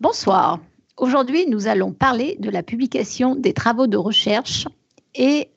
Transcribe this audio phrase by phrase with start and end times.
[0.00, 0.58] Bonsoir.
[0.96, 4.66] Aujourd'hui, nous allons parler de la publication des travaux de recherche
[5.14, 5.48] et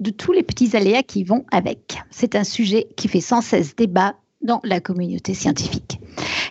[0.00, 2.00] de tous les petits aléas qui vont avec.
[2.10, 6.00] C'est un sujet qui fait sans cesse débat dans la communauté scientifique.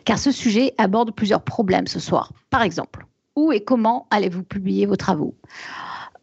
[0.06, 2.32] Car ce sujet aborde plusieurs problèmes ce soir.
[2.52, 5.34] Par exemple, où et comment allez-vous publier vos travaux?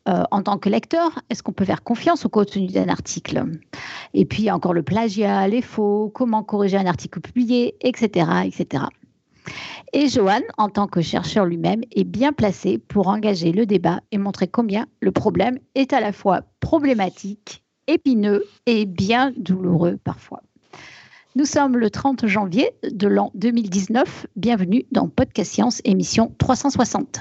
[0.08, 3.44] Euh, en tant que lecteur, est-ce qu'on peut faire confiance au contenu d'un article?
[4.14, 8.30] Et puis, encore le plagiat, les faux, comment corriger un article publié, etc.
[8.44, 8.84] etc.
[9.92, 14.18] Et Johan, en tant que chercheur lui-même, est bien placé pour engager le débat et
[14.18, 20.42] montrer combien le problème est à la fois problématique, épineux et bien douloureux parfois.
[21.36, 24.26] Nous sommes le 30 janvier de l'an 2019.
[24.34, 27.20] Bienvenue dans Podcast Science, émission 360.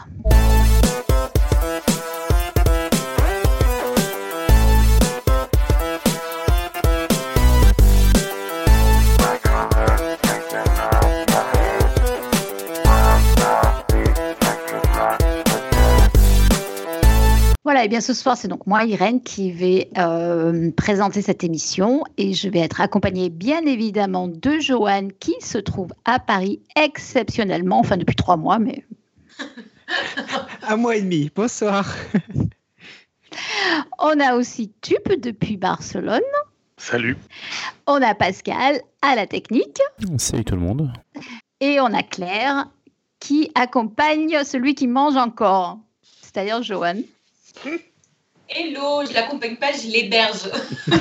[17.67, 22.05] Voilà, et bien ce soir, c'est donc moi, Irène, qui vais euh, présenter cette émission
[22.15, 27.77] et je vais être accompagnée bien évidemment de Joanne qui se trouve à Paris exceptionnellement,
[27.79, 28.85] enfin depuis trois mois, mais.
[30.69, 31.93] Un mois et demi, bonsoir.
[33.99, 36.21] On a aussi Tup depuis Barcelone.
[36.77, 37.17] Salut.
[37.85, 39.81] On a Pascal à la technique.
[40.19, 40.93] Salut tout le monde.
[41.59, 42.69] Et on a Claire
[43.19, 45.79] qui accompagne celui qui mange encore,
[46.21, 47.03] c'est-à-dire Joanne.
[48.49, 50.49] Hello, je l'accompagne pas, je l'héberge.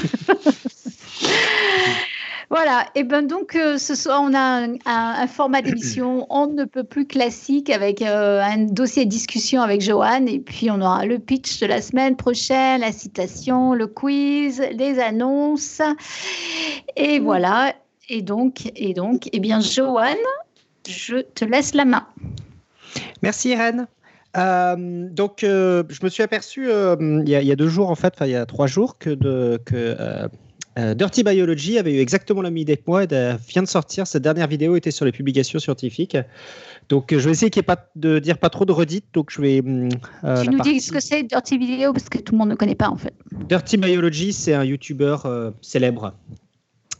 [2.49, 6.85] Voilà, et ben donc euh, ce soir on a un, format d'émission on ne peut
[6.85, 11.19] plus classique avec euh, un dossier de discussion avec Joanne et puis on aura le
[11.19, 15.83] pitch de la semaine prochaine, la citation, le quiz, les annonces
[16.95, 17.75] et voilà.
[18.09, 20.17] Et donc, et donc, eh bien Joanne,
[20.89, 22.07] je te laisse la main.
[23.23, 23.89] Merci Irène.
[24.37, 28.15] Euh, donc, euh, je me suis aperçu euh, il, y a, deux jours, en fait,
[28.15, 29.97] enfin il y a trois jours, que, de, que
[30.95, 34.07] Dirty Biology avait eu exactement la même idée que moi et vient de sortir.
[34.07, 36.19] Sa dernière vidéo était sur les publications scientifiques.
[36.91, 39.07] Donc, je vais essayer qu'il n'y ait pas de dire pas trop de redites.
[39.15, 39.63] Donc, je vais.
[39.63, 42.75] tu nous dis ce que c'est Dirty Video parce que tout le monde ne connaît
[42.75, 43.15] pas en fait.
[43.49, 45.17] Dirty Biology, c'est un YouTuber
[45.63, 46.15] célèbre,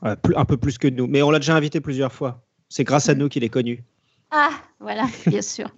[0.03, 2.43] un peu plus que nous, mais on l'a déjà invité plusieurs fois.
[2.71, 3.19] C'est grâce à mm.
[3.19, 3.85] nous qu'il est connu.
[4.31, 5.69] Ah, voilà, bien sûr.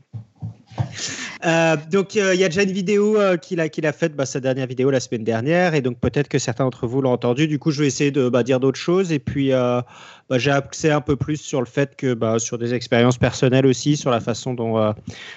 [1.44, 4.40] Euh, donc, euh, il y a déjà une vidéo euh, qu'il a, faite, bah, sa
[4.40, 7.46] dernière vidéo la semaine dernière, et donc peut-être que certains d'entre vous l'ont entendu.
[7.48, 9.84] Du coup, je vais essayer de bah, dire d'autres choses, et puis bah,
[10.32, 13.96] j'ai accès un peu plus sur le fait que, bah, sur des expériences personnelles aussi,
[13.96, 14.94] sur la façon dont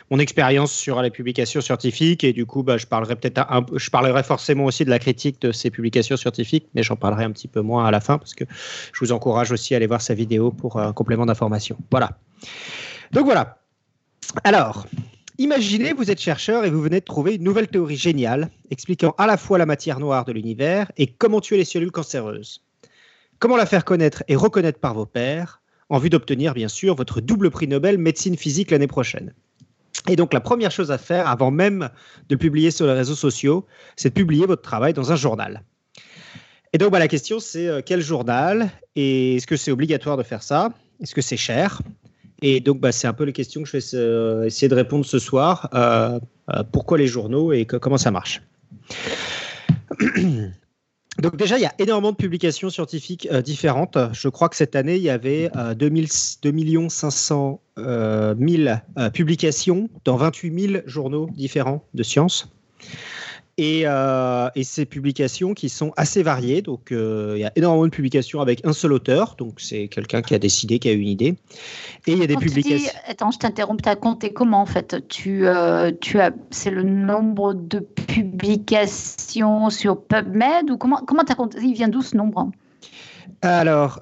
[0.09, 3.15] mon expérience sur les publications scientifiques, et du coup, je parlerai
[3.75, 7.31] je parlerai forcément aussi de la critique de ces publications scientifiques, mais j'en parlerai un
[7.31, 8.45] petit peu moins à la fin, parce que
[8.93, 11.77] je vous encourage aussi à aller voir sa vidéo pour un complément d'information.
[11.91, 12.17] Voilà.
[13.11, 13.57] Donc voilà.
[14.43, 14.85] Alors,
[15.41, 19.25] Imaginez, vous êtes chercheur et vous venez de trouver une nouvelle théorie géniale expliquant à
[19.25, 22.63] la fois la matière noire de l'univers et comment tuer les cellules cancéreuses.
[23.39, 25.59] Comment la faire connaître et reconnaître par vos pairs
[25.89, 29.33] en vue d'obtenir bien sûr votre double prix Nobel médecine physique l'année prochaine.
[30.07, 31.89] Et donc la première chose à faire avant même
[32.29, 33.65] de publier sur les réseaux sociaux,
[33.95, 35.63] c'est de publier votre travail dans un journal.
[36.71, 40.23] Et donc bah, la question c'est euh, quel journal et est-ce que c'est obligatoire de
[40.23, 40.71] faire ça?
[41.01, 41.81] Est-ce que c'est cher?
[42.41, 45.05] Et donc, bah, c'est un peu les questions que je vais euh, essayer de répondre
[45.05, 45.69] ce soir.
[45.73, 46.19] Euh,
[46.53, 48.41] euh, pourquoi les journaux et comment ça marche
[51.19, 53.97] Donc déjà, il y a énormément de publications scientifiques différentes.
[54.13, 58.75] Je crois que cette année, il y avait 2, 2 500 000
[59.13, 62.49] publications dans 28 000 journaux différents de sciences.
[63.59, 66.61] Euh, et, ces publications qui sont assez variées.
[66.61, 69.35] Donc, euh, il y a énormément de publications avec un seul auteur.
[69.37, 71.35] Donc, c'est quelqu'un qui a décidé, qui a eu une idée.
[72.07, 72.91] Et il y a des publications.
[73.07, 73.81] attends, je t'interromps.
[73.83, 75.07] Tu as compté comment en fait?
[75.09, 81.35] Tu, euh, tu as, c'est le nombre de publications sur PubMed ou comment Comment as
[81.35, 81.59] compté?
[81.61, 82.51] Il vient d'où ce nombre?
[83.41, 83.99] Alors,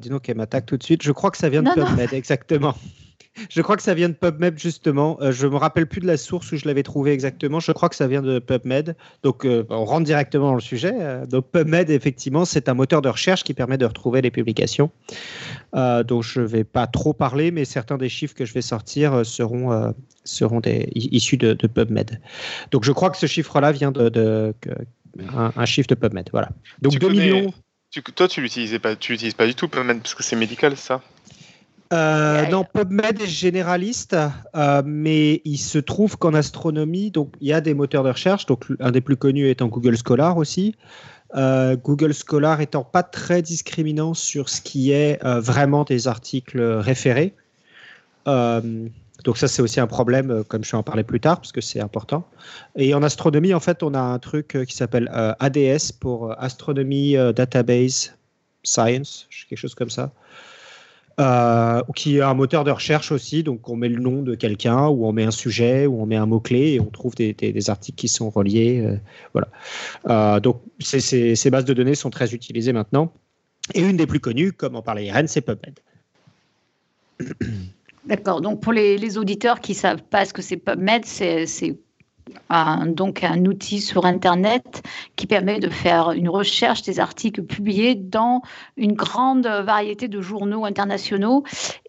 [0.00, 1.02] dis donc, elle m'attaque tout de suite.
[1.02, 2.74] Je crois que ça vient de PubMed, exactement.
[3.50, 5.18] Je crois que ça vient de PubMed justement.
[5.20, 7.60] Euh, je me rappelle plus de la source où je l'avais trouvé exactement.
[7.60, 8.96] Je crois que ça vient de PubMed.
[9.22, 10.92] Donc euh, on rentre directement dans le sujet.
[11.00, 14.90] Euh, donc PubMed effectivement c'est un moteur de recherche qui permet de retrouver les publications.
[15.72, 19.26] dont je ne vais pas trop parler, mais certains des chiffres que je vais sortir
[19.26, 19.94] seront
[20.24, 22.20] seront des, issus de, PubMed.
[22.70, 24.54] Donc je crois que ce chiffre-là vient de,
[25.34, 26.28] un, chiffre de PubMed.
[26.32, 26.50] Voilà.
[26.80, 27.52] Donc 2 millions.
[28.14, 31.02] toi tu l'utilisais pas, tu l'utilises pas du tout PubMed parce que c'est médical ça?
[31.92, 34.16] Euh, non, PubMed est généraliste,
[34.56, 38.46] euh, mais il se trouve qu'en astronomie, donc il y a des moteurs de recherche.
[38.46, 40.74] Donc un des plus connus étant Google Scholar aussi.
[41.36, 47.34] Euh, Google Scholar étant pas très discriminant sur ce qui est vraiment des articles référés.
[48.26, 51.60] donc ça c'est aussi un problème, comme je vais en parler plus tard, parce que
[51.60, 52.26] c'est important.
[52.76, 58.14] Et en astronomie, en fait, on a un truc qui s'appelle ADS pour Astronomy Database
[58.62, 60.12] Science, quelque chose comme ça.
[61.20, 63.44] Euh, qui est un moteur de recherche aussi.
[63.44, 66.16] Donc, on met le nom de quelqu'un, ou on met un sujet, ou on met
[66.16, 68.82] un mot-clé, et on trouve des, articles qui sont reliés.
[68.84, 68.96] Euh,
[69.32, 69.48] voilà.
[70.08, 73.12] Euh, donc, ces bases de données sont très utilisées maintenant.
[73.74, 75.78] Et une des plus connues, comme en parlait Irène, c'est PubMed.
[78.06, 78.40] D'accord.
[78.40, 81.46] Donc, pour les, les auditeurs qui ne savent pas ce que c'est PubMed, c'est
[82.86, 84.82] donc un outil sur Internet
[85.16, 88.42] qui permet de faire une recherche des articles publiés dans
[88.76, 91.44] une grande variété de journaux internationaux.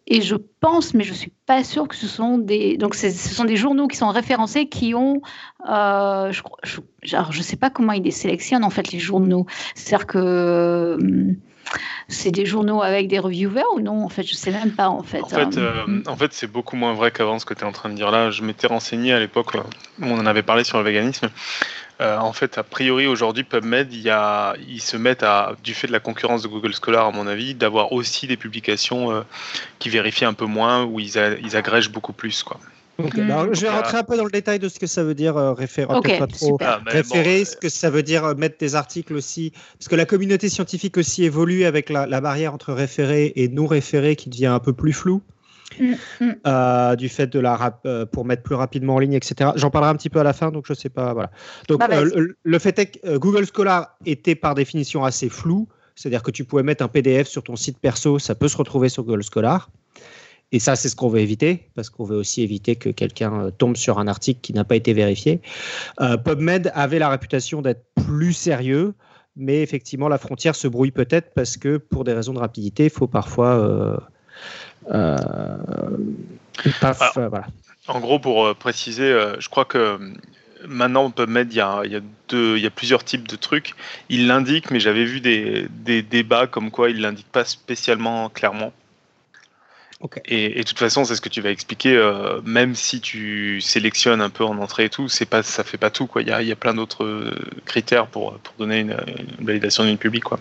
[0.08, 3.10] Et je pense, mais je ne suis pas sûre que ce sont des donc ce
[3.10, 5.22] sont des journaux qui sont référencés qui ont
[5.68, 6.42] euh, je,
[7.04, 9.46] je, sais pas comment ils les sélectionnent en fait les journaux.
[9.74, 11.36] C'est-à-dire que hum,
[12.08, 14.04] c'est des journaux avec des reviewers ou non?
[14.04, 14.90] En fait, je sais même pas.
[14.90, 17.54] En fait, en fait, euh, euh, en fait c'est beaucoup moins vrai qu'avant ce que
[17.54, 18.32] tu es en train de dire là.
[18.32, 19.60] Je m'étais renseigné à l'époque, où
[20.06, 21.30] on en avait parlé sur le véganisme.
[22.02, 25.74] Euh, en fait, a priori, aujourd'hui, PubMed, il y a, ils se mettent à, du
[25.74, 29.24] fait de la concurrence de Google Scholar, à mon avis, d'avoir aussi des publications
[29.80, 32.44] qui vérifient un peu moins, où ils, ils agrègent beaucoup plus.
[32.44, 32.60] Quoi.
[32.98, 33.10] Hmm.
[33.52, 35.54] je vais rentrer un peu dans le détail de ce que ça veut dire euh,
[35.54, 39.52] référer, pas trop ah, référer, ce que ça veut dire euh, mettre des articles aussi,
[39.78, 44.16] parce que la communauté scientifique aussi évolue avec la, barrière entre référé et non référé
[44.16, 45.22] qui devient un peu plus floue.
[45.80, 45.96] Hmm.
[46.46, 47.82] Euh, du fait de la
[48.12, 49.50] pour mettre plus rapidement en ligne, etc.
[49.56, 51.12] J'en parlerai un petit peu à la fin, donc je sais pas.
[51.14, 51.32] Voilà.
[51.68, 56.32] Donc bah, le, fait est que Google Scholar était par définition assez flou, c'est-à-dire que
[56.32, 59.24] tu pouvais mettre un PDF sur ton site perso, ça peut se retrouver sur Google
[59.24, 59.70] Scholar.
[60.52, 63.52] Et ça, c'est ce qu'on veut éviter, parce qu'on veut aussi éviter que quelqu'un euh,
[63.52, 65.42] tombe sur un article qui n'a pas été vérifié.
[66.00, 68.94] Euh, PubMed avait la réputation d'être plus sérieux,
[69.36, 72.90] mais effectivement, la frontière se brouille peut-être parce que pour des raisons de rapidité, il
[72.90, 73.56] faut parfois...
[73.56, 73.98] Euh,
[77.30, 77.48] voilà.
[77.88, 80.00] En gros, pour préciser, je crois que
[80.68, 83.36] maintenant PubMed, il y a, il y a, deux, il y a plusieurs types de
[83.36, 83.74] trucs.
[84.10, 88.74] Il l'indique, mais j'avais vu des, des, débats comme quoi il l'indique pas spécialement clairement.
[90.26, 91.96] Et, de toute façon, c'est ce que tu vas expliquer.
[91.96, 95.78] Euh, même si tu sélectionnes un peu en entrée et tout, c'est pas, ça fait
[95.78, 96.10] pas tout.
[96.20, 97.36] Il, y a, y a plein d'autres euh,
[97.66, 98.98] critères pour, pour donner une,
[99.42, 100.24] validation d'une public.
[100.24, 100.40] Quoi.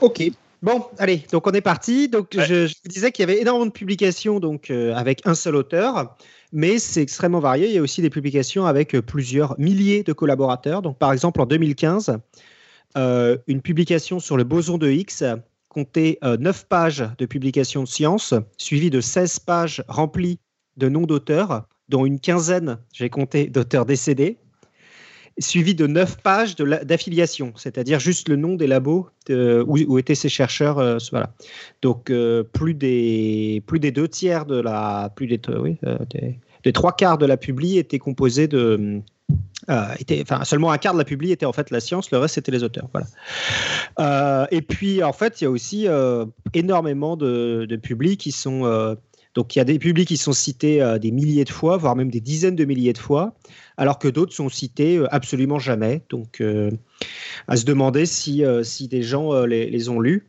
[0.00, 0.22] Ok.
[0.62, 2.08] Bon, allez, donc on est parti.
[2.08, 5.54] Donc je, vous disais qu'il y avait énormément de publications donc euh, avec un seul
[5.54, 6.16] auteur,
[6.52, 7.68] mais c'est extrêmement varié.
[7.68, 10.82] Il y a aussi des publications avec plusieurs milliers de collaborateurs.
[10.82, 12.18] Donc par exemple en 2015,
[12.96, 15.22] une publication sur le boson de Higgs
[15.76, 20.38] comptait 9 euh, pages de publications de science, suivies de 16 pages remplies
[20.78, 24.38] de noms d'auteurs, dont une quinzaine, j'ai compté, d'auteurs décédés,
[25.38, 30.78] suivi de 9 pages d'affiliation, c'est-à-dire juste le nom des labos où, étaient ces chercheurs.
[30.78, 31.34] Euh, voilà.
[31.82, 35.12] Donc euh, plus, des, plus des deux tiers de la.
[35.14, 35.76] Plus des, oui,
[36.64, 39.02] des, trois quarts de la publi étaient composés de,
[39.68, 42.18] euh, était, enfin, seulement un quart de la publi était en fait la science, le
[42.18, 42.88] reste c'était les auteurs.
[42.92, 43.06] Voilà.
[43.98, 46.24] Euh, et puis en fait, il y a aussi euh,
[46.54, 48.96] énormément de, de publics qui sont.
[49.34, 52.10] donc il y a des publics qui sont cités des milliers de fois, voire même
[52.10, 53.34] des dizaines de milliers de fois,
[53.76, 56.02] alors que d'autres sont cités absolument jamais.
[56.10, 56.42] Donc
[57.48, 60.28] à se demander si, si des gens les, les, ont lus.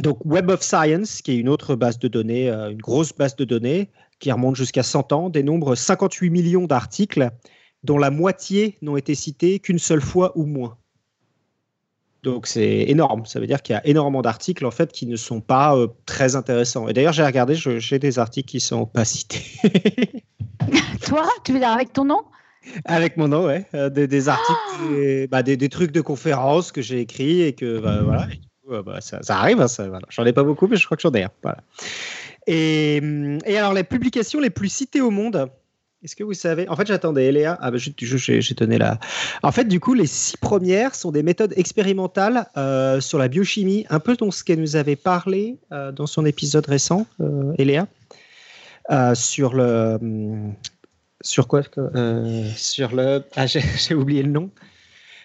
[0.00, 3.44] Donc Web of Science, qui est une autre base de données, une grosse base de
[3.44, 7.30] données, qui remonte jusqu'à 100 ans, dénombre 58 millions d'articles,
[7.84, 10.76] dont la moitié n'ont été cités qu'une seule fois ou moins.
[12.22, 13.26] Donc c'est énorme.
[13.26, 15.88] Ça veut dire qu'il y a énormément d'articles en fait qui ne sont pas euh,
[16.06, 16.86] très intéressants.
[16.86, 19.44] Et d'ailleurs, j'ai regardé, j'ai des articles qui sont pas cités.
[21.04, 22.22] Toi, tu veux dire avec ton nom?
[22.84, 23.66] Avec mon nom, ouais.
[23.74, 28.28] Euh, des, articles, bah, des, trucs de conférences que j'ai écrits et que bah, voilà.
[28.70, 29.60] Euh, bah, ça, arrive.
[29.60, 30.06] Hein, voilà.
[30.08, 31.30] J'en ai pas beaucoup, mais je crois que j'en ai un.
[31.42, 31.58] Voilà.
[32.46, 33.00] Et,
[33.56, 35.50] alors, les publications les plus citées au monde,
[36.02, 36.68] est-ce que vous savez?
[36.68, 37.56] En fait, j'attendais Eléa.
[37.60, 38.98] Ah, bah, j'ai donné la.
[39.42, 43.86] En fait, du coup, les six premières sont des méthodes expérimentales euh, sur la biochimie,
[43.88, 47.86] un peu dans ce qu'elle nous avait parlé euh, dans son épisode récent, euh, Eléa,
[49.14, 49.98] sur le.
[51.20, 51.62] Sur quoi
[52.56, 53.22] Sur le.
[53.36, 54.50] Ah, j'ai oublié le nom.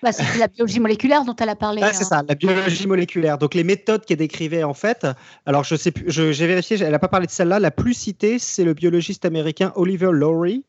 [0.04, 1.82] Bah, c'est la biologie moléculaire dont elle a parlé.
[1.84, 2.08] Ah, c'est hein.
[2.08, 3.38] ça, la biologie moléculaire.
[3.38, 5.08] Donc les méthodes qu'elle décrivait en fait,
[5.46, 7.60] alors je sais plus, j'ai vérifié, elle n'a pas parlé de celle-là.
[7.60, 10.64] La plus citée, c'est le biologiste américain Oliver Lowry,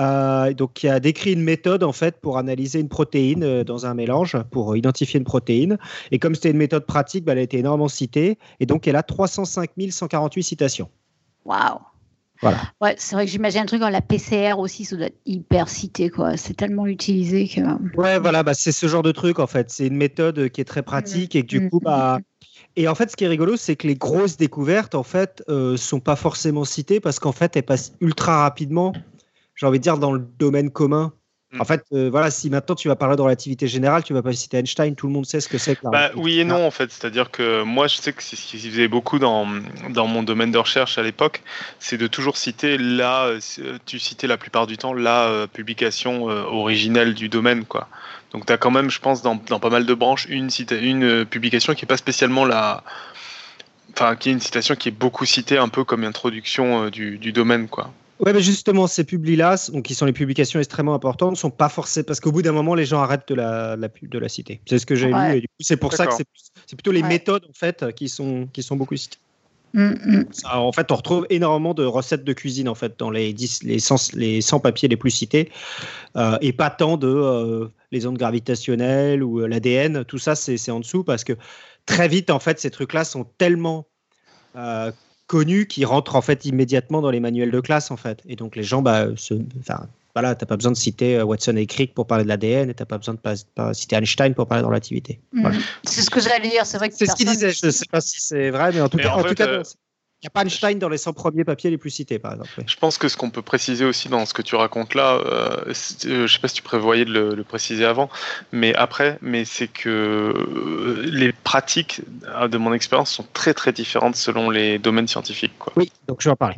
[0.00, 3.86] euh, donc qui a décrit une méthode en fait pour analyser une protéine euh, dans
[3.86, 5.78] un mélange, pour identifier une protéine.
[6.10, 8.38] Et comme c'était une méthode pratique, bah, elle a été énormément citée.
[8.60, 10.90] Et donc elle a 305 148 citations.
[11.44, 11.78] Waouh
[12.80, 16.10] Ouais, c'est vrai que j'imagine un truc la PCR aussi, ça doit être hyper cité,
[16.10, 16.36] quoi.
[16.36, 17.60] C'est tellement utilisé que.
[17.96, 19.70] Ouais, voilà, bah, c'est ce genre de truc, en fait.
[19.70, 22.18] C'est une méthode qui est très pratique et que du mmh, coup, mmh, bah.
[22.18, 22.22] Mmh.
[22.76, 25.76] Et en fait, ce qui est rigolo, c'est que les grosses découvertes, en fait, euh,
[25.76, 28.92] sont pas forcément citées parce qu'en fait, elles passent ultra rapidement,
[29.54, 31.12] j'ai envie de dire, dans le domaine commun.
[31.54, 31.60] Mm.
[31.60, 34.32] En fait, euh, voilà, si maintenant tu vas parler de relativité générale, tu vas pas
[34.32, 35.78] citer Einstein, tout le monde sait ce que c'est.
[35.84, 36.90] Bah, oui et non, en fait.
[36.90, 39.46] C'est-à-dire que moi, je sais que c'est ce qui faisait beaucoup dans,
[39.90, 41.42] dans mon domaine de recherche à l'époque,
[41.78, 46.24] c'est de toujours citer là, euh, tu citais la plupart du temps la euh, publication
[46.24, 47.88] originelle du domaine, quoi.
[48.32, 51.24] Donc, tu as quand même, je pense, dans, dans, pas mal de branches, une, une
[51.24, 52.82] publication qui n'est pas spécialement la.
[53.92, 57.30] Enfin, qui est une citation qui est beaucoup citée un peu comme introduction du, du
[57.30, 57.92] domaine, quoi.
[58.20, 61.68] Ouais, mais justement, ces publis-là, donc qui sont les publications extrêmement importantes, ne sont pas
[61.68, 64.60] forcément parce qu'au bout d'un moment, les gens arrêtent de la, de la citer.
[64.66, 67.02] C'est ce que j'ai lu, et du coup, c'est pour ça que c'est plutôt les
[67.02, 69.18] méthodes en fait qui sont qui sont beaucoup citées.
[69.74, 70.26] Mm, mm.
[70.52, 73.80] en fait, on retrouve énormément de recettes de cuisine en fait dans les 10, les
[73.80, 75.50] 100, les 100 papiers les plus cités,
[76.16, 80.04] euh, et pas tant de euh, les ondes gravitationnelles ou euh, l'ADN.
[80.04, 81.32] Tout ça, c'est en dessous parce que
[81.86, 83.88] très vite, en fait, ces trucs-là sont tellement
[85.26, 88.20] connu qui rentre en fait immédiatement dans les manuels de classe en fait.
[88.26, 91.56] Et donc les gens, bah, se, enfin, voilà, t'as pas besoin de citer euh, Watson
[91.56, 93.34] et Crick pour parler de l'ADN, et t'as pas besoin de pas,
[93.74, 95.20] citer Einstein pour parler de relativité.
[95.32, 95.48] Mm.
[95.82, 96.64] C'est ce que j'allais dire.
[96.66, 97.50] C'est vrai que c'est ce qu'il disait.
[97.50, 99.62] Je sais pas si c'est vrai, mais en tout cas, en, tout cas, euh,
[100.24, 102.50] n'y a pas Einstein dans les 100 premiers papiers les plus cités, par exemple.
[102.66, 105.64] Je pense que ce qu'on peut préciser aussi dans ce que tu racontes là, euh,
[105.66, 108.08] euh je ne sais pas si tu prévoyais de le, préciser avant,
[108.52, 112.00] mais après, mais c'est que euh, les pratiques,
[112.50, 115.58] de mon expérience, sont très très différentes selon les domaines scientifiques.
[115.58, 115.72] Quoi.
[115.76, 116.56] Oui, donc je vais en parler.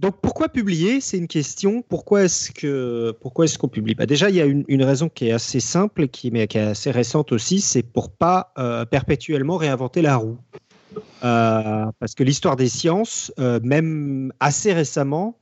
[0.00, 1.82] donc pourquoi publier C'est une question.
[1.82, 3.94] Pourquoi est-ce que pourquoi est-ce qu'on publie?
[3.94, 6.58] Bah Déjà, il y a une, une, raison qui est assez simple, qui mais qui
[6.58, 8.52] est assez récente aussi, c'est pour pas
[8.90, 10.38] perpétuellement réinventer la roue.
[11.24, 15.38] Euh, parce que l'histoire des sciences, euh, même assez récemment,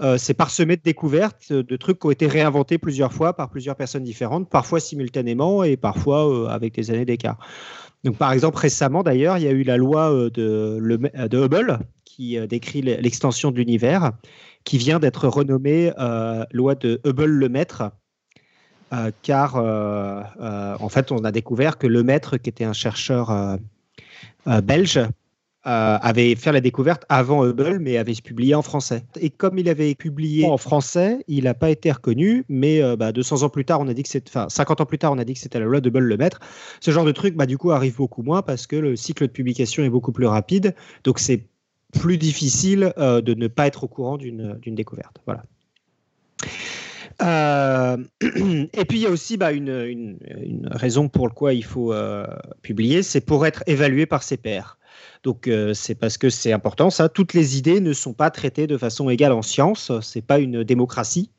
[0.00, 3.76] euh, c'est parsemé de découvertes, de trucs qui ont été réinventés plusieurs fois par plusieurs
[3.76, 7.38] personnes différentes, parfois simultanément et parfois avec des années d'écart.
[8.04, 10.80] Donc, par exemple, récemment, d'ailleurs, il y a eu la loi de,
[11.32, 14.12] Hubble qui décrit l'extension de l'univers,
[14.64, 15.92] qui vient d'être renommée
[16.52, 17.90] loi de Hubble-Lemaître.
[19.22, 23.30] car en fait, on a découvert que Lemaître, qui était un chercheur
[24.62, 25.00] belge
[25.64, 29.04] euh, avait fait la découverte avant Hubble, mais avait publié en français.
[29.20, 32.96] Et comme il avait publié en français, il n'a pas été reconnu, mais 200 euh,
[32.96, 35.18] bah, ans plus tard, on a dit que c'est, enfin 50 ans plus tard, on
[35.18, 36.40] a dit que c'était la loi de Hubble le maître.
[36.80, 39.32] Ce genre de truc, bah, du coup, arrive beaucoup moins parce que le cycle de
[39.32, 41.46] publication est beaucoup plus rapide, donc c'est
[41.92, 45.20] plus difficile de ne pas être au courant d'une, découverte.
[45.26, 45.44] Voilà.
[47.20, 50.18] et puis il y a aussi bah, une,
[50.70, 51.94] raison pour laquelle il faut
[52.62, 54.78] publier, c'est pour être évalué par ses pairs.
[55.22, 57.08] Donc c'est parce que c'est important ça.
[57.08, 59.92] Toutes les idées ne sont pas traitées de façon égale en science.
[60.00, 61.30] C'est pas une démocratie.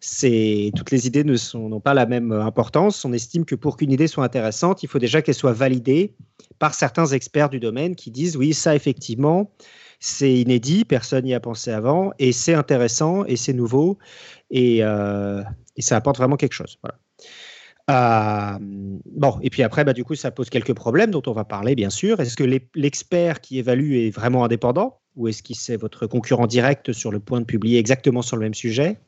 [0.00, 3.04] C'est toutes les idées ne sont n'ont pas la même importance.
[3.04, 6.14] On estime que pour qu'une idée soit intéressante, il faut déjà qu'elle soit validée
[6.58, 9.50] par certains experts du domaine qui disent oui ça effectivement
[10.00, 13.98] c'est inédit, personne n'y a pensé avant, et c'est intéressant, et c'est nouveau,
[14.50, 15.42] et, euh,
[15.78, 16.78] ça apporte vraiment quelque chose.
[17.90, 21.44] Euh, bon, et puis après, bah, du coup, ça pose quelques problèmes dont on va
[21.44, 22.20] parler, bien sûr.
[22.20, 26.92] Est-ce que l'expert qui évalue est vraiment indépendant, ou est-ce qu'il c'est votre concurrent direct
[26.92, 28.98] sur le point de publier exactement sur le même sujet?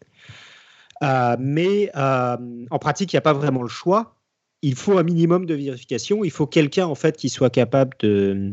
[1.02, 4.16] Euh, Mais en pratique, il n'y a pas vraiment le choix.
[4.62, 6.22] Il faut un minimum de vérification.
[6.22, 8.52] Il faut quelqu'un en fait qui soit capable de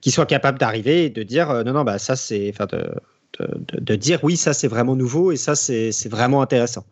[0.00, 2.50] qui soit capable d'arriver et de dire euh, non, non, bah, ça c'est.
[2.50, 2.94] Enfin, de,
[3.38, 6.84] de, de, dire oui, ça c'est vraiment nouveau et ça c'est vraiment intéressant.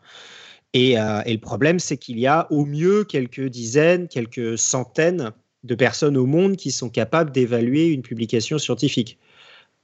[0.75, 5.33] Et, euh, et, le problème, c'est qu'il y a au mieux quelques dizaines, quelques centaines
[5.65, 9.19] de personnes au monde qui sont capables d'évaluer une publication scientifique.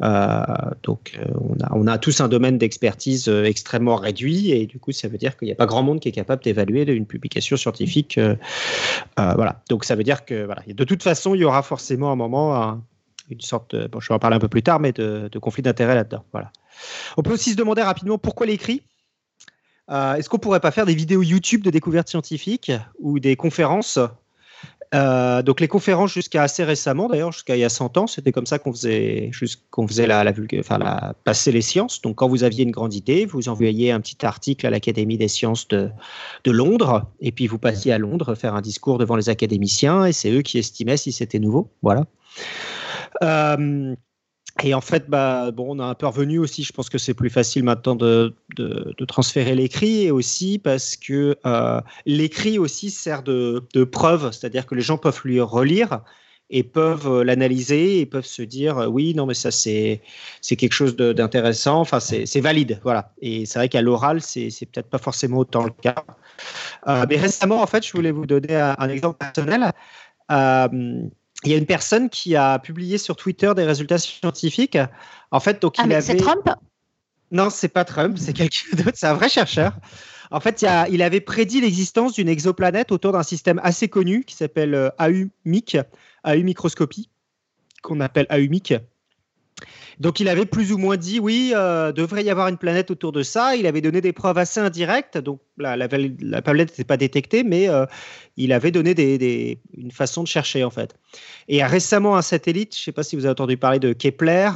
[0.02, 0.44] Euh,
[0.82, 5.08] donc, on, a, on, a, tous un domaine d'expertise extrêmement réduit et du coup, ça
[5.08, 8.20] veut dire qu'il n'y a pas grand monde qui est capable d'évaluer une publication scientifique.
[9.16, 9.62] voilà.
[9.68, 12.82] Donc, ça veut dire que de toute façon, il y aura forcément un moment un,
[13.30, 15.94] une sorte, de, je vais en parler un peu plus tard, mais de, conflit d'intérêt
[15.94, 16.24] là-dedans.
[16.32, 16.52] Voilà.
[17.16, 18.82] On peut aussi se demander rapidement pourquoi l'écrit?
[19.90, 23.98] Euh, Est-ce qu'on pourrait pas faire des vidéos YouTube de découvertes scientifiques ou des conférences
[24.94, 28.32] euh, donc les conférences jusqu'à assez récemment, d'ailleurs jusqu'à il y a 100 ans, c'était
[28.32, 29.30] comme ça qu'on faisait,
[29.70, 32.00] qu'on faisait la, la, enfin, la, passer les sciences.
[32.00, 35.28] Donc quand vous aviez une grande idée, vous envoyiez un petit article à l'Académie des
[35.28, 35.90] sciences de,
[36.46, 40.30] Londres, et puis vous passiez à Londres faire un discours devant les académiciens, et c'est
[40.30, 41.70] eux qui estimaient si c'était nouveau.
[41.82, 42.06] Voilà.
[43.22, 43.94] Euh,
[44.64, 46.64] et en fait, bah, bon, on a un peu revenu aussi.
[46.64, 51.36] Je pense que c'est plus facile maintenant de, de, transférer l'écrit et aussi parce que
[51.46, 56.00] euh, l'écrit aussi sert de, de preuve, c'est-à-dire que les gens peuvent lui relire
[56.50, 60.02] et peuvent euh, l'analyser et peuvent se dire euh, oui, non, mais ça c'est
[60.42, 61.80] quelque chose d'intéressant.
[61.80, 63.12] Enfin, c'est valide, voilà.
[63.20, 66.04] Et c'est vrai qu'à l'oral, c'est peut-être pas forcément autant le cas.
[67.08, 69.72] Mais récemment, en fait, je voulais vous donner un, exemple personnel.
[71.44, 74.78] Il y a une personne qui a publié sur Twitter des résultats scientifiques.
[75.30, 76.00] En fait, donc ah, il avait.
[76.02, 76.48] C'est Trump?
[77.30, 78.92] Non, c'est pas Trump, c'est quelqu'un d'autre.
[78.94, 79.72] C'est un vrai chercheur.
[80.30, 84.24] En fait, il, a, il avait prédit l'existence d'une exoplanète autour d'un système assez connu
[84.24, 85.78] qui s'appelle euh, AUMIC,
[86.24, 87.08] AU microscopie,
[87.82, 88.74] qu'on appelle AUMIC.
[90.00, 93.10] Donc il avait plus ou moins dit oui, euh, devrait y avoir une planète autour
[93.10, 93.56] de ça.
[93.56, 95.88] Il avait donné des preuves assez indirectes, donc la, la,
[96.20, 97.84] la planète n'était pas détectée, mais euh,
[98.36, 100.94] il avait donné des, des, une façon de chercher en fait.
[101.48, 104.50] Et récemment un satellite, je ne sais pas si vous avez entendu parler de Kepler.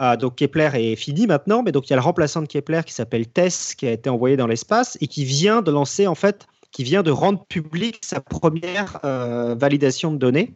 [0.00, 2.80] Euh, donc Kepler est fini maintenant, mais donc il y a le remplaçant de Kepler
[2.86, 6.14] qui s'appelle TESS qui a été envoyé dans l'espace et qui vient de lancer en
[6.14, 10.54] fait, qui vient de rendre public sa première euh, validation de données.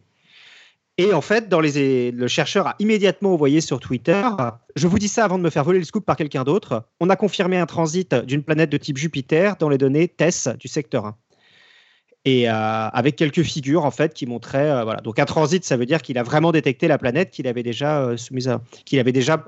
[0.99, 4.21] Et en fait, le chercheur a immédiatement envoyé sur Twitter
[4.75, 6.83] Je vous dis ça avant de me faire voler le scoop par quelqu'un d'autre.
[6.99, 10.67] On a confirmé un transit d'une planète de type Jupiter dans les données TESS du
[10.67, 11.15] secteur 1.
[12.25, 15.85] Et euh, avec quelques figures en fait qui montraient euh, donc un transit ça veut
[15.85, 18.53] dire qu'il a vraiment détecté la planète qu'il avait déjà euh, soumise
[18.83, 19.41] qu'il avait déjà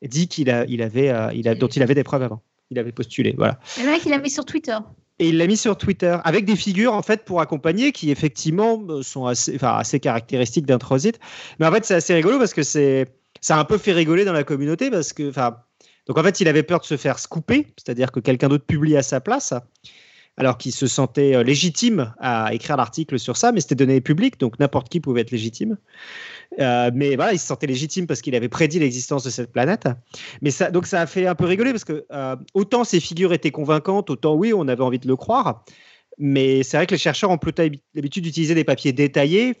[0.00, 2.90] dit qu'il a, il avait il a, dont il avait des preuves avant il avait
[2.90, 4.78] postulé voilà le mec il l'a mis sur Twitter
[5.20, 9.02] et il l'a mis sur Twitter avec des figures en fait pour accompagner qui effectivement
[9.02, 11.20] sont assez, enfin, assez caractéristiques d'un transit.
[11.60, 13.06] Mais en fait, c'est assez rigolo parce que c'est
[13.42, 15.58] ça a un peu fait rigoler dans la communauté parce que enfin
[16.06, 18.96] donc en fait, il avait peur de se faire scooper, c'est-à-dire que quelqu'un d'autre publie
[18.96, 19.52] à sa place.
[20.40, 24.58] Alors qu'il se sentait légitime à écrire l'article sur ça, mais c'était donné public, donc
[24.58, 25.76] n'importe qui pouvait être légitime.
[26.58, 29.88] Euh, mais voilà, il se sentait légitime parce qu'il avait prédit l'existence de cette planète.
[30.42, 33.32] Mais ça, donc ça a fait un peu rigoler parce que euh, autant ces figures
[33.32, 35.64] étaient convaincantes, autant oui, on avait envie de le croire.
[36.22, 37.62] Mais c'est vrai que les chercheurs ont plutôt
[37.94, 39.56] l'habitude d'utiliser des papiers détaillés,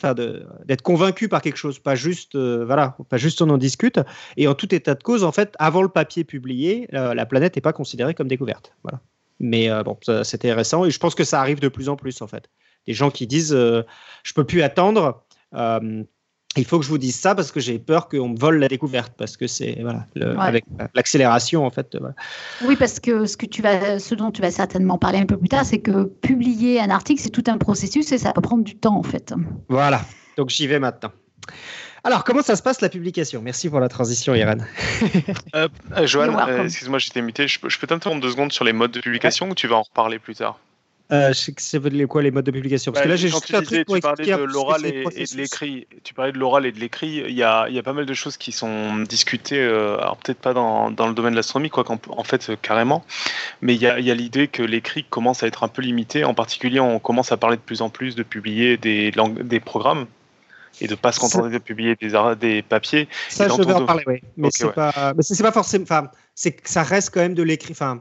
[0.66, 3.98] d'être convaincus par quelque chose, pas juste, euh, voilà, pas juste on en discute.
[4.36, 7.56] Et en tout état de cause, en fait, avant le papier publié, euh, la planète
[7.56, 8.74] n'est pas considérée comme découverte.
[8.82, 9.00] Voilà.
[9.40, 12.22] Mais euh, bon, c'était récent et je pense que ça arrive de plus en plus
[12.22, 12.48] en fait.
[12.86, 15.24] Des gens qui disent, je peux plus attendre
[16.56, 18.66] il faut que je vous dise ça parce que j'ai peur qu'on me vole la
[18.66, 20.40] découverte parce que c'est voilà le, ouais.
[20.40, 21.96] avec l'accélération en fait.
[21.96, 22.14] Voilà.
[22.66, 25.36] Oui, parce que ce que tu vas, ce dont tu vas certainement parler un peu
[25.36, 28.64] plus tard, c'est que publier un article c'est tout un processus et ça peut prendre
[28.64, 29.32] du temps en fait.
[29.68, 30.02] Voilà,
[30.36, 31.12] donc j'y vais maintenant.
[32.04, 33.42] Alors, comment ça se passe la publication?
[33.42, 34.66] Merci pour la transition, Irène.
[35.54, 37.46] euh, euh, Joanne, euh, excuse-moi, j'étais muté.
[37.46, 39.52] Je, je peux t'interrompre deux secondes sur les modes de publication ouais.
[39.52, 40.58] ou tu vas en reparler plus tard?
[41.12, 42.92] Euh, c'est quoi les modes de publication?
[42.92, 45.24] Parce bah, que là, j'ai juste un truc pour tu parlais de l'oral et, et,
[45.24, 45.86] de l'écrit.
[46.04, 47.24] Tu parlais de l'oral et de l'écrit.
[47.26, 49.60] Il y a, il y a pas mal de choses qui sont discutées.
[49.60, 53.04] Euh, alors peut-être pas dans, dans, le domaine de l'astronomie, quoi qu'en en fait carrément.
[53.60, 56.24] Mais il y a, y a l'idée que l'écrit commence à être un peu limité.
[56.24, 60.06] En particulier, on commence à parler de plus en plus de publier des, des programmes
[60.80, 63.08] et de pas se contenter de publier des, des papiers.
[63.28, 64.20] Ça, je vais en parler, oui.
[64.36, 64.72] Mais okay, c'est ouais.
[64.72, 65.84] pas, forcément.
[65.84, 67.72] Enfin, c'est ça reste quand même de l'écrit.
[67.72, 68.00] Enfin,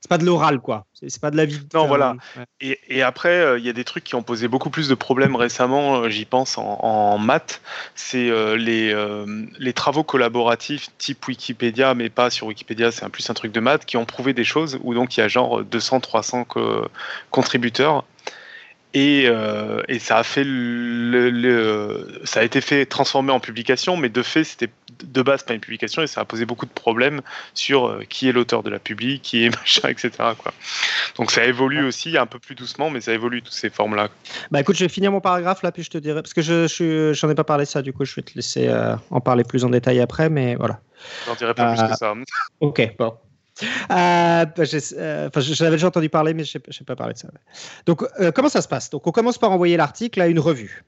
[0.00, 2.44] c'est pas de l'oral quoi c'est pas de la vie non voilà ouais.
[2.60, 4.94] et, et, après il euh, y a des trucs qui ont posé beaucoup plus de
[4.94, 7.60] problèmes récemment euh, j'y pense en, en maths
[7.96, 8.94] c'est euh, les,
[9.58, 13.60] les travaux collaboratifs type Wikipédia mais pas sur Wikipédia c'est un plus un truc de
[13.60, 16.46] maths qui ont prouvé des choses où donc il y a genre 200 300
[17.30, 18.04] contributeurs
[18.94, 23.98] et, euh, et, ça a fait le, le, ça a été fait transformer en publication,
[23.98, 24.70] mais de fait c'était
[25.04, 27.20] de base pas une publication et ça a posé beaucoup de problèmes
[27.52, 30.10] sur euh, qui est l'auteur de la publi, qui est machin, etc.
[30.38, 30.52] Quoi.
[31.16, 34.08] Donc ça évolue aussi un peu plus doucement, mais ça évolue toutes ces formes-là.
[34.50, 36.66] Bah écoute, je vais finir mon paragraphe là, puis je te dirai parce que je,
[36.66, 39.44] je j'en ai pas parlé ça, du coup je vais te laisser euh, en parler
[39.44, 40.80] plus en détail après, mais voilà.
[41.26, 42.14] J'en dirai pas plus que ça.
[42.60, 43.14] Ok, bon.
[43.90, 47.28] Euh, euh, J'avais déjà entendu parler, mais je n'ai pas parlé de ça.
[47.86, 48.90] Donc, euh, comment ça se passe?
[48.90, 50.84] Donc, on commence par envoyer l'article à une revue.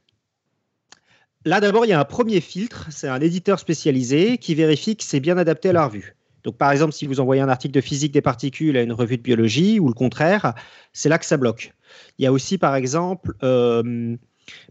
[1.44, 2.86] Là, d'abord, il y a un premier filtre.
[2.90, 6.16] C'est un éditeur spécialisé qui vérifie que c'est bien adapté à la revue.
[6.44, 9.16] Donc, par exemple, si vous envoyez un article de physique des particules à une revue
[9.16, 10.54] de biologie ou le contraire,
[10.92, 11.74] c'est là que ça bloque.
[12.18, 14.16] Il y a aussi, par exemple, euh,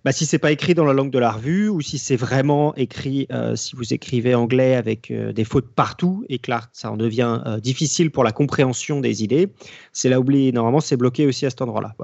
[0.06, 2.74] bah, si c'est pas écrit dans la langue de la revue ou si c'est vraiment
[2.76, 6.92] écrit, euh, si vous écrivez anglais avec euh, des fautes partout et que là, ça
[6.92, 9.52] en devient euh, difficile pour la compréhension des idées,
[9.92, 10.52] c'est là oublié.
[10.52, 11.96] Normalement, c'est bloqué aussi à cet endroit-là.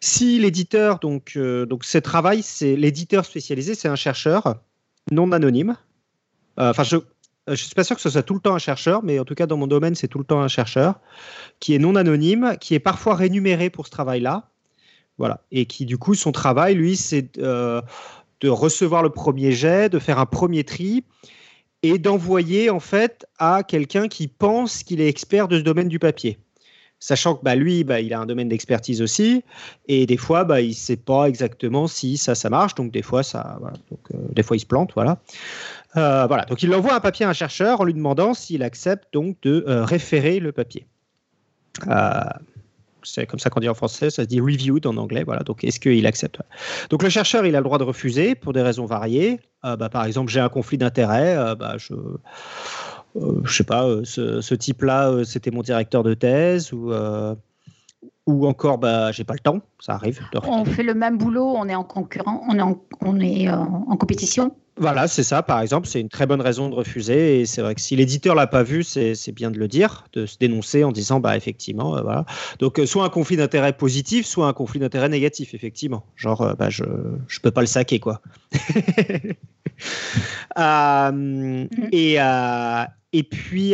[0.00, 4.56] Si l'éditeur, donc, donc ce travail, c'est l'éditeur spécialisé, c'est un chercheur
[5.10, 5.76] non anonyme.
[6.58, 6.96] Enfin, je
[7.48, 9.34] ne suis pas sûr que ce soit tout le temps un chercheur, mais en tout
[9.34, 11.00] cas, dans mon domaine, c'est tout le temps un chercheur
[11.58, 14.50] qui est non anonyme, qui est parfois rémunéré pour ce travail-là
[15.18, 15.40] voilà.
[15.52, 17.80] Et qui, du coup, son travail, lui, c'est euh,
[18.40, 21.04] de recevoir le premier jet, de faire un premier tri
[21.82, 25.98] et d'envoyer, en fait, à quelqu'un qui pense qu'il est expert de ce domaine du
[25.98, 26.38] papier.
[26.98, 29.44] Sachant que bah, lui, bah, il a un domaine d'expertise aussi,
[29.88, 33.02] et des fois, bah, il ne sait pas exactement si ça, ça marche, donc des
[33.02, 33.58] fois, ça,
[33.90, 35.18] donc, euh, des fois, il se plante, voilà.
[35.96, 36.44] Euh, voilà.
[36.46, 39.64] Donc, il envoie un papier à un chercheur en lui demandant s'il accepte donc de
[39.66, 40.86] référer le papier
[43.04, 45.22] c'est comme ça qu'on dit en français, ça se dit reviewed en anglais.
[45.24, 46.38] Voilà, donc est-ce qu'il accepte?
[46.90, 49.40] Donc le chercheur, il a le droit de refuser pour des raisons variées.
[49.64, 51.94] Euh, bah, par exemple, j'ai un conflit d'intérêt, euh, bah, je
[53.16, 56.92] euh, je sais pas, ce, type-là, c'était mon directeur de thèse ou
[58.26, 60.20] ou encore bah j'ai pas le temps, ça arrive.
[60.44, 64.56] On fait le même boulot, on est en concurrent, on est on est en compétition.
[64.76, 67.40] Voilà, c'est ça, par exemple, c'est une très bonne raison de refuser.
[67.40, 70.26] Et c'est vrai que si l'éditeur l'a pas vu, c'est bien de le dire, de
[70.26, 72.24] se dénoncer en disant, bah effectivement, euh, voilà.
[72.58, 76.04] Donc, euh, soit un conflit d'intérêt positif, soit un conflit d'intérêt négatif, effectivement.
[76.16, 78.20] Genre, euh, bah, je ne peux pas le saquer, quoi.
[80.56, 81.68] Mhm.
[81.90, 82.16] et,
[83.12, 83.72] et puis,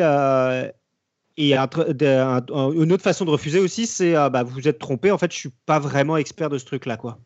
[1.36, 5.32] et une autre façon de refuser aussi, c'est, bah, vous vous êtes trompé, en fait,
[5.32, 7.18] je suis pas vraiment expert de ce truc-là, quoi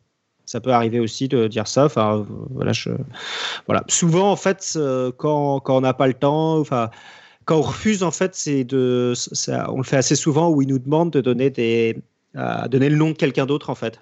[0.45, 1.85] ça peut arriver aussi de dire ça.
[1.85, 3.83] Enfin, voilà.
[3.87, 4.77] Souvent, en fait,
[5.17, 6.89] quand, quand on n'a pas le temps, enfin,
[7.45, 10.67] quand on refuse, en fait, c'est de, ça, on le fait assez souvent où ils
[10.67, 11.97] nous demandent de donner des,
[12.35, 14.01] euh, donner le nom de quelqu'un d'autre, en fait.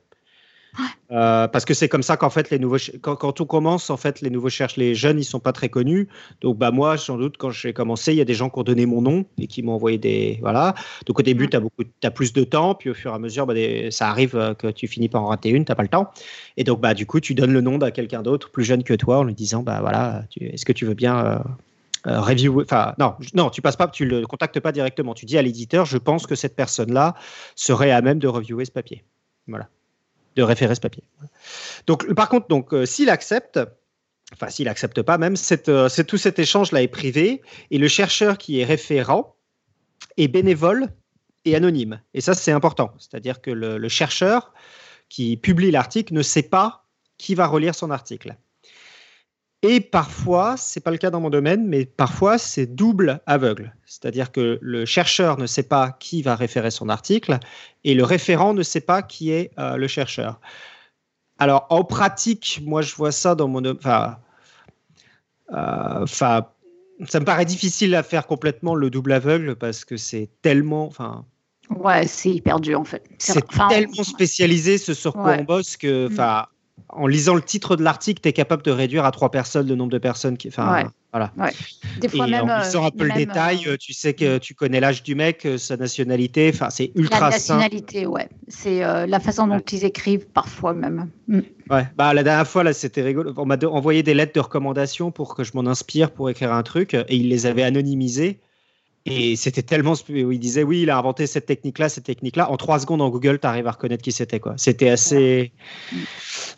[1.12, 3.98] Euh, parce que c'est comme ça qu'en fait les nouveaux quand, quand, on commence en
[3.98, 6.08] fait les nouveaux cherchent les jeunes ils sont pas très connus.
[6.42, 8.64] Donc bah moi sans doute quand j'ai commencé il y a des gens qui ont
[8.64, 10.74] donné mon nom et qui m'ont envoyé des voilà.
[11.06, 13.20] Donc au début tu as beaucoup as plus de temps puis au fur et à
[13.20, 13.54] mesure bah,
[13.92, 16.10] ça arrive euh, que tu finis par en rater une t'as pas le temps.
[16.58, 18.94] Et donc bah du coup tu donnes le nom à quelqu'un d'autre plus jeune que
[18.94, 21.44] toi en lui disant bah voilà est-ce que tu veux bien
[22.08, 25.14] euh, review, enfin non, non, tu passes pas, tu le contactes pas directement.
[25.14, 27.16] Tu dis à l'éditeur, je pense que cette personne-là
[27.56, 29.04] serait à même de reviewer ce papier.
[29.48, 29.70] Voilà
[30.36, 31.04] de référer ce papier.
[31.88, 33.60] Donc, par contre, donc, euh, s'il accepte,
[34.34, 35.36] enfin s'il accepte pas même,
[35.68, 37.42] euh, c'est tout cet échange-là est privé
[37.72, 39.36] et le chercheur qui est référent
[40.18, 40.90] est bénévole
[41.46, 42.02] et anonyme.
[42.14, 42.94] Et ça, c'est important.
[42.98, 44.54] C'est-à-dire que le, chercheur
[45.10, 46.86] qui publie l'article ne sait pas
[47.18, 48.36] qui va relire son article.
[49.66, 53.74] Et parfois, c'est pas le cas dans mon domaine, mais parfois c'est double aveugle.
[53.86, 57.40] C'est-à-dire que le chercheur ne sait pas qui va référer son article
[57.86, 60.42] et le référent ne sait pas qui est euh, le chercheur.
[61.40, 64.18] Alors en pratique, moi je vois ça dans mon, enfin,
[65.54, 66.46] euh, enfin,
[67.08, 71.26] ça me paraît difficile à faire complètement le double aveugle parce que c'est tellement, enfin.
[71.70, 73.06] Ouais, c'est hyper dur en fait.
[73.18, 76.48] C'est tellement spécialisé ce sur quoi on bosse que, enfin
[76.90, 79.76] en lisant le titre de l'article, tu es capable de réduire à trois personnes le
[79.76, 80.48] nombre de personnes qui.
[80.48, 81.32] Enfin, voilà.
[82.02, 84.80] Des fois même, en lisant un peu le détail, euh, tu sais que tu connais
[84.80, 86.52] l'âge du mec, euh, sa nationalité.
[86.54, 88.28] Enfin, c'est ultra La nationalité, ouais.
[88.48, 91.10] C'est euh, la façon dont ils écrivent parfois même.
[91.28, 91.40] Mm.
[91.70, 91.88] Ouais.
[91.96, 93.34] Bah la dernière fois là, c'était rigolo.
[93.38, 96.64] On m'a envoyé des lettres de recommandation pour que je m'en inspire pour écrire un
[96.64, 98.40] truc, et ils les avaient anonymisées.
[99.06, 99.96] Et c'était tellement.
[100.08, 102.50] Il disait oui, il a inventé cette technique-là, cette technique-là.
[102.50, 104.40] En trois secondes en Google, tu arrives à reconnaître qui c'était.
[104.40, 104.54] quoi.
[104.58, 105.52] C'était assez.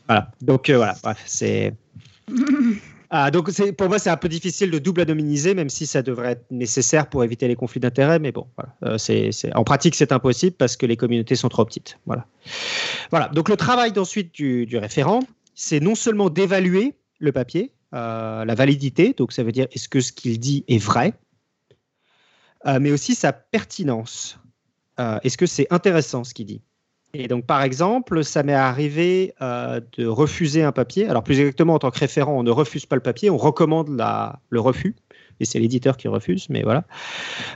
[0.08, 0.32] Voilà.
[0.42, 1.74] Donc euh, voilà, bref, c'est.
[3.12, 6.32] Ah, donc pour moi, c'est un peu difficile de double anonymiser, même si ça devrait
[6.32, 8.20] être nécessaire pour éviter les conflits d'intérêts.
[8.20, 8.76] Mais bon, voilà.
[8.84, 11.98] Euh, c'est, en pratique, c'est impossible parce que les communautés sont trop petites.
[12.08, 12.26] Voilà.
[13.12, 13.30] Voilà.
[13.30, 15.20] Donc le travail ensuite du, du référent,
[15.54, 20.02] c'est non seulement d'évaluer le papier, euh, la validité, donc ça veut dire est-ce que
[20.02, 21.14] ce qu'il dit est vrai,
[22.68, 24.40] euh, mais aussi sa pertinence.
[25.00, 26.62] Euh, est-ce que c'est intéressant ce qu'il dit?
[27.14, 31.08] Et donc, par exemple, ça m'est arrivé euh, de refuser un papier.
[31.08, 33.90] Alors, plus exactement, en tant que référent, on ne refuse pas le papier, on recommande
[33.90, 34.96] la, le refus.
[35.40, 36.86] Et c'est l'éditeur qui refuse, mais voilà.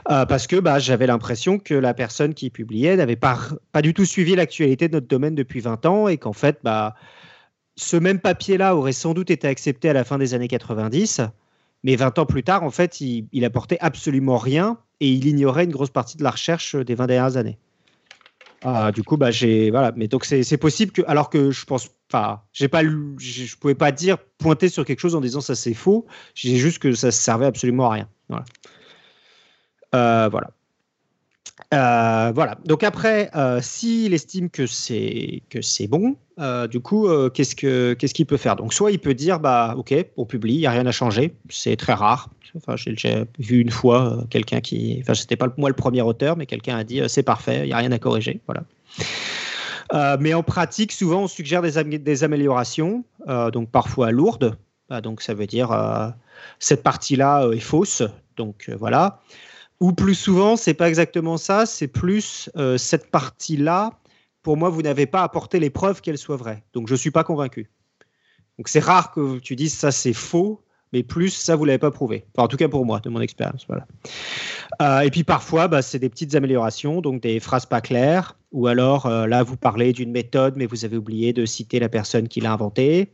[0.04, 3.38] parce que bah, j'avais l'impression que la personne qui publiait n'avait pas,
[3.72, 6.94] pas du tout suivi l'actualité de notre domaine depuis 20 ans et qu'en fait, bah,
[7.76, 11.22] ce même papier-là aurait sans doute été accepté à la fin des années 90,
[11.82, 15.64] mais 20 ans plus tard, en fait, il, il apportait absolument rien et il ignorait
[15.64, 17.58] une grosse partie de la recherche des 20 dernières années.
[18.62, 19.92] Ah, du coup, bah, j'ai voilà.
[19.96, 23.90] Mais donc c'est possible que, alors que je pense, enfin, j'ai pas, je pouvais pas
[23.90, 26.06] dire pointer sur quelque chose en disant ça c'est faux.
[26.34, 28.08] J'ai juste que ça servait absolument à rien.
[28.28, 28.44] Voilà.
[29.94, 30.50] Euh, voilà.
[31.72, 32.58] Euh, voilà.
[32.64, 35.42] Donc après, euh, s'il estime que c'est
[35.88, 38.56] bon, euh, du coup, euh, qu'est-ce que qu'est-ce qu'il peut faire?
[38.56, 41.34] Donc, soit il peut dire, bah, ok, on publie, il y a rien à changer.
[41.50, 42.30] C'est très rare.
[42.56, 42.96] Enfin, j'ai
[43.38, 46.76] vu une fois euh, quelqu'un qui, enfin, c'était pas moi le premier auteur, mais quelqu'un
[46.78, 48.40] a dit, c'est parfait, il y a rien à corriger.
[48.46, 48.64] Voilà.
[50.18, 53.04] mais en pratique, souvent, on suggère des, des améliorations,
[53.52, 54.56] donc parfois lourdes.
[54.88, 55.70] Bah, donc, ça veut dire
[56.58, 58.02] cette partie-là est fausse.
[58.36, 59.20] Donc voilà.
[59.78, 61.66] Ou plus souvent, c'est pas exactement ça.
[61.66, 63.99] C'est plus cette partie-là
[64.42, 66.62] pour moi, vous n'avez pas apporté les preuves qu'elle soit vraie.
[66.72, 67.70] Donc, je ne suis pas convaincu.
[68.58, 71.78] Donc, c'est rare que tu dises ça, c'est faux, mais plus, ça, vous ne l'avez
[71.78, 72.24] pas prouvé.
[72.36, 73.66] en tout cas, pour moi, de mon expérience.
[74.82, 78.66] Euh, et puis, parfois, bah, c'est des petites améliorations, donc des phrases pas claires, ou
[78.66, 82.28] alors, euh, là, vous parlez d'une méthode, mais vous avez oublié de citer la personne
[82.28, 83.12] qui l'a inventée.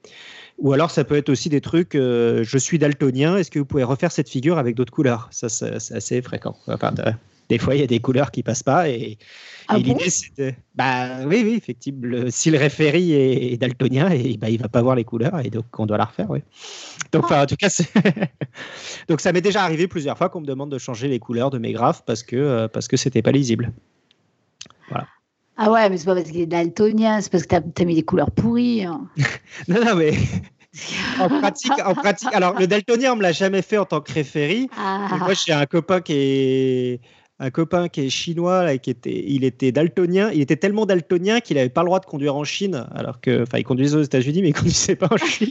[0.59, 3.67] Ou alors, ça peut être aussi des trucs, euh, je suis daltonien, est-ce que vous
[3.67, 5.29] pouvez refaire cette figure avec d'autres couleurs?
[5.31, 6.57] Ça, c'est assez fréquent.
[6.67, 6.95] Enfin,
[7.49, 9.19] des fois, il y a des couleurs qui passent pas et,
[9.69, 10.53] ah l'idée, c'est de.
[10.75, 12.27] Bah oui, oui, effectivement.
[12.29, 15.65] si le référé est, daltonien, et, bah, il va pas voir les couleurs et donc
[15.79, 16.41] on doit la refaire, oui.
[17.13, 17.69] Donc, en tout cas,
[19.09, 21.59] donc ça m'est déjà arrivé plusieurs fois qu'on me demande de changer les couleurs de
[21.59, 23.73] mes graphes parce que euh, parce que c'était pas lisible.
[24.89, 25.07] Voilà.
[25.57, 27.95] Ah ouais, mais c'est pas parce qu'il est daltonien, c'est parce que tu as, mis
[27.95, 28.85] des couleurs pourries.
[28.85, 29.09] Hein.
[29.69, 30.13] non, non, mais
[31.21, 32.33] en pratique, en pratique.
[32.33, 34.69] Alors, le daltonien, on me l'a jamais fait en tant que référé.
[34.77, 35.17] Ah.
[35.19, 37.01] Moi, j'ai un copain qui est
[37.39, 40.31] un copain qui est chinois, là, qui était, il était daltonien.
[40.33, 43.43] Il était tellement daltonien qu'il n'avait pas le droit de conduire en Chine, alors que,
[43.43, 45.51] enfin, il conduisait aux États-Unis, mais il conduisait pas en Chine.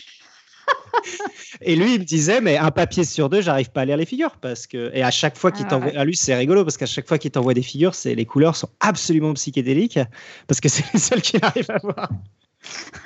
[1.61, 4.05] et lui, il me disait, mais un papier sur deux, j'arrive pas à lire les
[4.05, 6.77] figures parce que, et à chaque fois qu'il ah t'envoie, à lui, c'est rigolo parce
[6.77, 9.99] qu'à chaque fois qu'il t'envoie des figures, c'est les couleurs sont absolument psychédéliques
[10.47, 12.09] parce que c'est les seules qu'il arrive à voir.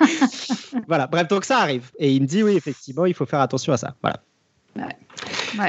[0.88, 1.06] voilà.
[1.06, 1.90] Bref, donc ça arrive.
[1.98, 3.94] Et il me dit, oui, effectivement, il faut faire attention à ça.
[4.02, 4.22] Voilà.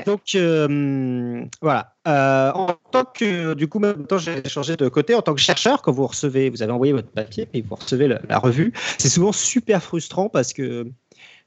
[0.06, 1.96] Donc euh, voilà.
[2.08, 5.16] Euh, en tant que du coup, maintenant j'ai changé de côté.
[5.16, 8.08] En tant que chercheur, quand vous recevez, vous avez envoyé votre papier et vous recevez
[8.08, 10.88] la, revue, c'est souvent super frustrant parce que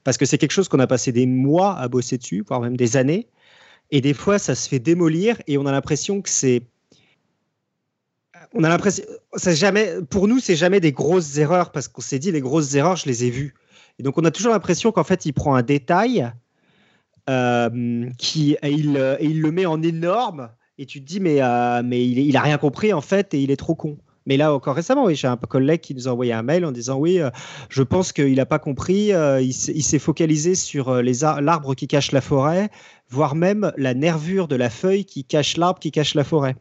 [0.05, 2.77] parce que c'est quelque chose qu'on a passé des mois à bosser dessus, voire même
[2.77, 3.27] des années.
[3.91, 6.63] Et des fois, ça se fait démolir et on a l'impression que c'est
[8.57, 9.05] on a l'impression,
[9.37, 12.97] jamais, pour nous, c'est jamais des grosses erreurs parce qu'on s'est dit les grosses erreurs,
[12.97, 13.55] je les ai vues.
[13.99, 16.33] Et donc, on a toujours l'impression qu'en fait, il prend un détail
[17.27, 22.05] qui, et il, il, le met en énorme, et tu te dis, mais, euh, mais
[22.05, 23.99] il, il a rien compris en fait, et il est trop con.
[24.27, 26.97] Mais là, encore récemment, j'ai un collègue qui nous a envoyé un mail en disant
[26.97, 27.29] Oui, euh,
[27.69, 29.11] je pense qu'il n'a pas compris.
[29.41, 32.71] il s'est focalisé sur l'arbre qui cache la forêt,
[33.11, 36.57] voire même la nervure de la feuille qui cache l'arbre qui cache la forêt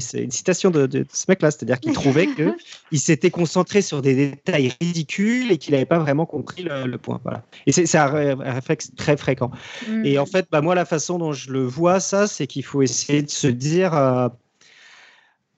[0.00, 4.72] c'est une citation de, ce mec-là, c'est-à-dire qu'il trouvait qu'il s'était concentré sur des détails
[4.80, 7.20] ridicules et qu'il n'avait pas vraiment compris le, point.
[7.22, 7.42] Voilà.
[7.66, 9.50] Et c'est un, réflexe très fréquent.
[9.88, 10.04] Mm.
[10.04, 12.82] Et en fait, bah, moi, la façon dont je le vois, ça, c'est qu'il faut
[12.82, 13.94] essayer de se dire.
[13.94, 14.28] Euh,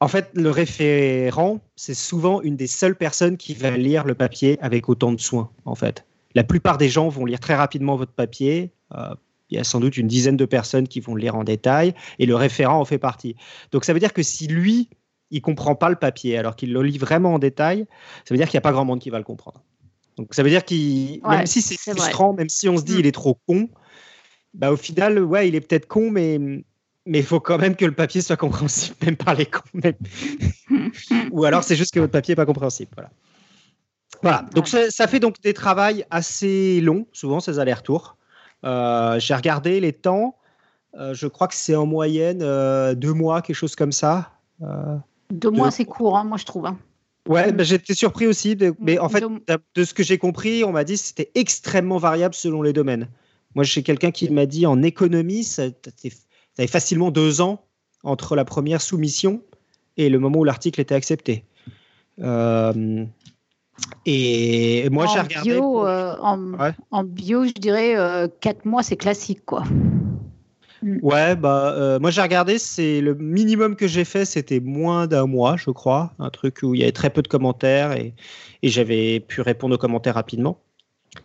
[0.00, 4.58] en fait, le référent, c'est souvent une des seules personnes qui va lire le papier
[4.60, 5.50] avec autant de soin.
[5.64, 6.04] En fait,
[6.34, 8.72] la plupart des gens vont lire très rapidement votre papier.
[8.96, 9.14] Euh,
[9.52, 11.94] il y a sans doute une dizaine de personnes qui vont le lire en détail
[12.18, 13.36] et le référent en fait partie.
[13.70, 14.88] Donc ça veut dire que si lui,
[15.30, 17.86] il comprend pas le papier alors qu'il le lit vraiment en détail,
[18.26, 19.62] ça veut dire qu'il n'y a pas grand monde qui va le comprendre.
[20.16, 23.00] Donc ça veut dire qu'il, même si c'est frustrant, même si on se dit mm.
[23.00, 23.68] il est trop con,
[24.54, 26.38] bah au final, ouais, il est peut-être con, mais
[27.04, 29.62] mais il faut quand même que le papier soit compréhensible, même par les cons.
[31.32, 32.90] Ou alors c'est juste que votre papier n'est pas compréhensible.
[32.94, 33.10] Voilà.
[34.22, 34.46] Voilà.
[34.54, 38.16] Donc ça, ça, fait donc des travails assez longs, souvent ces allers-retours.
[38.64, 40.36] Euh, j'ai regardé les temps.
[40.94, 44.30] Euh, je crois que c'est en moyenne euh, deux mois, quelque chose comme ça.
[45.30, 46.66] deux mois, c'est court, hein, moi je trouve.
[46.66, 46.78] Hein.
[47.28, 48.56] Ouais, ben, j'étais surpris aussi.
[48.80, 49.24] mais en fait,
[49.74, 53.08] de ce que j'ai compris, on m'a dit que c'était extrêmement variable selon les domaines.
[53.54, 55.64] Moi, j'ai quelqu'un qui m'a dit en économie, ça,
[56.58, 57.64] avait facilement deux ans
[58.02, 59.42] entre la première soumission
[59.96, 61.44] et le moment où l'article était accepté.
[62.20, 63.04] Euh,
[64.06, 65.50] et moi, j'ai regardé.
[65.52, 66.14] Euh,
[66.90, 69.64] en, bio, je dirais euh, 4 mois, c'est classique, quoi.
[70.82, 70.98] Mm.
[71.02, 75.26] Ouais, bah, euh, moi j'ai regardé, c'est le minimum que j'ai fait, c'était moins d'un
[75.26, 76.12] mois, je crois.
[76.18, 78.14] Un truc où il y avait très peu de commentaires et,
[78.62, 80.58] et j'avais pu répondre aux commentaires rapidement.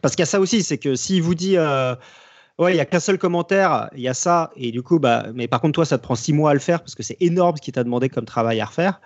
[0.02, 1.96] Parce qu'il y a ça aussi, c'est que s'il vous dit, euh,
[2.60, 5.28] ouais, il n'y a qu'un seul commentaire, il y a ça, et du coup, bah,
[5.34, 7.18] mais par contre, toi, ça te prend six mois à le faire parce que c'est
[7.20, 9.02] énorme ce qu'il t'a demandé comme travail à refaire.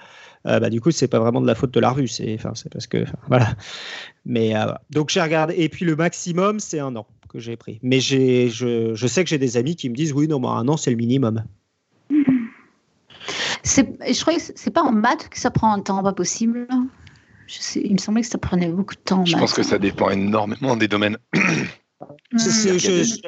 [0.47, 2.87] Euh, bah, du coup, c'est pas vraiment de la faute de la revue, c'est parce
[2.87, 3.55] que voilà.
[4.25, 7.79] Mais euh, donc j'ai regardé, et puis le maximum, c'est un an que j'ai pris.
[7.81, 10.47] Mais j'ai, je, je, sais que j'ai des amis qui me disent oui, non, mais
[10.47, 11.43] un an, c'est le minimum.
[13.63, 16.67] Je crois que c'est pas en maths que ça prend un temps pas possible.
[17.47, 19.25] Je sais, il me semblait que ça prenait beaucoup de temps.
[19.25, 21.17] je pense que ça dépend énormément des domaines.
[22.33, 23.21] je,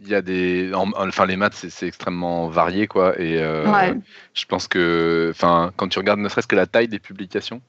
[0.00, 3.94] il y a des enfin les maths c'est extrêmement varié quoi et euh,
[4.34, 7.60] je pense que enfin quand tu regardes ne serait-ce que la taille des publications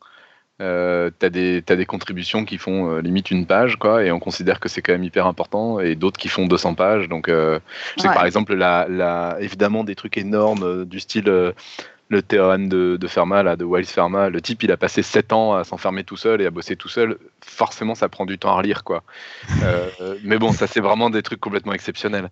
[0.62, 4.20] euh, t'as des, t'as des contributions qui font euh, limite une page, quoi, et on
[4.20, 7.10] considère que c'est quand même hyper important, et d'autres qui font 200 pages.
[7.10, 7.60] Donc, euh,
[7.98, 8.14] je sais Ouais.
[8.14, 11.54] que par exemple, la, la, évidemment, des trucs énormes euh, du style
[12.12, 15.32] le théorème de, de Fermat, là, de Wiles Fermat, le type, il a passé 7
[15.32, 17.18] ans à s'enfermer tout seul et à bosser tout seul.
[17.40, 19.04] Forcément, ça prend du temps à relire, quoi.
[19.64, 19.90] Euh,
[20.24, 22.30] mais bon, ça, c'est vraiment des trucs complètement exceptionnels.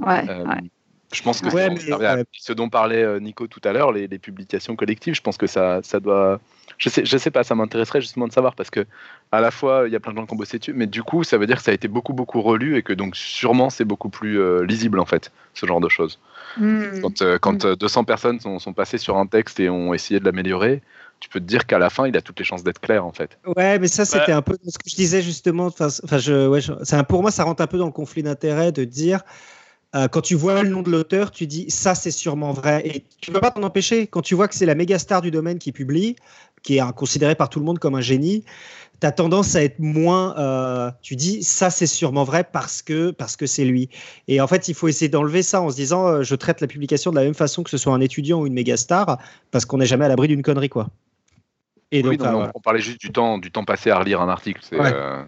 [0.00, 0.70] Ouais, Euh, ouais.
[1.14, 4.18] Je pense que Ouais, mais, euh, ce dont parlait Nico tout à l'heure, les, les
[4.18, 6.40] publications collectives, je pense que ça, ça doit.
[6.82, 8.84] Je sais, je sais pas, ça m'intéresserait justement de savoir parce que
[9.30, 11.02] à la fois il y a plein de gens qui ont bossé dessus, mais du
[11.04, 13.70] coup ça veut dire que ça a été beaucoup beaucoup relu et que donc sûrement
[13.70, 16.18] c'est beaucoup plus euh, lisible en fait, ce genre de choses.
[16.56, 17.00] Hmm.
[17.02, 17.68] Quand, euh, quand Mm.
[17.68, 20.82] euh, 200 personnes sont, sont passées sur un texte et ont essayé de l'améliorer,
[21.20, 23.12] tu peux te dire qu'à la fin il a toutes les chances d'être clair en
[23.12, 23.38] fait.
[23.56, 25.66] Ouais, mais ça, c'était un peu ce que je disais justement.
[25.66, 27.86] Enfin, c- enfin, je, ouais, je- c'est un- pour moi, ça rentre un peu dans
[27.86, 29.20] le conflit d'intérêt de dire.
[29.94, 33.04] euh, quand tu vois le nom de l'auteur, tu dis ça c'est sûrement vrai et
[33.20, 34.06] tu peux pas t'en empêcher.
[34.06, 36.16] Quand tu vois que c'est la méga star du domaine qui publie,
[36.62, 38.44] qui est considéré par tout le monde comme un génie,
[39.00, 40.36] tu as tendance à être moins.
[40.38, 43.88] euh, tu dis ça c'est sûrement vrai parce que parce que c'est lui.
[44.28, 46.66] Et en fait, il faut essayer d'enlever ça en se disant euh, je traite la
[46.68, 49.18] publication de la même façon que ce soit un étudiant ou une méga star
[49.50, 50.88] parce qu'on n'est jamais à l'abri d'une connerie quoi.
[51.90, 54.20] Et Oui, donc, non, euh, on- parlait juste du temps, du temps passé à relire
[54.22, 54.60] un article.
[54.62, 54.92] c'est, Ouais.
[54.94, 55.22] euh,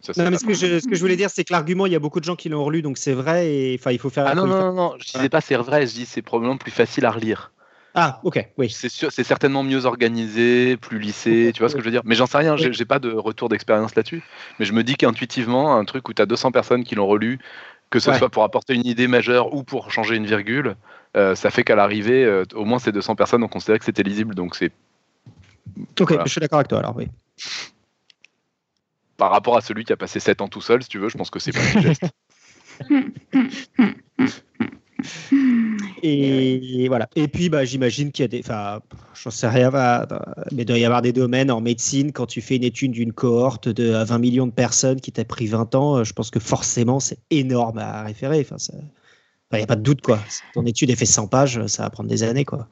[0.00, 1.86] ça, c'est Non, mais ce que, je, ce que je voulais dire, c'est que l'argument,
[1.86, 3.98] il y a beaucoup de gens qui l'ont relu, donc c'est vrai, et enfin, il
[3.98, 4.24] faut faire.
[4.28, 6.70] Ah non, non, non, non, je disais pas c'est vrai, je dis c'est probablement plus
[6.70, 7.52] facile à relire.
[7.94, 8.68] Ah, ok, oui.
[8.70, 12.02] C'est sûr, c'est certainement mieux organisé, plus lissé, tu vois ce que je veux dire.
[12.04, 14.22] Mais j'en sais rien, j'ai j'ai pas de retour d'expérience là-dessus.
[14.58, 17.38] Mais je me dis qu'intuitivement, un truc où tu as 200 personnes qui l'ont relu,
[17.90, 18.18] que ce Ouais.
[18.18, 20.74] soit pour apporter une idée majeure ou pour changer une virgule,
[21.16, 24.02] euh, ça fait qu'à l'arrivée, euh, au moins ces 200 personnes ont considéré que c'était
[24.02, 24.34] lisible.
[24.34, 24.72] Donc c'est
[26.00, 26.24] Ok, Voilà.
[26.26, 27.08] je suis d'accord avec toi, alors, oui.
[29.16, 31.16] par rapport à celui qui a passé 7 ans tout seul, si tu veux, je
[31.16, 32.02] pense que c'est pas un geste.
[36.02, 37.08] Et voilà.
[37.16, 38.40] Et puis, bah, j'imagine qu'il y a des.
[38.40, 38.80] Enfin,
[39.14, 40.06] j'en sais rien, bah,
[40.52, 43.12] mais il doit y avoir des domaines en médecine, quand tu fais une étude d'une
[43.12, 46.40] cohorte de 20 millions de personnes qui t'a pris 20 ans, euh, je pense que
[46.40, 48.46] forcément, c'est énorme à référer.
[48.48, 48.56] Enfin,
[49.52, 50.18] il n'y a pas de doute, quoi.
[50.52, 52.68] Ton étude est fait 100 pages, ça va prendre des années, quoi.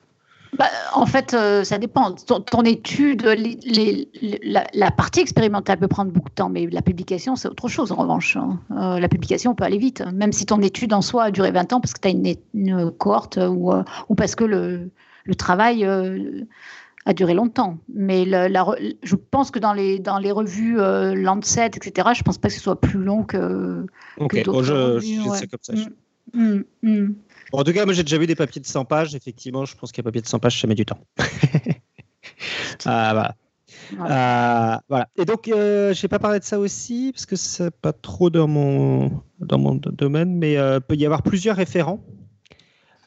[0.59, 2.12] Bah, en fait, euh, ça dépend.
[2.12, 6.51] Ton, ton étude, les- les- les- la, la partie expérimentale peut prendre beaucoup de temps,
[6.51, 8.37] mais la publication, c'est autre chose en revanche.
[8.37, 8.61] hein.
[8.71, 11.73] Euh, la publication peut aller vite, même si ton étude en soi a duré 20
[11.73, 12.11] ans parce que tu as
[12.55, 14.91] une, cohorte ou, euh, ou parce que le,
[15.25, 15.87] le travail
[17.07, 17.79] a duré longtemps.
[17.95, 18.49] Mais la
[19.03, 22.55] je pense que dans les, dans les revues euh, Lancet, etc., je pense pas que
[22.55, 23.87] ce soit plus long que.
[24.19, 25.38] Ok, bon, je, revues, je- ouais.
[25.38, 25.73] c'est comme ça.
[25.73, 25.87] Mm.
[26.35, 27.15] Mm, mm.
[27.53, 29.15] Bon, en tout cas, moi, j'ai déjà vu des papiers de 100 pages.
[29.15, 30.99] Effectivement, je pense qu'un papier de 100 pages, ça met du temps.
[32.85, 34.77] Ah, voilà.
[34.77, 35.09] Euh, voilà.
[35.17, 38.31] Et donc, euh, je n'ai pas parlé de ça aussi, parce que c'est pas trop
[38.31, 42.05] dans mon, dans mon do- domaine, mais euh, peut y avoir plusieurs référents.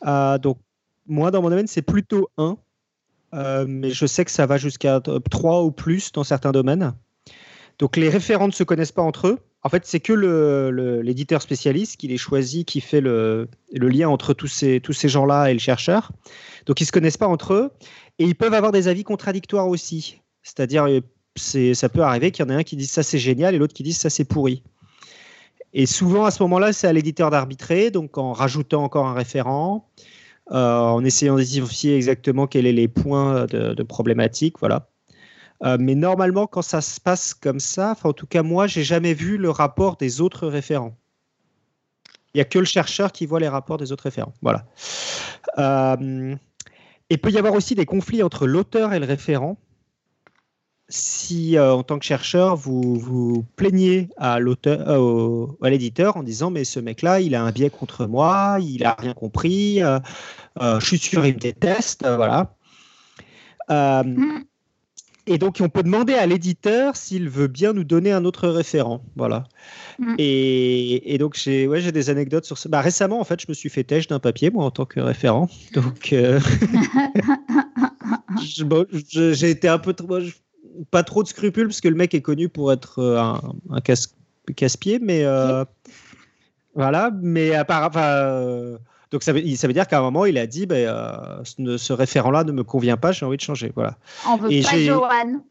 [0.05, 0.59] Euh, donc,
[1.07, 2.57] moi, dans mon domaine, c'est plutôt un,
[3.67, 6.93] mais je sais que ça va jusqu'à trois ou plus dans certains domaines.
[7.79, 9.39] Donc, les référents ne se connaissent pas entre eux.
[9.63, 14.07] En fait, c'est que le- le- l'éditeur spécialiste qui les choisit, qui fait le, lien
[14.09, 16.11] entre tous ces, gens-là et le chercheur.
[16.65, 17.71] Donc, ils ne se connaissent pas entre eux.
[18.19, 20.21] Et ils peuvent avoir des avis contradictoires aussi.
[20.43, 21.01] C'est-à-dire, euh,
[21.73, 23.73] ça peut arriver qu'il y en ait un qui dise ça c'est génial et l'autre
[23.73, 24.63] qui dise ça c'est pourri.
[25.73, 29.89] Et souvent, à ce moment-là, c'est à l'éditeur d'arbitrer, donc en rajoutant encore un référent,
[30.51, 34.59] euh, en essayant d'identifier exactement quels sont les points de, de problématique.
[34.59, 34.87] Voilà.
[35.63, 39.13] Euh, mais normalement, quand ça se passe comme ça, en tout cas, moi, j'ai jamais
[39.13, 40.97] vu le rapport des autres référents.
[42.33, 44.33] Il n'y a que le chercheur qui voit les rapports des autres référents.
[44.41, 44.65] Voilà.
[45.57, 46.35] Euh,
[47.09, 49.57] il peut y avoir aussi des conflits entre l'auteur et le référent.
[50.89, 56.21] Si, euh, en tant que chercheur, vous vous plaignez à l'auteur, au- à l'éditeur en
[56.23, 60.79] disant mais ce mec-là, il a un biais contre moi, il a rien compris, je
[60.85, 62.53] suis sûr, il me déteste, voilà.
[63.69, 64.43] Mm.
[65.27, 69.03] Et donc, on peut demander à l'éditeur s'il veut bien nous donner un autre référent.
[69.15, 69.45] Voilà.
[69.97, 70.15] Mm.
[70.19, 72.69] Et, et donc, j'ai ouais, des anecdotes sur ça.
[72.69, 74.99] Bah, récemment, en fait, je me suis fait têche d'un papier, moi, en tant que
[74.99, 75.49] référent.
[75.73, 76.39] Donc, euh,
[78.65, 80.19] bon, j'ai été un peu trop,
[80.91, 83.81] pas trop de scrupules, parce que le mec est connu pour être euh, un, un
[83.81, 84.15] casse,
[84.55, 85.65] casse-pied, mais euh,
[86.75, 87.09] voilà.
[87.19, 88.77] Mais à part, enfin,
[89.11, 91.11] donc ça veut, ça veut dire qu'à un moment, il a dit, euh,
[91.43, 93.71] ce, ce référent-là ne me convient pas, j'ai envie de changer.
[93.75, 93.97] Voilà.
[94.27, 95.41] On veut Et pas Johan.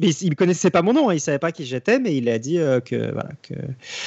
[0.00, 2.28] Mais il ne connaissait pas mon nom, hein, il savait pas qui j'étais, mais il
[2.28, 3.54] a dit euh, que, voilà, que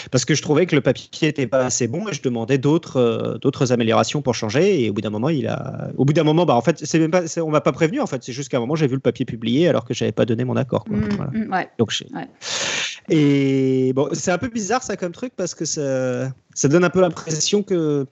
[0.10, 2.98] parce que je trouvais que le papier n'était pas assez bon et je demandais d'autres
[2.98, 4.84] euh, d'autres améliorations pour changer.
[4.84, 7.12] Et au bout d'un moment, il a, au bout d'un moment, bah en fait, même
[7.12, 8.24] pas, on m'a pas prévenu en fait.
[8.24, 10.44] C'est juste qu'à un moment, j'ai vu le papier publié alors que j'avais pas donné
[10.44, 10.86] mon accord.
[10.86, 10.98] quoi.
[10.98, 11.32] Mm, Voilà.
[11.32, 11.70] mm, ouais.
[11.78, 12.28] Donc, Ouais.
[13.10, 16.90] Et bon, c'est un peu bizarre ça comme truc parce que ça, ça donne un
[16.90, 18.06] peu l'impression que.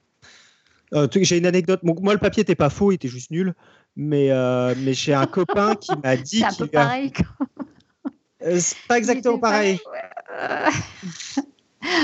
[0.93, 1.79] Euh, j'ai une anecdote.
[1.83, 3.53] Bon, moi, le papier n'était pas faux, il était juste nul.
[3.95, 7.11] Mais, euh, mais j'ai un copain qui m'a dit C'est un peu pareil.
[8.43, 9.79] Euh, c'est pas exactement pareil.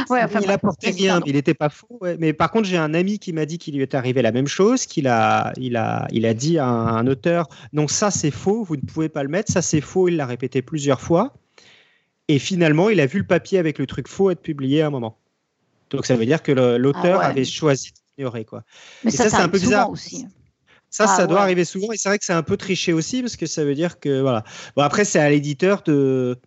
[0.09, 1.99] Ouais, enfin, il apportait rien, mais il n'était pas faux.
[2.01, 2.17] ouais.
[2.19, 4.47] Mais par contre, j'ai un ami qui m'a dit qu'il lui est arrivé la même
[4.47, 8.31] chose, qu'il a, il a, il a dit à un, un auteur, non, ça c'est
[8.31, 11.35] faux, vous ne pouvez pas le mettre, ça c'est faux, il l'a répété plusieurs fois.
[12.27, 14.89] Et finalement, il a vu le papier avec le truc faux être publié à un
[14.89, 15.19] moment.
[15.91, 17.25] Donc ça veut dire que l'auteur Ah ouais.
[17.25, 17.93] avait choisi
[18.45, 18.63] quoi.
[19.03, 19.89] Mais Et ça, ça, ça, c'est un peu bizarre.
[19.89, 20.25] aussi.
[20.89, 21.43] Ça, Ah ça doit ouais.
[21.43, 21.91] arriver souvent.
[21.91, 24.21] Et c'est vrai que c'est un peu triché aussi, parce que ça veut dire que.
[24.21, 24.43] Voilà.
[24.75, 26.37] Bon, après, c'est à l'éditeur de,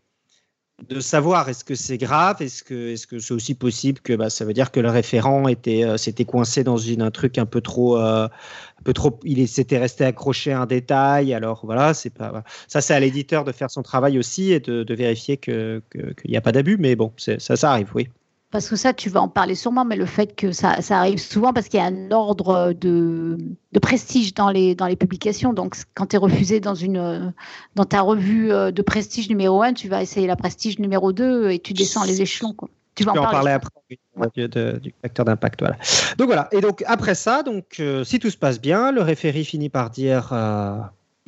[0.88, 4.30] de savoir est-ce que c'est grave, est-ce que est-ce que c'est aussi possible que bah,
[4.30, 7.46] ça veut dire que le référent était euh, s'était coincé dans une, un truc un
[7.46, 7.98] peu trop.
[7.98, 11.34] euh, un peu trop il s'était resté accroché à un détail.
[11.34, 12.30] Alors voilà, c'est pas.
[12.30, 12.44] voilà.
[12.66, 16.14] Ça, c'est à l'éditeur de faire son travail aussi et de, de vérifier que- que-
[16.14, 16.78] qu'il n'y a pas d'abus.
[16.78, 18.08] Mais bon, c'est- ça, ça arrive, oui.
[18.50, 21.18] Parce que ça, tu vas en parler sûrement, mais le fait que ça, ça arrive
[21.20, 23.38] souvent parce qu'il y a un ordre de,
[23.72, 25.52] de prestige dans les, dans les publications.
[25.52, 27.32] Donc, quand tu es refusé dans, une,
[27.76, 31.50] dans ta revue euh, de prestige numéro 1, tu vas essayer la prestige numéro 2
[31.50, 32.52] et tu descends les échelons.
[32.52, 32.68] Quoi.
[32.96, 33.36] Tu vas en en parler.
[33.36, 33.98] parler après oui,
[34.36, 35.60] de- de- du facteur d'impact.
[35.60, 35.76] Voilà.
[36.18, 36.48] Donc voilà.
[36.50, 39.90] Et donc après ça, donc euh, si tout se passe bien, le référé finit par
[39.90, 40.76] dire euh,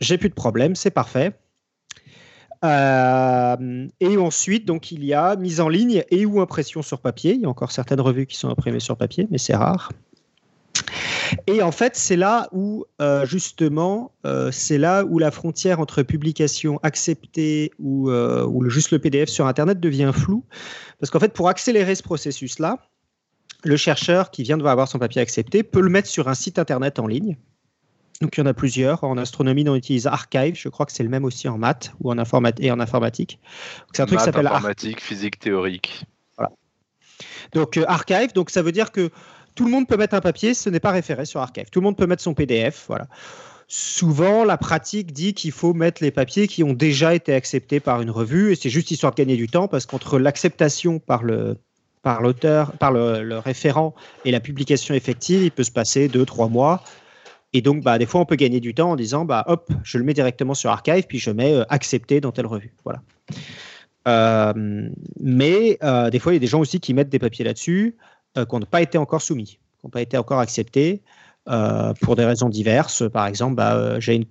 [0.00, 1.32] j'ai plus de problème, c'est parfait.
[2.64, 7.34] Euh, et ensuite, donc il y a mise en ligne et ou impression sur papier.
[7.34, 9.90] Il y a encore certaines revues qui sont imprimées sur papier, mais c'est rare.
[11.46, 16.02] Et en fait, c'est là où euh, justement, euh, c'est là où la frontière entre
[16.02, 18.10] publication acceptée ou,
[18.68, 20.44] juste le PDF sur Internet devient floue.
[21.00, 22.78] Parce qu'en fait, pour accélérer ce processus-là,
[23.64, 26.58] le chercheur qui vient de avoir son papier accepté peut le mettre sur un site
[26.58, 27.36] Internet en ligne.
[28.22, 29.02] Donc il y en a plusieurs.
[29.02, 30.54] En astronomie, on utilise Archive.
[30.54, 32.16] Je crois que c'est le même aussi en maths ou en
[32.58, 33.40] et en informatique.
[33.92, 34.58] C'est un truc qui s'appelle Archive.
[34.58, 36.06] informatique, physique théorique.
[37.52, 39.10] Donc euh, Archive, donc ça veut dire que
[39.54, 41.66] tout le monde peut mettre un papier, ce n'est pas référé sur Archive.
[41.70, 43.06] Tout le monde peut mettre son PDF, voilà.
[43.68, 48.00] Souvent, la pratique dit qu'il faut mettre les papiers qui ont déjà été acceptés par
[48.00, 51.56] une revue, et c'est juste histoire de gagner du temps, parce qu'entre l'acceptation par le
[52.02, 53.94] par l'auteur, par le, le référent
[54.24, 56.82] et la publication effective, il peut se passer deux, trois mois.
[57.52, 59.98] Et donc, bah, des fois, on peut gagner du temps en disant, bah, hop, je
[59.98, 62.72] le mets directement sur Archive, puis je mets euh, accepté dans telle revue.
[62.84, 63.02] Voilà.
[64.08, 64.88] Euh,
[65.20, 67.96] mais euh, des fois, il y a des gens aussi qui mettent des papiers là-dessus
[68.34, 71.02] qui n'ont pas été encore soumis, qui n'ont pas été encore acceptés
[72.00, 73.02] pour des raisons diverses.
[73.10, 74.24] Par exemple, bah, j'ai une,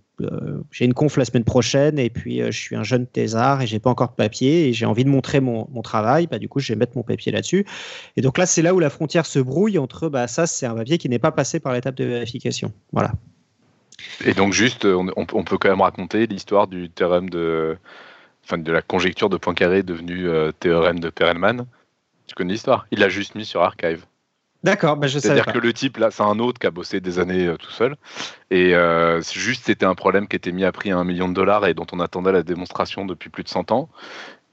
[0.72, 3.68] j'ai une conf la semaine prochaine et puis euh, je suis un jeune thésard et
[3.68, 6.28] j'ai pas encore de papier et j'ai envie de montrer mon, travail.
[6.28, 7.66] Bah, du coup, je vais mettre mon papier là-dessus.
[8.18, 10.76] Et donc là, c'est là où la frontière se brouille entre bah, ça, c'est un
[10.76, 12.72] papier qui n'est pas passé par l'étape de vérification.
[12.92, 13.12] Voilà.
[14.26, 17.78] Et donc juste, on peut quand même raconter l'histoire du théorème de,
[18.44, 21.66] enfin de la conjecture de Poincaré devenue euh, théorème de Perelman.
[22.28, 22.86] Tu connais l'histoire?
[22.92, 24.06] Il l'a juste mis sur Archive.
[24.64, 27.00] D'accord, bah, je savais C'est-à-dire que le type là, c'est un autre qui a bossé
[27.00, 27.96] des années euh, tout seul,
[28.52, 31.34] et euh, juste c'était un problème qui était mis à prix à un million de
[31.34, 33.90] dollars et dont on attendait la démonstration depuis plus de 100 ans.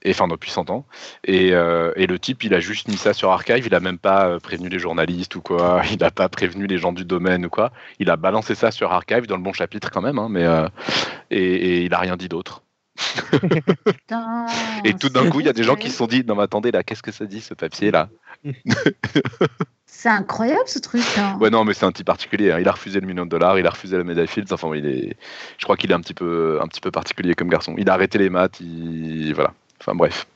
[0.03, 0.87] Et enfin depuis 100 ans.
[1.25, 3.99] Et, euh, et le type, il a juste mis ça sur Archive, il a même
[3.99, 7.51] pas prévenu les journalistes ou quoi, il a pas prévenu les gens du domaine ou
[7.51, 7.73] quoi.
[7.99, 10.69] Il a balancé ça sur Archive dans le bon chapitre quand même, hein, mais euh,
[11.31, 12.63] et, et il a rien dit d'autre.
[13.85, 14.47] Putain,
[14.85, 16.43] Et tout d'un coup, il y a des gens qui se sont dit, non mais
[16.43, 18.09] attendez là, qu'est-ce que ça dit ce papier là
[19.87, 21.03] C'est incroyable ce truc.
[21.17, 21.37] hein.
[21.41, 22.53] Ouais non, mais c'est un type particulier.
[22.53, 22.59] hein.
[22.61, 24.53] Il a refusé le million de dollars, il a refusé la médaille Fields.
[24.53, 25.17] Enfin, il est,
[25.59, 27.75] je crois qu'il est un petit peu, un petit peu particulier comme garçon.
[27.79, 29.53] Il a arrêté les maths, il, voilà.
[29.81, 30.27] Enfin bref.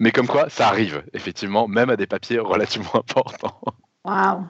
[0.00, 3.60] Mais comme quoi, ça arrive effectivement, même à des papiers relativement importants.
[4.04, 4.46] Waouh.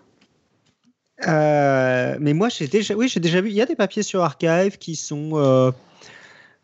[1.29, 3.51] Euh, mais moi, j'ai déjà, oui, j'ai déjà vu.
[3.51, 5.71] Il y a des papiers sur Archive qui sont, euh,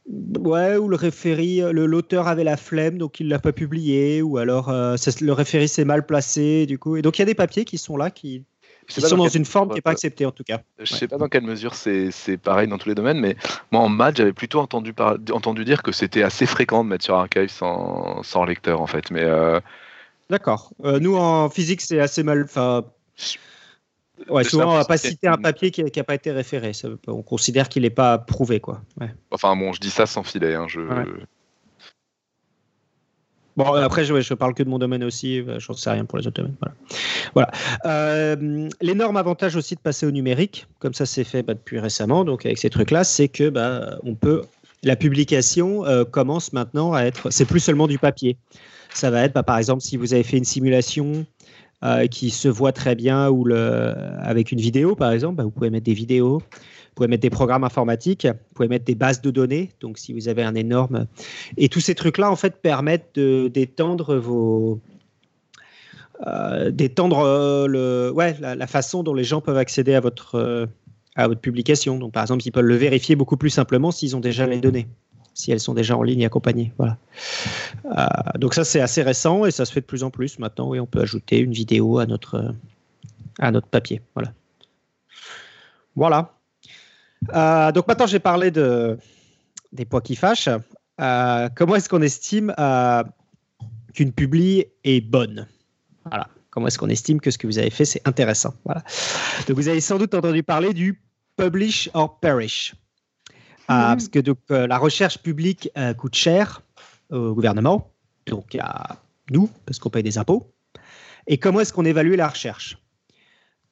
[0.07, 4.39] ouais, où le référé, le l'auteur avait la flemme, donc il l'a pas publié, ou
[4.39, 6.97] alors euh, le référé s'est mal placé, du coup.
[6.97, 8.45] Et donc il y a des papiers qui sont là, qui,
[8.89, 10.61] sont dans une forme qui n'est pas acceptée en tout cas.
[10.79, 13.37] Je sais pas dans quelle mesure c'est c'est pareil dans tous les domaines, mais
[13.71, 17.05] moi en maths, j'avais plutôt entendu, par- entendu dire que c'était assez fréquent de mettre
[17.05, 19.11] sur Archive sans, sans lecteur en fait.
[19.11, 19.61] Mais euh,
[20.31, 20.73] D'accord.
[20.85, 22.45] Euh, nous en physique, c'est assez mal.
[22.45, 22.85] Enfin,
[24.29, 26.73] ouais, souvent on va pas citer un papier qui n'a pas été référé.
[26.73, 28.83] Ça, on considère qu'il n'est pas prouvé, quoi.
[29.01, 29.13] Ouais.
[29.31, 30.55] enfin bon, je dis ça sans filet.
[30.55, 30.81] Hein, je...
[30.81, 31.05] Ouais.
[33.57, 36.19] Bon, après, je, je parle que de mon domaine aussi, euh, j'en sais rien pour
[36.19, 36.57] les autres domaines.
[36.61, 36.77] Voilà.
[37.35, 37.51] voilà.
[37.85, 42.25] Euh, L'énorme avantage aussi de passer au numérique, comme ça c'est fait bah, depuis récemment,
[42.25, 44.43] donc avec ces trucs-là, c'est que bah, on peut.
[44.83, 47.29] La publication euh, commence maintenant à être.
[47.31, 48.39] C'est plus seulement du papier.
[48.95, 51.27] Ça va être, bah, par exemple, si vous avez fait une simulation
[51.83, 55.51] euh, qui se voit très bien ou le, avec une vidéo, par exemple, bah, vous
[55.51, 56.39] pouvez mettre des vidéos.
[56.41, 59.71] Vous pouvez mettre des programmes informatiques, vous pouvez mettre des bases de données.
[59.81, 61.07] Donc, si vous avez un énorme
[61.57, 64.81] et tous ces trucs-là, en fait, permettent d'étendre vos.
[66.27, 70.69] euh, d'étendre euh, le, ouais, la, la façon dont les gens peuvent accéder à votre,
[71.17, 71.99] à votre publication.
[71.99, 74.87] Donc, par exemple, ils peuvent le vérifier beaucoup plus simplement s'ils ont déjà les données.
[75.35, 76.73] Si elles sont déjà en ligne et accompagnées.
[76.79, 76.99] Voilà.
[77.85, 78.07] Euh,
[78.39, 80.69] donc ça c'est assez récent et ça se fait de plus en plus maintenant.
[80.69, 82.55] Oui, on peut ajouter une vidéo à notre
[83.39, 84.01] à notre papier.
[84.15, 84.33] Voilà.
[85.97, 86.35] Voilà.
[87.35, 88.99] Euh, donc maintenant j'ai parlé de
[89.73, 90.49] des poids qui fâchent.
[91.01, 92.55] Euh, comment est-ce qu'on estime
[93.95, 95.47] qu'une publi est bonne?
[96.05, 96.29] Voilà.
[96.51, 98.55] Comment est-ce qu'on estime que ce que vous avez fait c'est intéressant?
[98.65, 98.83] Voilà.
[99.47, 101.01] Donc vous avez sans doute entendu parler du
[101.37, 102.75] publish or perish.
[103.73, 106.61] Ah, parce que donc, euh, la recherche publique euh, coûte cher
[107.11, 107.89] au gouvernement,
[108.27, 108.97] donc à
[109.31, 110.51] nous, parce qu'on paye des impôts.
[111.29, 112.79] Et comment est-ce qu'on évalue la recherche?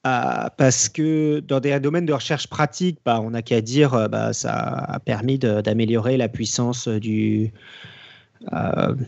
[0.06, 4.32] Euh, Parce que dans des domaines de recherche pratique, bah, on n'a qu'à dire bah,
[4.32, 7.52] ça a permis d'améliorer la puissance du,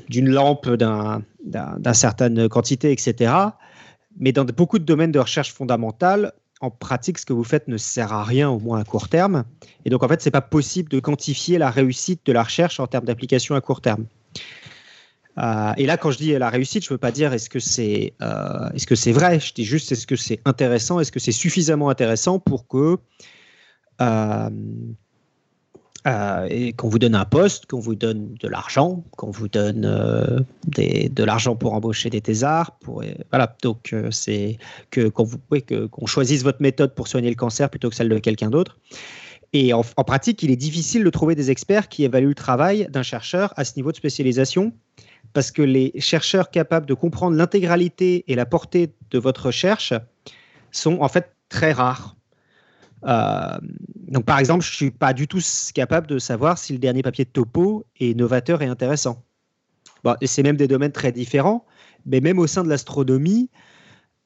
[0.09, 3.33] d'une lampe d'une d'un, certaine quantité, etc.
[4.19, 7.77] Mais dans beaucoup de domaines de recherche fondamentale, en pratique, ce que vous faites ne
[7.77, 9.45] sert à rien, au moins à court terme.
[9.85, 12.81] Et donc, en fait, ce n'est pas possible de quantifier la réussite de la recherche
[12.81, 14.07] en termes d'application à court terme.
[15.39, 17.61] Euh, et là, quand je dis la réussite, je ne veux pas dire est-ce que
[17.61, 19.41] c'est euh, est-ce que c'est vrai.
[19.41, 22.99] Je dis juste est-ce que c'est intéressant, est-ce que c'est suffisamment intéressant pour que
[24.01, 24.51] euh,
[26.07, 29.85] euh, et qu'on vous donne un poste, qu'on vous donne de l'argent, qu'on vous donne
[29.85, 33.55] euh, de l'argent pour embaucher des thésards, pour euh, voilà.
[33.63, 34.57] Donc c'est
[34.91, 35.29] que qu'on
[35.91, 38.79] qu'on choisisse votre méthode pour soigner le cancer plutôt que celle de quelqu'un d'autre.
[39.53, 42.89] Et en, en, pratique, il est difficile de trouver des experts qui évaluent le travail
[42.91, 44.73] d'un chercheur à ce niveau de spécialisation,
[45.35, 49.93] parce que les chercheurs capables de comprendre l'intégralité et la portée de votre recherche
[50.71, 52.17] sont en fait très rares.
[53.07, 53.59] Euh,
[54.09, 55.41] donc, par exemple, je ne suis pas du tout
[55.75, 59.23] capable de savoir si le dernier papier de topo est novateur et intéressant.
[60.05, 61.65] Bon, et c'est même des domaines très différents,
[62.07, 63.51] mais même au sein de l'astronomie,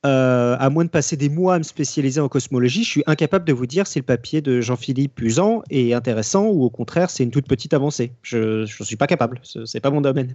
[0.06, 3.46] euh, à moins de passer des mois à me spécialiser en cosmologie, je suis incapable
[3.46, 7.24] de vous dire si le papier de Jean-Philippe Usan est intéressant ou au contraire c'est
[7.24, 8.12] une toute petite avancée.
[8.22, 10.34] Je ne suis pas capable, ce n'est pas mon domaine.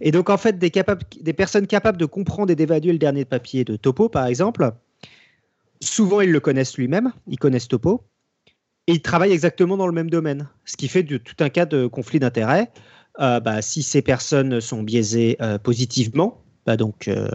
[0.00, 0.72] Et donc en fait, des,
[1.20, 4.72] des personnes capables de comprendre et d'évaluer le dernier papier de Topo, par exemple,
[5.82, 8.04] souvent ils le connaissent lui-même, ils connaissent Topo,
[8.86, 11.86] et ils travaillent exactement dans le même domaine, ce qui fait tout un cas de
[11.86, 12.70] conflit d'intérêts.
[13.20, 17.28] Euh, bah, si ces personnes sont biaisées euh, positivement, bah, donc euh,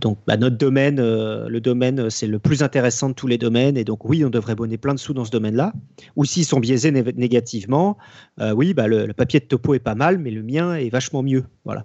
[0.00, 3.76] donc, bah, notre domaine, le domaine, c'est le plus intéressant de tous les domaines.
[3.76, 5.72] Et donc, oui, on devrait bonner plein de sous dans ce domaine-là.
[6.16, 7.96] Ou s'ils sont biaisés négativement,
[8.40, 11.44] oui, bah, le, papier de topo est pas mal, mais le mien est vachement mieux.
[11.64, 11.84] Voilà.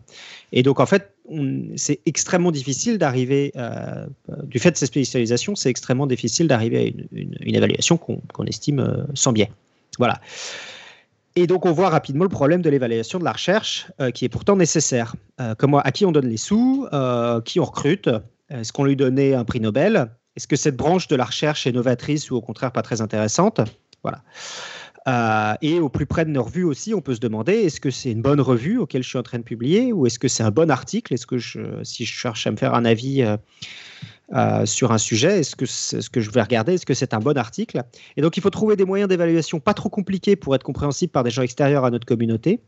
[0.52, 1.14] Et donc, en fait,
[1.76, 3.54] c'est extrêmement difficile d'arriver,
[4.44, 9.32] du fait de ces spécialisations, c'est extrêmement difficile d'arriver à une, évaluation qu'on estime sans
[9.32, 9.52] biais.
[9.98, 10.20] Voilà.
[11.36, 14.30] Et donc, on voit rapidement le problème de l'évaluation de la recherche, euh, qui est
[14.30, 15.16] pourtant nécessaire.
[15.40, 15.54] Euh,
[15.84, 18.10] à qui on donne les sous, euh, qui on recrute,
[18.50, 21.72] est-ce qu'on lui donnait un prix Nobel Est-ce que cette branche de la recherche est
[21.72, 23.62] novatrice ou au contraire pas très intéressante?
[24.04, 24.22] Voilà.
[25.08, 28.12] Et au plus près de nos revues aussi, on peut se demander est-ce que c'est
[28.12, 30.52] une bonne revue auquel je suis en train de publier ou est-ce que c'est un
[30.52, 31.14] bon article?
[31.14, 31.40] Est-ce que
[31.84, 33.26] si je cherche à me faire un avis
[34.32, 35.40] euh, sur un sujet.
[35.40, 37.82] Est-ce que ce que je vais regarder Est-ce que c'est un bon article?
[38.16, 41.24] Et donc, il faut trouver des moyens d'évaluation pas trop compliqués pour être compréhensibles par
[41.24, 42.62] des gens extérieurs à notre communauté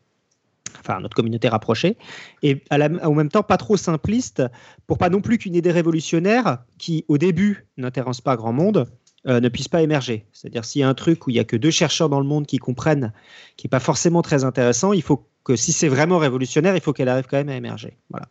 [0.79, 1.97] enfin notre communauté rapprochée,
[2.43, 4.41] et à en même temps pas trop simpliste
[4.87, 8.87] pour pas non plus qu'une idée révolutionnaire qui au début n'intéresse pas grand monde
[9.27, 10.25] euh, ne puisse pas émerger.
[10.33, 12.25] C'est-à-dire s'il y a un truc où il y a que deux chercheurs dans le
[12.25, 13.13] monde qui comprennent,
[13.55, 16.93] qui n'est pas forcément très intéressant, il faut que si c'est vraiment révolutionnaire, il faut
[16.93, 17.97] qu'elle arrive quand même à émerger.
[18.09, 18.27] Voilà.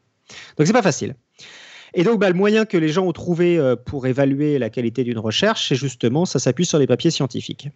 [0.57, 1.14] Donc c'est pas facile.
[1.95, 5.03] Et donc, bah, le moyen que les gens ont trouvé euh, pour évaluer la qualité
[5.05, 7.68] d'une recherche, c'est justement, ça s'appuie sur les papiers scientifiques.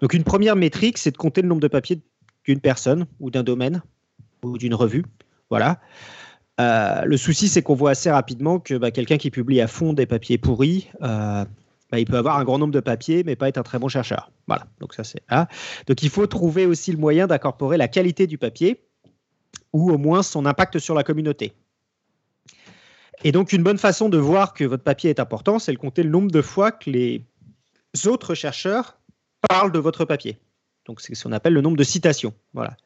[0.00, 2.00] Donc, une première métrique, c'est de compter le nombre de papiers
[2.44, 3.82] d'une personne ou d'un domaine
[4.42, 5.04] ou d'une revue.
[5.50, 5.78] Voilà.
[6.58, 9.92] Euh, le souci, c'est qu'on voit assez rapidement que bah, quelqu'un qui publie à fond
[9.92, 10.88] des papiers pourris,
[11.90, 13.88] bah, il peut avoir un grand nombre de papiers, mais pas être un très bon
[13.88, 14.30] chercheur.
[14.46, 14.66] Voilà.
[14.78, 18.86] Donc il faut trouver aussi le moyen d'incorporer la qualité du papier
[19.72, 21.52] ou au moins son impact sur la communauté.
[23.22, 26.02] Et donc, une bonne façon de voir que votre papier est important, c'est de compter
[26.02, 27.26] le nombre de fois que les
[28.06, 28.98] autres chercheurs
[29.46, 30.38] parlent de votre papier.
[30.86, 32.32] Donc, c'est ce qu'on appelle le nombre de citations.
[32.54, 32.76] Voilà.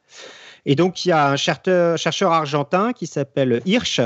[0.65, 4.01] Et donc, il y a un chercheur argentin qui s'appelle Hirsch,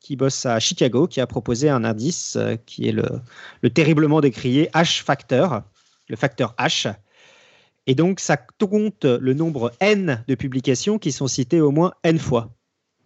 [0.00, 3.04] qui bosse à Chicago, qui a proposé un indice euh, qui est le,
[3.62, 5.62] le terriblement décrié H-factor,
[6.08, 6.94] le facteur H.
[7.86, 12.18] Et donc, ça compte le nombre N de publications qui sont citées au moins N
[12.18, 12.54] fois.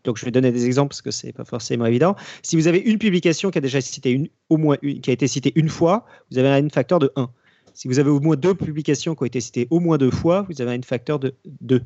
[0.04, 2.16] Donc, je vais donner des exemples parce que c'est pas forcément évident.
[2.42, 5.52] Si vous avez une publication qui a déjà une, au moins qui a été citée
[5.54, 7.30] une fois, vous avez un n facteur de 1.
[7.74, 10.46] Si vous avez au moins deux publications qui ont été citées au moins deux fois,
[10.48, 11.82] vous avez un n facteur de 2.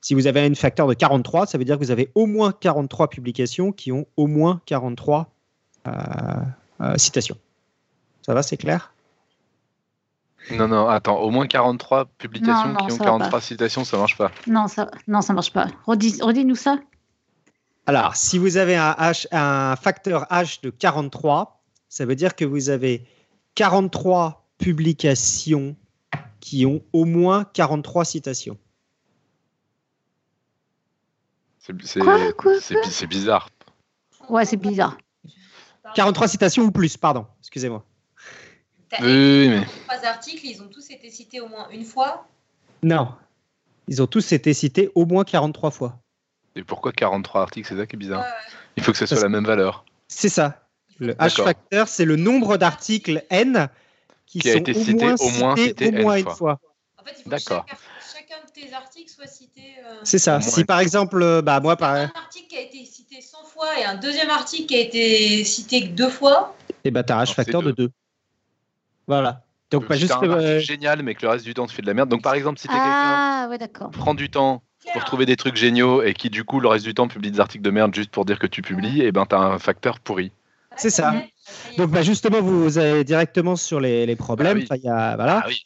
[0.00, 2.52] Si vous avez un facteur de 43, ça veut dire que vous avez au moins
[2.52, 5.30] 43 publications qui ont au moins 43
[5.86, 5.92] euh,
[6.80, 7.36] euh, citations.
[8.22, 8.92] Ça va, c'est clair?
[10.52, 13.84] Non, non, attends, au moins 43 publications Non, non, qui ont ça va 43 citations,
[13.84, 14.30] ça marche pas.
[14.46, 15.66] Non, ça, non, ça marche pas.
[15.86, 16.78] Redis- Redis-nous ça.
[17.86, 22.44] Alors, si vous avez un, H, un facteur H de 43, ça veut dire que
[22.44, 23.04] vous avez
[23.56, 25.74] 43 publications
[26.40, 28.56] qui ont au moins 43 citations.
[31.84, 33.48] C'est bizarre.
[34.28, 34.96] Ouais, c'est bizarre.
[35.94, 37.84] 43 citations ou plus, pardon, excusez-moi.
[39.00, 42.26] Oui, oui, mais trois articles, ils ont tous été cités au moins une fois.
[42.82, 43.14] Non.
[43.86, 45.98] Ils ont tous été cités au moins 43 fois.
[46.56, 48.24] et pourquoi 43 articles C'est ça qui est bizarre?
[48.76, 49.84] Il faut que ça soit Parce- la même valeur.
[50.08, 50.66] C'est ça.
[50.98, 53.68] Le H factor, c'est le nombre d'articles N
[54.26, 56.18] qui, Qui a sont été au cité- moins au moins cités cité au moins N
[56.20, 56.34] une fois.
[56.34, 56.60] fois.
[57.08, 57.64] Fait, il faut D'accord.
[57.66, 59.62] que chacun, chacun de tes articles soit cité.
[59.84, 60.40] euh, C'est ça.
[60.40, 63.78] Si par exemple, euh, bah moi, par, Un article qui a été cité 100 fois
[63.78, 66.54] et un deuxième article qui a été cité que deux fois.
[66.84, 67.90] eh ben, t'as un c'est de 2.
[69.06, 69.42] Voilà.
[69.70, 70.12] Donc, pas juste.
[70.12, 72.08] un euh, génial, mais que le reste du temps tu fais de la merde.
[72.08, 73.90] Donc par exemple, si t'es quelqu'un Ah, ouais, d'accord.
[73.90, 76.84] qui prend du temps pour trouver des trucs géniaux et qui du coup le reste
[76.84, 79.26] du temps publie des articles de merde juste pour dire que tu publies, et ben
[79.26, 80.32] t'as un facteur pourri.
[80.76, 81.12] C'est ça.
[81.76, 84.58] Donc, bah, justement, vous allez directement sur les, les problèmes.
[84.58, 84.64] Ah oui.
[84.64, 85.42] Enfin, il y a, voilà.
[85.44, 85.62] Ah oui.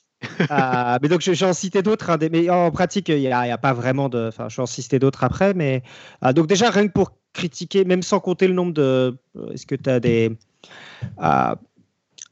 [0.50, 2.10] Euh, mais donc, je- j'en citais d'autres.
[2.10, 4.28] hein, mais en pratique, il n'y a, pas vraiment de.
[4.28, 5.54] Enfin, je vais en citer d'autres après.
[5.54, 5.82] Mais
[6.24, 9.16] euh, donc, déjà, rien que pour critiquer, même sans compter le nombre de.
[9.36, 10.36] euh, Est-ce que tu as des.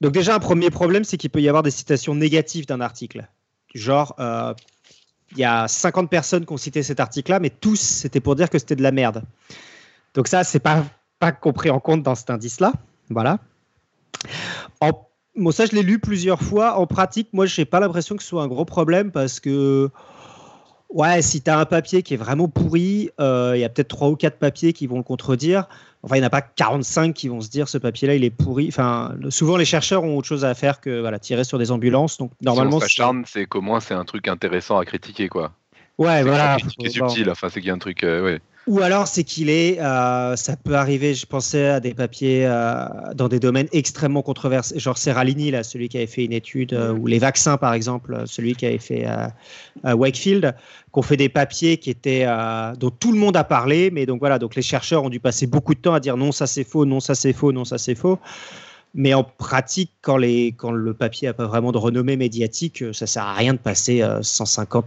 [0.01, 3.29] donc, déjà, un premier problème, c'est qu'il peut y avoir des citations négatives d'un article.
[3.75, 4.15] Genre,
[5.33, 8.51] il y a 50 personnes qui ont cité cet article-là, mais tous, c'était pour dire
[8.51, 9.23] que c'était de la merde.
[10.15, 10.85] Donc, ça, c'est pas,
[11.19, 12.73] pas compris en compte dans cet indice-là.
[13.11, 13.39] Voilà.
[14.81, 14.91] En
[15.41, 16.79] Bon, ça, je l'ai lu plusieurs fois.
[16.79, 19.91] En pratique, moi, je n'ai pas l'impression que ce soit un gros problème parce que,
[20.91, 23.89] ouais, si tu as un papier qui est vraiment pourri, euh, il y a peut-être
[23.89, 25.67] trois ou quatre papiers qui vont le contredire.
[26.03, 28.31] Enfin, il n'y en a pas 45 qui vont se dire ce papier-là, il est
[28.31, 28.67] pourri.
[28.69, 32.17] Enfin, souvent, les chercheurs ont autre chose à faire que voilà, tirer sur des ambulances.
[32.19, 35.29] Donc, normalement, si on c'est- s'acharne, c'est qu'au moins c'est un truc intéressant à critiquer
[35.29, 35.53] quoi.
[35.99, 36.53] ouais, C'est voilà.
[36.53, 37.09] La critique est Bon.
[37.09, 38.03] subtile, enfin c'est qu'il y a un truc.
[38.05, 38.41] euh, ouais.
[38.71, 42.85] Ou alors, c'est qu'il est, euh, ça peut arriver, je pensais à des papiers euh,
[43.17, 46.93] dans des domaines extrêmement controversés, genre Serralini, là, celui qui avait fait une étude, euh,
[46.93, 49.09] ou les vaccins, par exemple, celui qui avait fait
[49.83, 50.55] Wakefield,
[50.93, 52.27] qu'on fait des papiers qui étaient,
[52.79, 55.49] dont tout le monde a parlé, mais donc voilà, donc les chercheurs ont dû passer
[55.49, 57.77] beaucoup de temps à dire non, ça c'est faux, non, ça c'est faux, non, ça
[57.77, 58.21] c'est faux.
[58.95, 63.35] Mais en pratique, quand, le papier n'a pas vraiment de renommée médiatique, ça sert à
[63.35, 64.85] rien de passer euh, 150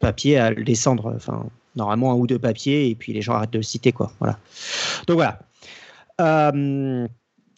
[0.00, 1.16] papiers à le descendre.
[1.76, 4.12] Normalement un ou deux papiers et puis les gens arrêtent de le citer quoi.
[4.18, 4.38] Voilà.
[5.06, 5.38] Donc voilà.
[6.20, 7.06] Euh,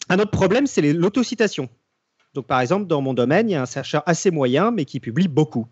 [0.09, 1.69] un autre problème, c'est l'autocitation.
[2.33, 4.99] Donc par exemple, dans mon domaine, il y a un chercheur assez moyen mais qui
[4.99, 5.67] publie beaucoup.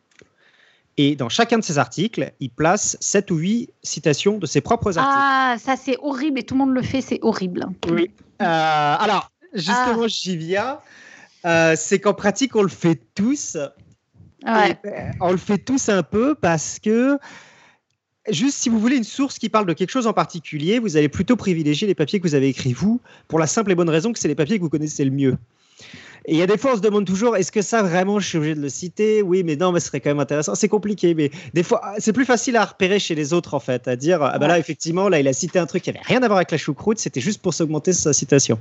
[0.98, 4.98] Et dans chacun de ses articles, il place 7 ou 8 citations de ses propres
[4.98, 5.18] articles.
[5.20, 7.66] Ah, ça c'est horrible et tout le monde le fait, c'est horrible.
[7.90, 8.12] Oui.
[8.42, 10.08] Euh, alors, justement, Ah.
[10.08, 10.80] j'y viens.
[11.46, 13.58] Euh, c'est qu'en pratique, on le fait tous.
[14.46, 14.72] Ouais.
[14.72, 17.18] Et, on le fait tous un peu parce que,
[18.30, 21.10] juste si vous voulez une source qui parle de quelque chose en particulier, vous allez
[21.10, 24.14] plutôt privilégier les papiers que vous avez écrits vous, pour la simple et bonne raison
[24.14, 25.38] que c'est les papiers que vous connaissez le mieux.
[26.28, 28.28] Et il y a des fois, on se demande toujours, est-ce que ça vraiment, je
[28.28, 29.22] suis obligé de le citer?
[29.22, 30.56] Oui, mais non, mais ce serait quand même intéressant.
[30.56, 33.88] C'est compliqué, mais des fois, c'est plus facile à repérer chez les autres, en fait,
[33.88, 36.24] à dire, ah bah là, effectivement, là, il a cité un truc qui avait rien
[36.24, 38.60] à voir avec la choucroute, c'était juste pour s'augmenter sa citation.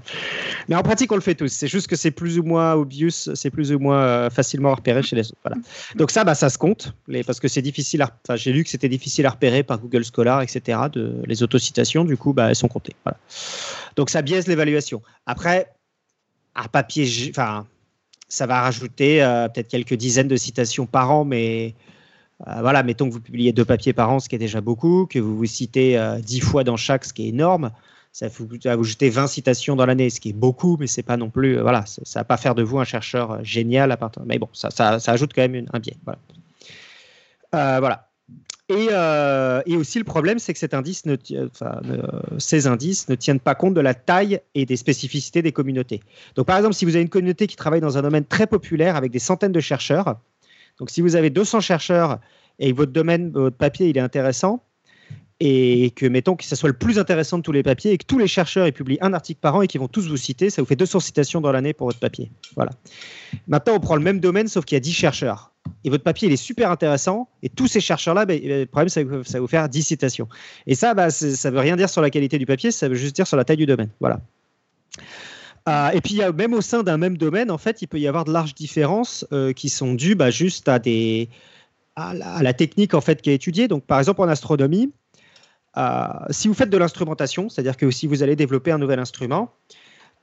[0.68, 1.48] Mais en pratique, on le fait tous.
[1.48, 4.74] C'est juste que c'est plus ou moins obvious, c'est plus ou moins euh, facilement à
[4.74, 5.38] repérer chez les autres.
[5.42, 5.56] Voilà.
[5.96, 8.02] Donc ça, bah, ça se compte, les, parce que c'est difficile.
[8.02, 10.78] À, enfin, j'ai lu que c'était difficile à repérer par Google Scholar, etc.
[10.92, 12.94] De, les autocitations, du coup, bah, elles sont comptées.
[13.04, 13.18] Voilà.
[13.96, 15.02] Donc ça biaise l'évaluation.
[15.26, 15.73] Après,
[16.54, 17.66] un papier, enfin,
[18.28, 21.74] ça va rajouter euh, peut-être quelques dizaines de citations par an, mais
[22.46, 25.06] euh, voilà, mettons que vous publiez deux papiers par an, ce qui est déjà beaucoup,
[25.06, 27.70] que vous vous citez euh, dix fois dans chaque, ce qui est énorme.
[28.12, 31.16] Ça, va vous jeter 20 citations dans l'année, ce qui est beaucoup, mais c'est pas
[31.16, 31.58] non plus.
[31.58, 34.22] voilà, ça va pas faire de vous un chercheur génial à partir.
[34.24, 34.68] Mais bon, ça,
[35.06, 35.96] ajoute quand même un biais.
[37.50, 38.03] Voilà.
[38.70, 43.54] Et, euh, et aussi le problème, c'est que enfin, ne- ces indices ne tiennent pas
[43.54, 46.00] compte de la taille et des spécificités des communautés.
[46.34, 48.96] Donc par exemple, si vous avez une communauté qui travaille dans un domaine très populaire
[48.96, 50.18] avec des centaines de chercheurs,
[50.78, 52.20] donc si vous avez 200 chercheurs
[52.58, 54.62] et votre domaine, votre papier, il est intéressant,
[55.40, 58.06] et que mettons que ce soit le plus intéressant de tous les papiers et que
[58.06, 60.48] tous les chercheurs ils publient un article par an et qu'ils vont tous vous citer,
[60.48, 62.30] ça vous fait 200 citations dans l'année pour votre papier.
[62.54, 62.70] Voilà.
[63.46, 65.50] Maintenant, on prend le même domaine sauf qu'il y a 10 chercheurs.
[65.84, 67.28] Et votre papier, il est super intéressant.
[67.42, 70.28] Et tous ces chercheurs-là, ben, le problème, c'est ça va vous faire 10 citations.
[70.66, 72.94] Et ça, bah, c'est- ça veut rien dire sur la qualité du papier, ça veut
[72.94, 73.90] juste dire sur la taille du domaine.
[74.00, 74.20] Voilà.
[75.68, 78.24] Euh, et puis, même au sein d'un même domaine, en fait, il peut y avoir
[78.24, 80.78] de larges différences euh, qui sont dues juste à,
[81.96, 83.68] à, la, à technique en fait, qui est étudiée.
[83.68, 84.92] Donc, par exemple, en astronomie,
[85.76, 89.52] euh, si vous faites de l'instrumentation, c'est-à-dire que si vous allez développer un nouvel instrument,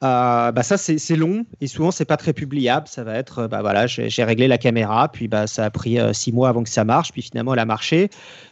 [0.03, 2.87] Euh, bah ça c'est long et souvent c'est pas très publiable.
[2.87, 6.11] Ça va être bah voilà j'ai réglé la caméra puis bah ça a pris euh,
[6.11, 8.09] six mois avant que ça marche puis finalement elle a marché.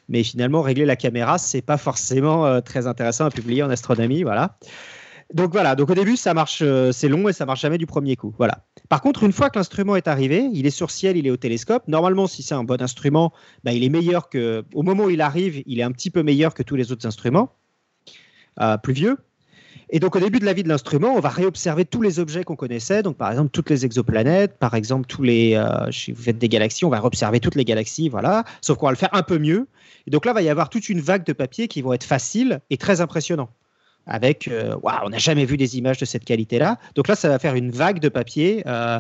[0.10, 4.22] Mais finalement régler la caméra c'est pas forcément euh, très intéressant à publier en astronomie
[4.22, 4.58] voilà.
[5.34, 8.16] Donc voilà donc au début ça marche c'est long et ça marche jamais du premier
[8.16, 8.66] coup voilà.
[8.88, 11.38] Par contre une fois que l'instrument est arrivé il est sur ciel il est au
[11.38, 13.34] télescope normalement si c'est un bon instrument
[13.64, 16.22] bah, il est meilleur que au moment où il arrive il est un petit peu
[16.22, 17.54] meilleur que tous les autres instruments
[18.84, 19.18] plus vieux
[19.92, 22.44] et donc, au début de la vie de l'instrument, on va réobserver tous les objets
[22.44, 23.02] qu'on connaissait.
[23.02, 25.56] Donc, par exemple, toutes les exoplanètes, par exemple, tous les.
[25.56, 28.44] Euh, si vous faites des galaxies, on va réobserver toutes les galaxies, voilà.
[28.62, 29.68] Sauf qu'on va le faire un peu mieux.
[30.06, 32.04] Et donc là, il va y avoir toute une vague de papiers qui vont être
[32.04, 33.50] faciles et très impressionnants.
[34.06, 36.78] Avec, euh, waouh, on n'a jamais vu des images de cette qualité-là.
[36.94, 39.00] Donc là, ça va faire une vague de papiers, euh,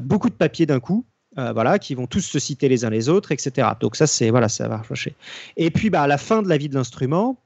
[0.00, 1.04] beaucoup de papiers d'un coup.
[1.36, 3.68] voilà, qui vont tous se citer les uns les autres, etc.
[3.78, 5.14] Donc ça, c'est voilà, ça va marcher.
[5.58, 7.36] Et puis, bah, à la fin de la vie de l'instrument,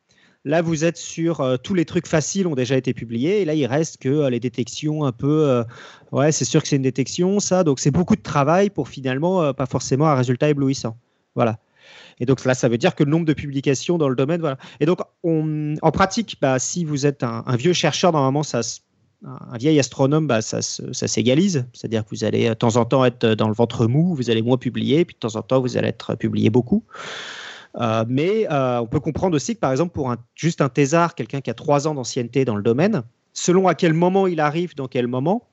[0.47, 3.43] Là, vous êtes sur euh, tous les trucs faciles ont déjà été publiés.
[3.43, 5.49] Et là, il reste que euh, les détections un peu.
[5.49, 5.65] Euh,
[6.13, 7.63] ouais, c'est sûr que c'est une détection, ça.
[7.63, 10.97] Donc, c'est beaucoup de travail pour finalement pas forcément un résultat éblouissant.
[11.35, 11.59] Voilà.
[12.21, 14.59] Et donc là, ça veut dire que le nombre de publications dans le domaine, voilà.
[14.81, 18.61] Et donc, en pratique, bah, si vous êtes un, vieux chercheur, normalement, ça,
[19.25, 21.67] un vieil astronome, bah, ça, ça s'égalise.
[21.73, 24.43] C'est-à-dire que vous allez de temps en temps être dans le ventre mou, vous allez
[24.43, 26.85] moins publier, puis de temps en temps, vous allez être publié beaucoup.
[27.79, 31.15] Euh, mais euh, on peut comprendre aussi que, par exemple, pour un, juste un thésard,
[31.15, 33.03] quelqu'un qui a trois ans d'ancienneté dans le domaine,
[33.33, 35.49] selon à quel moment il arrive, dans quel moment,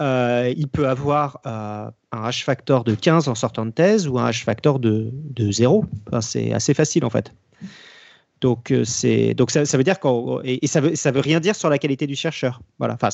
[0.00, 4.78] euh, il peut avoir un H-factor de 15 en sortant de thèse ou un H-factor
[4.78, 5.84] de, de 0.
[6.20, 7.32] c'est assez facile en fait.
[8.40, 11.78] Donc, donc ça, veut dire qu'on, et, ça, veut, ça veut rien dire sur la
[11.78, 12.60] qualité du chercheur.
[12.78, 13.10] Voilà, enfin,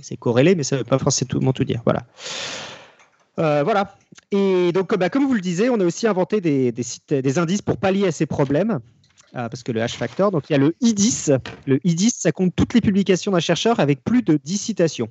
[0.00, 1.80] c'est corrélé, mais ça ne veut pas forcément tout dire.
[1.84, 2.04] Voilà.
[3.40, 3.96] Euh, voilà.
[4.30, 7.78] Et donc, bah, comme vous le disiez, on a aussi inventé des, des, indices pour
[7.78, 8.80] pallier à ces problèmes.
[9.36, 11.38] Euh, parce que le H-factor, donc il y a le I10.
[11.66, 15.08] Le I10, ça compte toutes les publications d'un chercheur avec plus de 10 citations.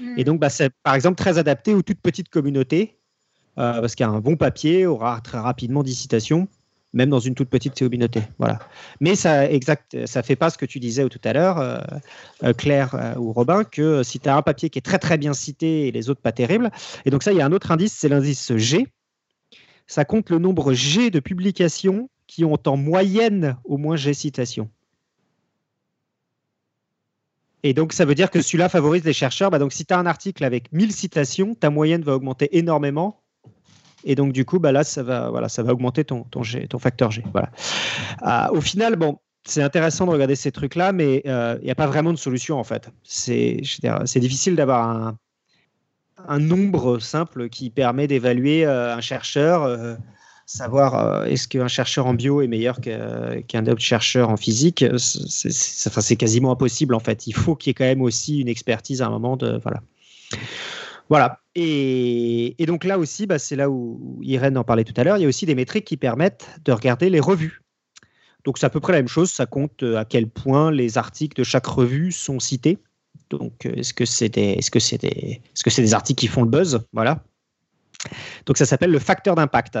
[0.00, 0.14] Hmm.
[0.16, 2.98] Et donc, bah, c'est par exemple très adapté aux toutes petites communautés,
[3.58, 6.48] euh, parce qu'un bon papier aura très rapidement 10 citations
[6.92, 8.22] même dans une toute petite communauté.
[8.38, 8.58] Voilà.
[9.00, 11.78] Mais ça exact, ça fait pas ce que tu disais tout à l'heure, euh,
[12.44, 15.18] euh, Claire euh, ou Robin, que si tu as un papier qui est très très
[15.18, 16.70] bien cité et les autres pas terribles.
[17.04, 18.88] Et donc ça, il y a un autre indice, c'est l'indice G.
[19.86, 24.68] Ça compte le nombre G de publications qui ont en moyenne au moins G citations.
[27.62, 29.50] Et donc, ça veut dire que celui-là favorise les chercheurs.
[29.50, 33.20] Bah, donc, si tu as un article avec 1000 citations, ta moyenne va augmenter énormément
[34.04, 36.78] et donc, du coup, bah là, ça va, voilà, ça va augmenter ton, ton, ton
[36.78, 37.22] facteur G.
[37.32, 37.50] Voilà.
[38.22, 41.74] Euh, au final, bon, c'est intéressant de regarder ces trucs-là, mais euh, il n'y a
[41.74, 42.90] pas vraiment de solution, en fait.
[43.02, 43.60] C'est
[44.16, 45.18] difficile d'avoir un,
[46.28, 49.96] un, nombre simple qui permet d'évaluer euh, un chercheur,
[50.46, 54.84] savoir est-ce qu'un chercheur en bio est meilleur qu'un autre chercheur en physique.
[54.96, 57.26] C'est quasiment impossible, en fait.
[57.26, 59.60] Il faut qu'il y ait quand même aussi une expertise à un moment de.
[59.62, 59.80] Voilà.
[61.10, 61.40] Voilà.
[61.56, 65.22] Et, donc là aussi, bah, c'est là où Irène en parlait tout à l'heure, il
[65.22, 67.60] y a aussi des métriques qui permettent de regarder les revues.
[68.44, 70.96] Donc c'est à peu près la même chose, ça compte euh, à quel point les
[70.96, 72.78] articles de chaque revue sont cités.
[73.28, 76.18] Donc euh, est-ce que c'est des, est-ce que c'est des, est-ce que c'est des articles
[76.18, 77.22] qui font le buzz, voilà.
[78.46, 79.78] Donc ça s'appelle le facteur d'impact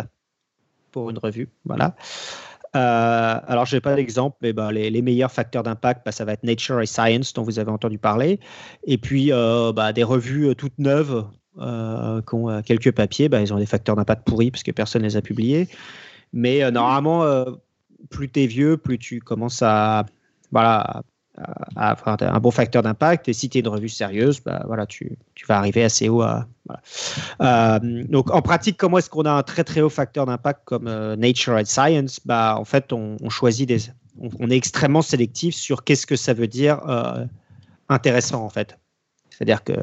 [0.90, 1.94] pour une revue, voilà.
[2.76, 6.32] Euh, alors, je n'ai pas d'exemple, mais bah, les, meilleurs facteurs d'impact, bah, ça va
[6.32, 8.38] être Nature et Science, dont vous avez entendu parler.
[8.84, 13.58] Et puis, euh, bah, des revues euh, toutes neuves qui ont quelques papiers, ils ont
[13.58, 15.68] des facteurs d'impact pourris parce que personne ne les a publiés.
[16.32, 17.44] Mais normalement,
[18.08, 20.06] plus tu es vieux, plus tu commences à,
[20.52, 21.02] voilà,
[21.76, 23.28] à avoir un bon facteur d'impact.
[23.28, 26.22] Et si tu es une revue sérieuse, bah, voilà, tu, tu, vas arriver assez haut.
[26.22, 26.46] À,
[27.40, 27.78] euh,
[28.08, 31.16] donc, en pratique, comment est-ce qu'on a un très très haut facteur d'impact comme euh,
[31.16, 32.20] Nature and Science?
[32.24, 33.78] Bah, En fait, on, choisit des.
[34.18, 37.24] On, est extrêmement sélectif sur qu'est-ce que ça veut dire euh,
[37.88, 38.78] intéressant, en fait.
[39.30, 39.74] C'est-à-dire que.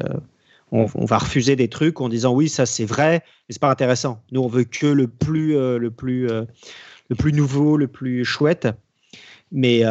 [0.70, 4.20] On, va refuser des trucs en disant oui ça c'est vrai mais c'est pas intéressant
[4.32, 8.68] nous on veut que le plus le plus le plus nouveau le plus chouette
[9.50, 9.82] mais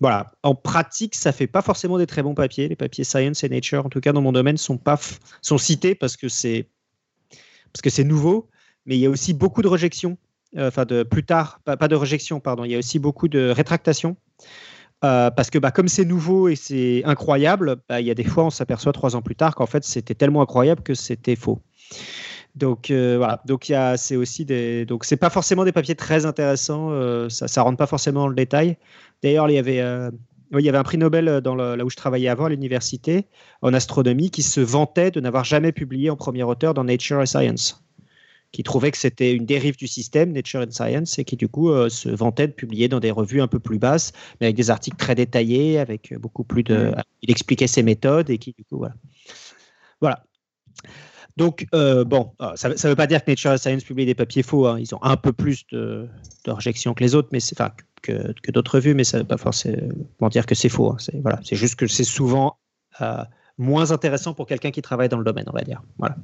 [0.00, 0.32] voilà.
[0.42, 2.68] En pratique, ça fait pas forcément des très bons papiers.
[2.68, 4.98] Les papiers Science et Nature, en tout cas dans mon domaine, sont pas
[5.42, 6.68] sont cités parce que c'est
[7.72, 8.48] parce que c'est nouveau,
[8.86, 10.16] mais il y a aussi beaucoup de rejections.
[10.56, 12.64] Euh, enfin, de plus tard, pas, de rejection, pardon.
[12.64, 14.16] Il y a aussi beaucoup de rétractations.
[15.04, 18.24] Euh, parce que bah, comme c'est nouveau et c'est incroyable, bah, il y a des
[18.24, 21.60] fois on s'aperçoit trois ans plus tard qu'en fait c'était tellement incroyable que c'était faux.
[22.58, 26.26] Donc euh, voilà, donc il c'est aussi des, donc c'est pas forcément des papiers très
[26.26, 28.76] intéressants, euh, ça, ça rentre pas forcément dans le détail.
[29.22, 30.10] D'ailleurs, il y avait, euh,
[30.52, 33.26] il y avait un prix Nobel dans là où je travaillais avant à l'université
[33.62, 37.26] en astronomie qui se vantait de n'avoir jamais publié en premier auteur dans Nature et
[37.26, 37.84] Science.
[38.50, 41.70] qui trouvait que c'était une dérive du système Nature and Science et qui du coup
[41.88, 44.96] se vantait de publier dans des revues un peu plus basses, mais avec des articles
[44.96, 46.92] très détaillés, avec beaucoup plus de.
[47.22, 48.94] Il expliquait ses méthodes et qui du coup voilà.
[50.00, 50.24] Voilà.
[51.38, 54.42] Donc, euh, bon, euh, ça ne veut pas dire que Nature Science publie des papiers
[54.42, 54.66] faux.
[54.66, 54.76] hein.
[54.80, 56.08] Ils ont un peu plus de,
[56.44, 57.70] de rejection que les autres, mais enfin
[58.02, 60.90] que, d'autres revues, mais ça ne veut pas forcément dire que c'est faux.
[60.90, 60.96] hein.
[61.44, 62.56] C'est juste que c'est souvent
[63.00, 63.22] euh,
[63.56, 65.80] moins intéressant pour quelqu'un qui travaille dans le domaine, on va dire.
[65.98, 66.16] Voilà.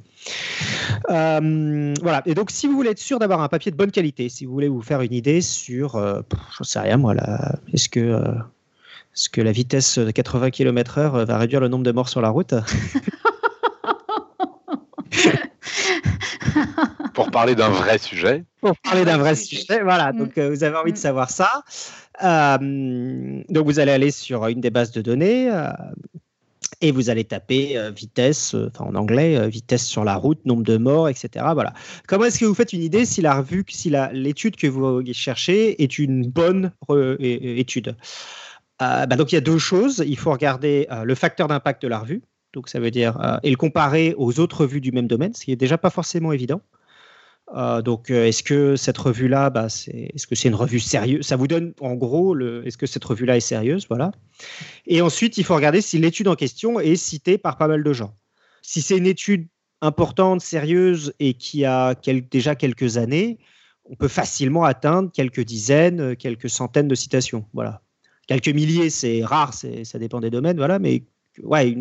[1.09, 2.21] Euh, voilà.
[2.25, 4.51] Et donc, si vous voulez être sûr d'avoir un papier de bonne qualité, si vous
[4.51, 7.15] voulez vous faire une idée sur, pff, j'en sais rien, moi,
[7.73, 8.33] est-ce que, euh,
[9.15, 12.29] est-ce que la vitesse de 80 km/h va réduire le nombre de morts sur la
[12.29, 12.53] route?
[17.13, 18.43] Pour parler d'un vrai sujet.
[18.61, 20.11] Pour parler d'un vrai sujet, voilà.
[20.13, 20.17] Mm.
[20.17, 21.01] Donc, euh, vous avez envie de Mm.
[21.01, 21.63] savoir ça.
[22.23, 25.49] Euh, donc, vous allez aller sur une des bases de données.
[25.51, 25.69] euh,
[26.81, 30.45] et vous allez taper euh, vitesse, euh, enfin en anglais, euh, vitesse sur la route,
[30.45, 31.45] nombre de morts, etc.
[31.53, 31.73] Voilà.
[32.07, 35.01] Comment est-ce que vous faites une idée si la revue, si la- l'étude que vous
[35.13, 36.71] cherchez est une bonne
[37.19, 37.95] étude?
[38.81, 40.03] Euh, bah, Donc il y a deux choses.
[40.05, 42.21] Il faut regarder euh, le facteur d'impact de la revue,
[42.55, 45.45] donc ça veut dire euh, et le comparer aux autres revues du même domaine, ce
[45.45, 46.61] qui est déjà pas forcément évident.
[47.53, 51.23] Euh, donc, euh, est-ce que cette revue-là, bah, c'est, est-ce que c'est une revue sérieuse?
[51.27, 53.85] Ça vous donne, en gros, est-ce que cette revue-là est sérieuse?
[53.87, 54.11] Voilà.
[54.87, 57.93] Et ensuite, il faut regarder si l'étude en question est citée par pas mal de
[57.93, 58.15] gens.
[58.63, 59.47] Si c'est une étude
[59.81, 61.93] importante, sérieuse et qui a
[62.31, 63.37] déjà quelques années,
[63.83, 67.45] on peut facilement atteindre quelques dizaines, quelques centaines de citations.
[67.53, 67.83] Voilà.
[68.25, 70.79] Quelques milliers, c'est rare, ça dépend des domaines, voilà.
[70.79, 71.03] Mais
[71.43, 71.75] ouais,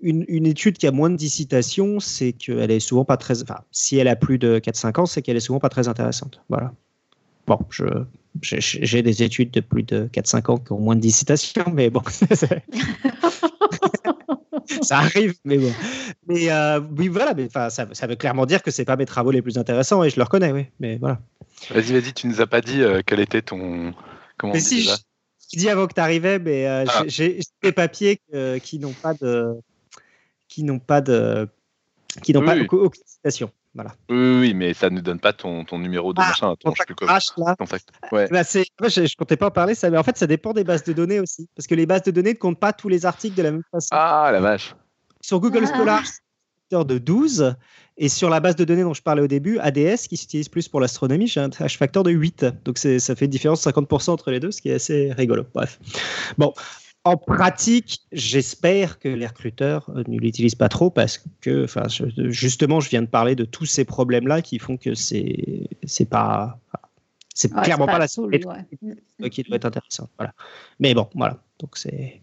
[0.00, 3.42] une, une étude qui a moins de 10 citations, c'est qu'elle est souvent pas très.
[3.42, 6.40] Enfin, si elle a plus de 4-5 ans, c'est qu'elle est souvent pas très intéressante.
[6.48, 6.72] Voilà.
[7.46, 7.84] Bon, je,
[8.42, 11.90] j'ai, des études de plus de 4-5 ans qui ont moins de 10 citations, mais
[11.90, 12.02] bon,
[14.82, 15.72] ça arrive, mais bon.
[16.26, 19.06] Mais euh, oui, voilà, mais enfin, ça, ça veut clairement dire que c'est pas mes
[19.06, 20.66] travaux les plus intéressants, et je le reconnais, oui.
[20.80, 21.20] Mais voilà.
[21.70, 23.94] Vas-y, vas-y, tu nous as pas dit euh, quel était ton.
[24.36, 24.96] Comment on Mais dit si, déjà?
[25.52, 27.02] Je dis avant que tu arrivais, mais euh, Ah.
[27.06, 29.54] j'ai, des papiers que- qui n'ont pas de.
[30.48, 31.48] qui n'ont pas de.
[32.22, 32.66] qui n'ont Oui, pas oui.
[32.70, 33.50] aucune citation.
[33.74, 33.90] Voilà.
[34.08, 36.46] Oui, oui, mais ça ne donne pas ton, ton numéro de Ah, machin.
[36.52, 37.18] Attends, Ton je sais plus quoi.
[38.10, 38.26] Ouais.
[38.30, 40.54] Bah, c'est, moi, je, je comptais pas en parler, ça, mais en fait, ça dépend
[40.54, 41.46] des bases de données aussi.
[41.54, 43.62] Parce que les bases de données ne comptent pas tous les articles de la même
[43.70, 43.88] façon.
[43.90, 44.74] Ah, la vache.
[45.20, 45.76] Sur Google Ah.
[45.76, 46.02] Scholar,
[46.70, 47.54] de 12.
[47.98, 50.68] Et sur la base de données dont je parlais au début, ADS, qui s'utilise plus
[50.68, 52.44] pour l'astronomie, j'ai un H factor de 8.
[52.64, 55.44] Donc ça fait une différence de 50% entre les deux, ce qui est assez rigolo.
[55.54, 55.78] Bref.
[56.38, 56.52] Bon.
[57.04, 62.30] En pratique, j'espère que les recruteurs euh, ne l'utilisent pas trop parce que, enfin, je-
[62.30, 66.58] justement, je viens de parler de tous ces problèmes-là qui font que c'est, c'est pas,
[67.32, 69.30] c'est Ouais, clairement pas, la seule ouais.
[69.30, 70.08] qui doit être intéressant.
[70.18, 70.34] Voilà.
[70.80, 71.40] Mais bon, voilà.
[71.60, 72.20] Donc c'est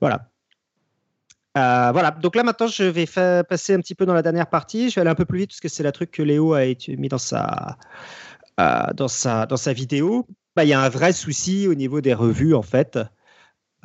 [0.00, 0.26] voilà.
[1.56, 2.10] Euh, voilà.
[2.10, 4.90] Donc là maintenant, je vais passer un petit peu dans la dernière partie.
[4.90, 6.64] Je vais aller un peu plus vite parce que c'est la truc que Léo a
[6.88, 7.78] mis dans sa
[8.60, 10.26] euh, dans sa dans sa vidéo.
[10.54, 12.98] Bah, il y a un vrai souci au niveau des revues en fait.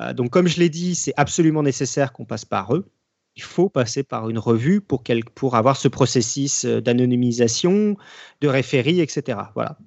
[0.00, 2.90] Euh, donc comme je l'ai dit, c'est absolument nécessaire qu'on passe par eux.
[3.36, 5.02] Il faut passer par une revue pour,
[5.34, 7.96] pour avoir ce processus d'anonymisation,
[8.42, 9.38] de référie, etc.
[9.54, 9.78] Voilà.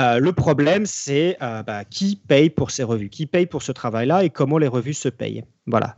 [0.00, 3.70] Euh, le problème, c'est euh, bah, qui paye pour ces revues, qui paye pour ce
[3.70, 5.44] travail-là et comment les revues se payent.
[5.66, 5.96] Voilà.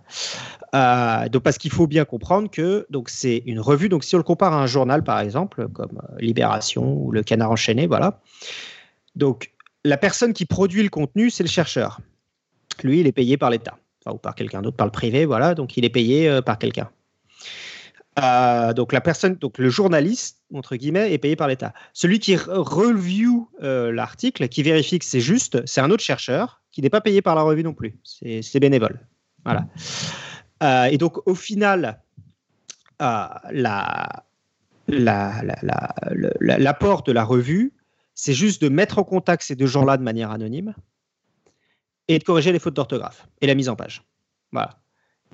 [0.75, 3.89] Euh, donc, parce qu'il faut bien comprendre que c'est une revue.
[3.89, 7.51] Donc, si on le compare à un journal, par exemple, comme Libération ou Le Canard
[7.51, 8.21] enchaîné, voilà.
[9.15, 9.53] Donc,
[9.85, 12.01] la personne qui produit le contenu, c'est le chercheur.
[12.83, 15.55] Lui, il est payé par l'État, ou par quelqu'un d'autre, par le privé, voilà.
[15.55, 16.91] Donc, il est payé par quelqu'un.
[18.19, 21.75] Euh, donc la personne, donc le journaliste entre guillemets est payé par l'État.
[21.93, 26.63] Celui qui re- review euh, l'article, qui vérifie que c'est juste, c'est un autre chercheur
[26.73, 27.99] qui n'est pas payé par la revue non plus.
[28.03, 29.01] C'est bénévole.
[29.45, 29.67] Voilà.
[30.63, 32.01] Euh, et donc au final,
[36.49, 37.75] l'apport de la revue,
[38.15, 40.75] c'est juste de mettre en contact ces deux gens-là de manière anonyme
[42.09, 44.03] et de corriger les fautes d'orthographe et la mise en page.
[44.53, 44.79] Voilà.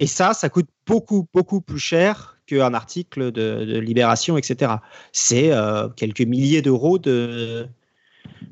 [0.00, 4.72] Et ça, ça coûte beaucoup, beaucoup plus cher qu'un article de, Libération, etc.
[5.12, 7.66] C'est euh, quelques milliers d'euros de.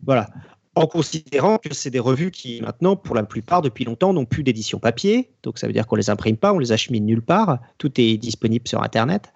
[0.04, 0.28] Voilà.
[0.76, 4.44] En considérant que c'est des revues qui, maintenant, pour la plupart, depuis longtemps, n'ont plus
[4.44, 5.30] d'édition papier.
[5.42, 7.58] Donc, ça veut dire qu'on les imprime pas, on les achemine nulle part.
[7.76, 9.32] Tout est disponible sur Internet.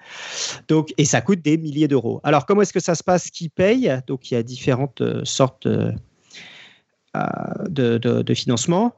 [0.68, 2.20] Donc, et ça coûte des milliers d'euros.
[2.22, 3.30] Alors, comment est-ce que ça se passe?
[3.30, 3.92] Qui paye?
[4.06, 5.92] Donc, il y a différentes euh, sortes euh,
[7.68, 8.94] de, de, financement.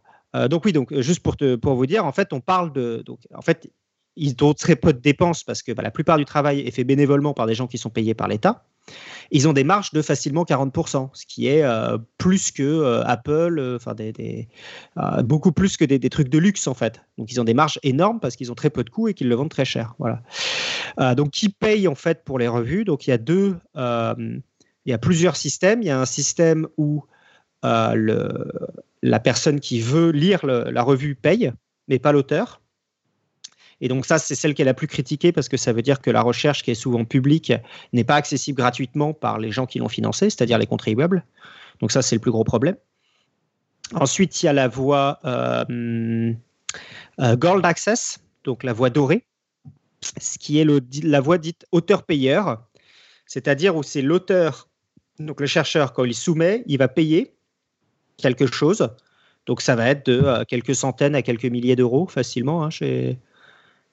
[0.50, 3.40] Donc oui, donc juste pour, pour vous dire, en fait, on parle de, donc en
[3.40, 3.70] fait,
[4.16, 6.84] ils ont très peu de dépenses parce que bah, la plupart du travail est fait
[6.84, 8.64] bénévolement par des gens qui sont payés par l'État.
[9.30, 13.58] Ils ont des marges de facilement 40%, ce qui est euh, plus que euh, Apple,
[13.58, 13.94] euh, enfin
[15.24, 17.02] beaucoup plus que des, trucs de luxe en fait.
[17.18, 19.28] Donc ils ont des marges énormes parce qu'ils ont très peu de coûts et qu'ils
[19.28, 19.94] le vendent très cher.
[19.98, 20.22] Voilà.
[21.14, 22.84] Donc, qui paye en fait pour les revues?
[22.84, 24.42] Donc, il y a deux, il
[24.86, 25.82] y a plusieurs systèmes.
[25.82, 27.04] Il y a un système où
[27.62, 31.52] la personne qui veut lire la revue paye,
[31.88, 32.62] mais pas l'auteur.
[33.80, 36.00] Et donc ça, c'est celle qui est la plus critiquée parce que ça veut dire
[36.00, 37.52] que la recherche qui est souvent publique
[37.92, 41.24] n'est pas accessible gratuitement par les gens qui l'ont financée, c'est-à-dire les contribuables.
[41.80, 42.76] Donc ça, c'est le plus gros problème.
[43.94, 46.32] Ensuite, il y a la voie euh,
[47.20, 49.24] euh, Gold Access, donc la voie dorée,
[50.18, 50.66] ce qui est
[51.04, 52.64] la voie dite auteur-payeur,
[53.26, 54.68] c'est-à-dire où c'est l'auteur,
[55.18, 57.34] donc le chercheur, quand il soumet, il va payer
[58.16, 58.88] quelque chose.
[59.46, 62.64] Donc ça va être de euh, quelques centaines à quelques milliers d'euros facilement.
[62.64, 62.70] Hein,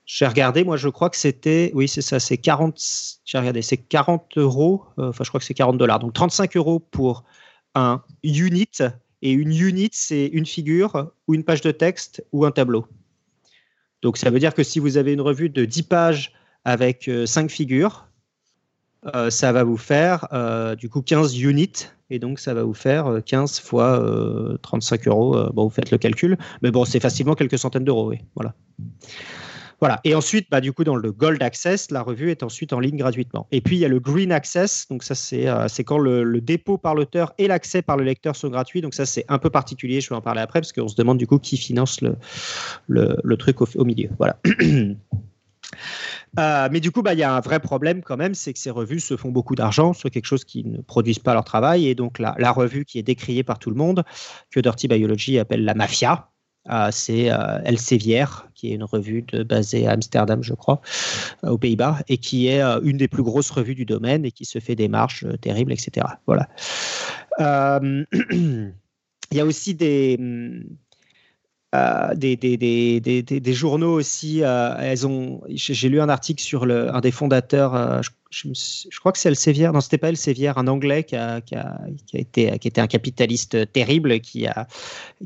[0.05, 2.77] j'ai regardé, moi je crois que c'était, oui c'est ça, c'est 40,
[3.25, 6.79] j'ai regardé, c'est 40 euros, enfin je crois que c'est 40 dollars, donc 35 euros
[6.79, 7.23] pour
[7.75, 8.67] un unit
[9.23, 12.85] et une unit, c'est une figure ou une page de texte ou un tableau.
[14.01, 16.33] Donc ça veut dire que si vous avez une revue de 10 pages
[16.65, 18.05] avec 5 euh, figures,
[19.15, 21.87] euh, ça va vous faire euh, du coup 15 units.
[22.09, 24.05] Et donc ça va vous faire 15 fois
[24.61, 25.49] 35 euros.
[25.53, 26.37] bon, vous faites le calcul.
[26.61, 28.09] Mais bon, c'est facilement quelques centaines d'euros.
[28.09, 28.19] Oui.
[28.35, 28.53] Voilà.
[29.83, 29.99] Voilà.
[30.05, 32.95] Et ensuite, bah, du coup, dans le Gold Access, la revue est ensuite en ligne
[32.95, 33.47] gratuitement.
[33.51, 34.87] Et puis, il y a le Green Access.
[34.89, 38.47] Donc, ça, c'est euh, quand le, dépôt par l'auteur et l'accès par le lecteur sont
[38.47, 38.79] gratuits.
[38.79, 39.99] Donc, ça, c'est un peu particulier.
[39.99, 42.15] Je vais en parler après parce qu'on se demande du coup qui finance le,
[42.87, 44.09] le, truc au, milieu.
[44.17, 44.39] Voilà.
[46.39, 48.59] Euh, mais du coup, bah, il y a un vrai problème quand même, c'est que
[48.59, 51.87] ces revues se font beaucoup d'argent sur quelque chose qui ne produisent pas leur travail.
[51.87, 54.03] Et donc, la, la, revue qui est décriée par tout le monde,
[54.49, 56.32] que Dirty Biology appelle la mafia,
[56.91, 60.81] c'est euh, Elsevier, qui est une revue basée à Amsterdam, je crois,
[61.43, 64.45] euh, aux Pays-Bas, et qui est une des plus grosses revues du domaine et qui
[64.45, 66.07] se fait des marches terribles, etc.
[66.27, 66.47] Voilà.
[69.31, 70.17] Il y a aussi des,
[72.15, 72.57] des, des,
[72.99, 74.41] des, des, journaux aussi.
[74.41, 78.01] elles ont, j'ai lu un article sur un des fondateurs,
[78.99, 81.41] crois que c'est Elsevier, non, c'était pas Elsevier, un Anglais qui a,
[82.13, 84.67] été, qui était un capitaliste terrible, qui a,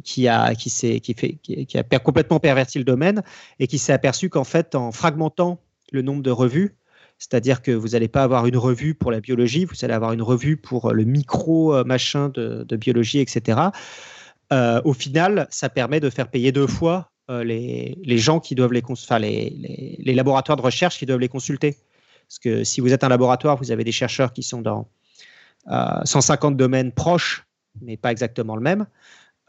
[0.04, 0.70] qui a, qui
[1.02, 3.24] qui fait, qui, a complètement perverti le domaine
[3.60, 5.60] et qui s'est aperçu qu'en fait, en fragmentant
[5.92, 6.76] le nombre de revues,
[7.20, 10.22] c'est-à-dire que vous n'allez pas avoir une revue pour la biologie, vous allez avoir une
[10.22, 13.60] revue pour le micro euh, machin de, biologie, etc.
[14.54, 18.56] Euh, au final, ça permet de faire payer deux fois euh, les, les, gens qui
[18.56, 21.76] doivent les, enfin, les, les, laboratoires de recherche qui doivent les consulter.
[22.28, 24.90] Parce que si vous êtes un laboratoire, vous avez des chercheurs qui sont dans
[25.68, 27.46] 150 euh, domaines proches,
[27.82, 28.86] mais pas exactement le même.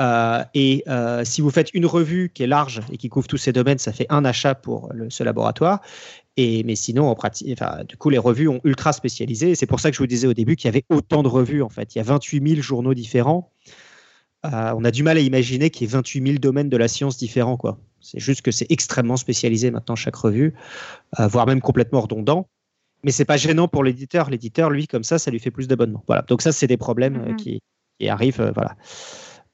[0.00, 3.36] Euh, et euh, si vous faites une revue qui est large et qui couvre tous
[3.36, 5.80] ces domaines, ça fait un achat pour ce laboratoire.
[6.36, 7.58] Et, mais sinon, en pratique,
[7.88, 9.56] du coup, les revues ont ultra spécialisé.
[9.56, 11.62] C'est pour ça que je vous disais au début qu'il y avait autant de revues.
[11.62, 13.50] En fait, il y a 28 000 journaux différents.
[14.44, 17.16] on a du mal à imaginer qu'il y ait 28 000 domaines de la science
[17.16, 17.58] différents.
[18.00, 20.54] C'est juste que c'est extrêmement spécialisé maintenant chaque revue,
[21.18, 22.48] voire même complètement redondant
[23.04, 24.30] mais c'est pas gênant pour l'éditeur.
[24.30, 26.02] L'éditeur, lui, comme ça, ça lui fait plus d'abonnements.
[26.06, 26.22] Voilà.
[26.22, 27.36] Donc ça, c'est des problèmes euh, mhm.
[27.36, 27.62] qui,
[28.08, 28.40] arrivent.
[28.40, 28.76] Euh, voilà.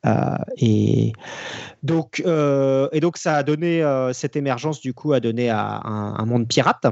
[0.07, 1.12] Euh, et
[1.82, 3.82] donc, et donc, ça a donné
[4.12, 6.86] cette émergence du coup a donné à un, monde pirate.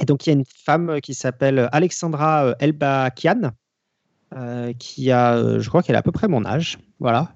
[0.00, 3.52] Et donc, il y a une femme qui s'appelle Alexandra Elbakian,
[4.80, 7.30] qui a, je crois qu'elle a à peu près mon âge, voilà.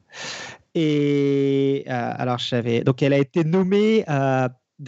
[0.75, 4.05] Et alors, j'avais donc, elle a été nommée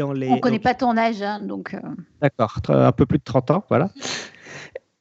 [0.01, 1.75] on ne connaît pas ton âge, hein, donc.
[1.75, 1.81] Euh.
[2.21, 3.91] D'accord, un peu plus de 30 ans, voilà.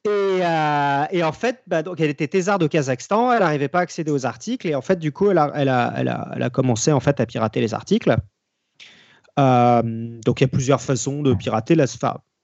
[0.08, 3.82] Euh, et, en fait, bah, donc elle était thésarde au Kazakhstan, elle n'arrivait pas à
[3.82, 6.42] accéder aux articles, et en fait, du coup, elle a, elle a, elle a, elle
[6.42, 8.16] a commencé en fait à pirater les articles.
[9.38, 9.82] Euh,
[10.24, 11.74] donc il y a plusieurs façons de pirater.
[11.74, 11.86] La,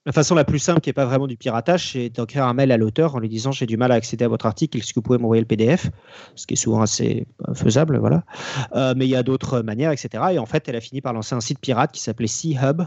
[0.08, 2.72] la façon la plus simple, qui n'est pas vraiment du piratage, c'est d'écrire un mail
[2.72, 5.00] à l'auteur en lui disant j'ai du mal à accéder à votre article, est-ce que
[5.00, 5.90] vous pouvez m'envoyer le PDF
[6.34, 8.22] Ce qui est souvent assez euh, faisable, voilà.
[8.74, 10.24] Euh, mais il y a d'autres manières, etc.
[10.32, 12.80] Et en fait, elle a fini par lancer un site pirate qui s'appelait Sea Hub.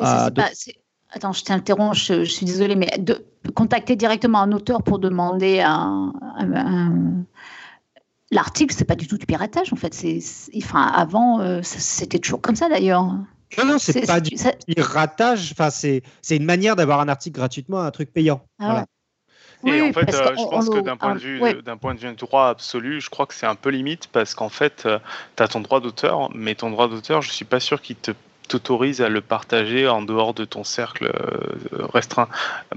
[0.00, 0.30] Euh,
[1.10, 6.12] attends, je t'interromps, je, suis désolée, mais de contacter directement un auteur pour demander un,
[8.30, 9.92] l'article, c'est pas du tout du piratage en fait.
[9.92, 10.20] C'est,
[10.58, 13.12] enfin, avant, c'était toujours comme ça d'ailleurs.
[13.58, 14.36] Non, non, c'est pas du
[14.66, 15.52] piratage.
[15.52, 18.44] Enfin, c'est une manière d'avoir un article gratuitement, un truc payant.
[18.58, 18.84] Ah
[19.64, 22.14] et en fait, euh, je pense que d'un point, de vue, d'un point de vue
[22.14, 24.98] droit absolu, je crois que c'est un peu limite parce qu'en fait, euh,
[25.36, 28.12] tu as ton droit d'auteur, mais ton droit d'auteur, je suis pas sûr qu'il te
[28.46, 32.28] t'autorise à le partager en dehors de ton cercle euh, restreint,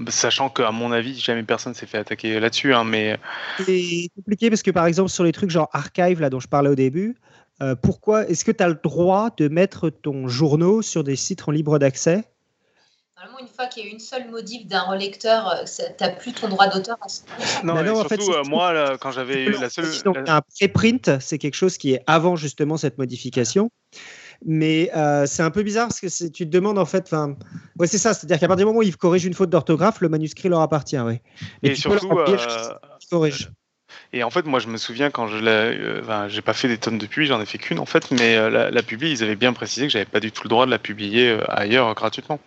[0.08, 2.74] sachant qu'à mon avis, jamais personne s'est fait attaquer là-dessus.
[2.74, 3.18] Hein, mais
[3.64, 6.70] c'est compliqué parce que par exemple sur les trucs genre archive là dont je parlais
[6.70, 7.14] au début,
[7.62, 11.46] euh, pourquoi est-ce que tu as le droit de mettre ton journaux sur des sites
[11.46, 12.24] en libre d'accès?
[13.16, 16.32] Normalement, une fois qu'il y a une seule modif d'un relecteur, euh, tu n'as plus
[16.32, 16.96] ton droit d'auteur.
[17.64, 19.84] Non, mais en fait, euh, moi, quand j'avais la seule.
[20.26, 23.70] un préprint, c'est quelque chose qui est avant justement cette modification.
[24.46, 24.90] Mais
[25.26, 27.12] c'est un peu bizarre parce que tu te demandes en fait,
[27.78, 28.14] Ouais, c'est ça.
[28.14, 30.98] C'est-à-dire qu'à partir du moment où ils corrigent une faute d'orthographe, le manuscrit leur appartient.
[30.98, 31.22] Ouais.
[31.62, 33.50] Et tu peux surtout, leur euh, ils corrigent.
[34.12, 35.48] Et en fait, moi, je me souviens quand je l'ai.
[35.50, 38.10] euh, Enfin, j'ai pas fait des tonnes de pubs, j'en ai fait qu'une en fait,
[38.10, 40.48] mais euh, la, la publie, ils avaient bien précisé que j'avais pas du tout le
[40.48, 42.40] droit de la publier euh, ailleurs euh, gratuitement.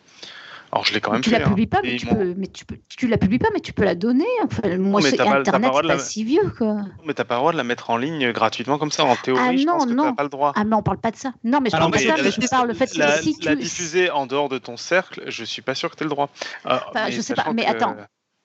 [0.73, 1.37] Alors, je l'ai quand même tu fait.
[1.37, 1.49] la hein.
[1.49, 3.59] publies pas, Et mais ils tu peux, mais tu peux, tu la publies pas, mais
[3.59, 4.25] tu peux la donner.
[4.43, 6.77] Enfin, moi, c'est Internet, c'est pas la- si vieux, quoi.
[7.05, 9.05] Mais t'as pas le droit de la mettre en ligne gratuitement comme ça.
[9.05, 10.03] En théorie, Ah je non, pense que non.
[10.05, 10.51] t'as pas le droit.
[10.55, 11.31] Ah, mais on parle pas de ça.
[11.43, 12.97] Non, mais je Alors, parle pas de ça, mais je la- parle le fait que
[12.97, 13.61] la, si la tu.
[13.61, 16.29] diffuser en dehors de ton cercle, je suis pas sûr que tu le droit.
[16.65, 17.95] Ah, Enfin, je sais pas, mais que- attends.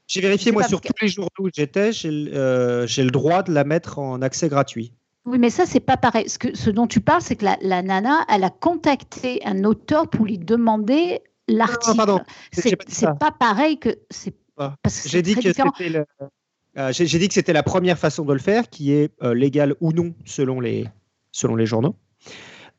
[0.08, 3.42] J'ai vérifié, moi, sur tous les journaux où j'étais, j'ai le- euh, j'ai le droit
[3.42, 4.92] de la mettre en accès gratuit.
[5.26, 6.28] Oui, mais ça, c'est pas pareil.
[6.28, 9.64] Ce, que, ce dont tu parles, c'est que la, la nana, elle a contacté un
[9.64, 12.22] auteur pour lui demander l'article.
[12.52, 12.74] C'est
[13.20, 13.90] pas pareil que.
[14.56, 14.74] Ah.
[15.06, 16.04] J'ai dit le-
[16.78, 19.92] euh, dit que c'était la première façon de le faire, qui est euh, légale ou
[19.92, 20.86] non selon les,
[21.32, 21.94] selon les journaux.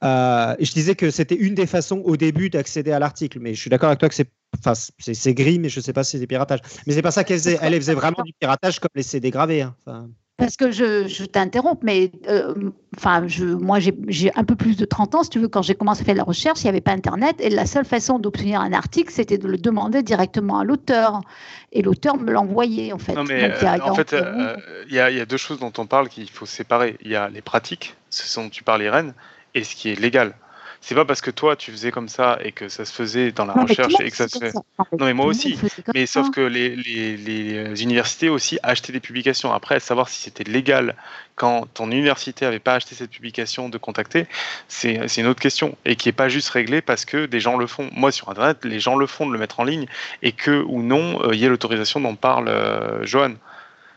[0.04, 3.54] Euh, et je disais que c'était une des façons au début d'accéder à l'article, mais
[3.54, 6.04] je suis d'accord avec toi que c'est, enfin, c'est, c'est gris, mais je sais pas
[6.04, 6.60] si c'est du piratage.
[6.88, 7.58] Mais c'est pas ça qu'elle faisait.
[7.62, 9.62] Elle, elle faisait vraiment du piratage comme les CD gravés.
[9.64, 9.76] hein.
[9.86, 12.54] Enfin, Parce que je, je t'interromps, mais euh,
[12.96, 15.50] enfin, je, moi, j'ai un peu plus de 30 ans, si tu veux.
[15.50, 17.36] Quand j'ai commencé à faire de la recherche, il n'y avait pas Internet.
[17.40, 21.20] Et la seule façon d'obtenir un article, c'était de le demander directement à l'auteur.
[21.74, 23.16] Et l'auteur me l'envoyait, en fait.
[23.16, 24.56] Non, mais Donc, il y a- euh, en fait, euh,
[24.88, 26.96] il y, a- il y a deux choses dont on parle qu'il faut séparer.
[27.02, 29.14] Il y a les pratiques, ce dont tu parles, Irène,
[29.56, 30.34] et ce qui est légal.
[30.82, 33.44] C'est pas parce que toi tu faisais comme ça et que ça se faisait dans
[33.44, 34.52] la non, recherche et que ça se fait.
[34.52, 34.62] ça.
[34.98, 35.60] Non, mais moi aussi.
[35.94, 36.24] Mais ça.
[36.24, 39.52] sauf que les, les- les universités aussi achetaient des publications.
[39.52, 40.96] Après, savoir si c'était légal
[41.36, 44.26] quand ton université avait pas acheté cette publication de contacter,
[44.70, 45.78] c'est une autre question.
[45.84, 47.90] Et qui est pas juste réglée parce que des gens le font.
[47.92, 49.86] Moi, sur Internet, les gens le font de le mettre en ligne
[50.22, 53.34] et que ou non, euh, il y ait l'autorisation dont parle euh, Johan.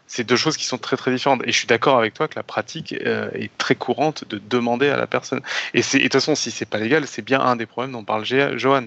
[0.07, 1.43] C'est deux choses qui sont très très différentes.
[1.45, 4.89] Et je suis d'accord avec toi que la pratique euh, est très courante de demander
[4.89, 5.41] à la personne.
[5.75, 8.25] Et de toute façon, si c'est pas légal, c'est bien un des problèmes dont parle
[8.25, 8.85] Johan.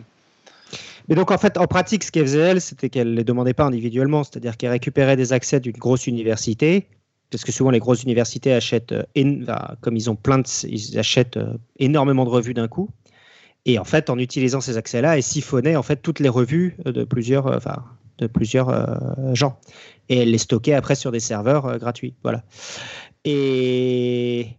[1.08, 3.66] Mais donc, en fait, en pratique, ce qu'elle faisait, c'était qu'elle ne les demandait pas
[3.66, 4.24] individuellement.
[4.24, 6.88] C'est-à-dire qu'elle récupérait des accès d'une grosse université.
[7.32, 10.42] Parce que souvent, les grosses universités achètent, euh, comme ils ont plein.
[10.64, 12.90] Ils achètent euh, énormément de revues d'un coup.
[13.66, 17.04] Et en fait, en utilisant ces accès-là, elle siphonnait en fait toutes les revues de
[17.04, 17.48] plusieurs,
[18.18, 19.60] de plusieurs euh, gens.
[20.10, 22.16] Et les stockait après sur des serveurs euh, gratuits.
[22.24, 22.44] Voilà.
[23.24, 24.58] Et.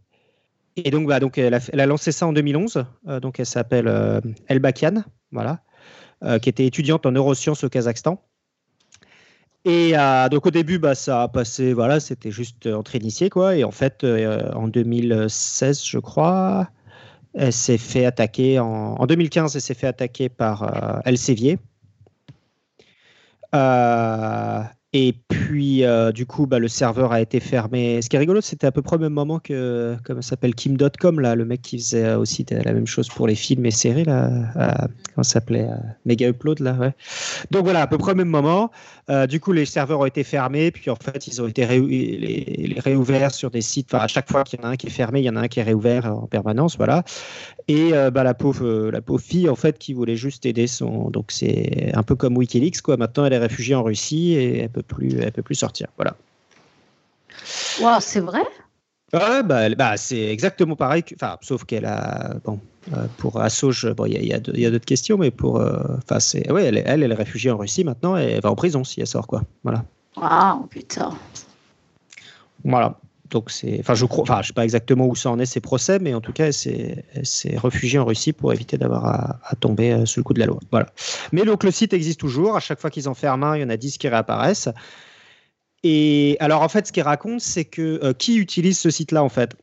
[0.79, 2.85] Et donc, bah, donc elle, a, lancé ça en 2011.
[3.09, 5.05] Euh, donc, elle s'appelle Elbakian.
[5.33, 5.63] Voilà
[6.41, 8.25] qui était étudiante en neurosciences au Kazakhstan.
[9.67, 9.93] Et
[10.31, 13.55] donc au début, bah, ça a passé, voilà, c'était juste entre initiés, quoi.
[13.55, 16.71] Et en fait, en 2016, je crois,
[17.35, 21.59] elle s'est fait attaquer, en, en 2015, elle s'est fait attaquer par Elsevier.
[23.55, 28.01] Euh, et puis, euh, du coup, bah, le serveur a été fermé.
[28.01, 31.21] Ce qui est rigolo, c'était à peu près au même moment que, comment s'appelle, Kim.com,
[31.21, 34.31] le mec qui faisait aussi la même chose pour les films et séries, là.
[34.57, 35.69] euh, comment s'appelait
[36.07, 36.95] Mega Upload, là, ouais.
[37.51, 38.71] Donc voilà, à peu près au même moment.
[39.29, 43.51] Du coup, les serveurs ont été fermés, puis en fait, ils ont été réouverts sur
[43.51, 43.93] des sites.
[43.93, 45.37] Enfin, à chaque fois qu'il y en a un qui est fermé, il y en
[45.37, 47.05] a un qui est réouvert en permanence, voilà.
[47.69, 50.67] Et euh, bah, la pauvre, euh, la pauvre fille, en fait, qui voulait juste aider
[50.69, 51.11] son.
[51.11, 52.97] Donc c'est un peu comme WikiLeaks, quoi.
[52.97, 56.17] Maintenant, elle est réfugiée en Russie et elle peut plus, elle peut plus sortir, voilà.
[57.81, 58.43] Wow, c'est vrai?
[59.13, 61.03] Bah, bah, c'est exactement pareil.
[61.03, 62.35] que- Enfin, sauf qu'elle a.
[62.45, 62.61] Bon,
[62.93, 65.59] euh, pour Assange, bon, il y a, y a d'autres questions, mais pour.
[65.61, 66.51] euh, Enfin, c'est.
[66.51, 68.85] Ouais, elle, est- elle, elle est réfugiée en Russie maintenant et elle va en prison
[68.85, 69.43] si elle sort, quoi.
[69.63, 69.85] Voilà.
[70.17, 71.11] Waouh, putain.
[72.65, 72.99] Voilà.
[73.31, 75.61] Donc c'est, enfin je crois, enfin je sais pas exactement où ça en est ces
[75.61, 79.05] procès, mais en tout cas elle s'est réfugiée en Russie pour éviter d'avoir
[79.43, 80.61] à, tomber euh, sous le coup de la loi.
[80.71, 80.87] Voilà.
[81.33, 82.57] Mais donc le site existe toujours.
[82.57, 84.69] À chaque fois qu'ils en ferment un, il y en a 10 qui réapparaissent.
[85.83, 89.29] Et alors en fait, ce qu'il raconte, c'est que euh, qui utilise ce site-là en
[89.29, 89.57] fait?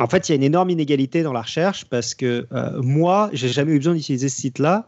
[0.00, 3.30] En fait, il y a une énorme inégalité dans la recherche parce que euh, moi,
[3.32, 4.86] j'ai jamais eu besoin d'utiliser ce site-là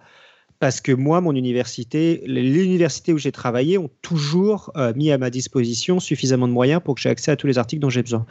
[0.59, 5.19] parce que moi, mon université, les universités où j'ai travaillé ont toujours euh, mis à
[5.19, 8.03] ma disposition suffisamment de moyens pour que j'ai accès à tous les articles dont j'ai
[8.03, 8.27] besoin.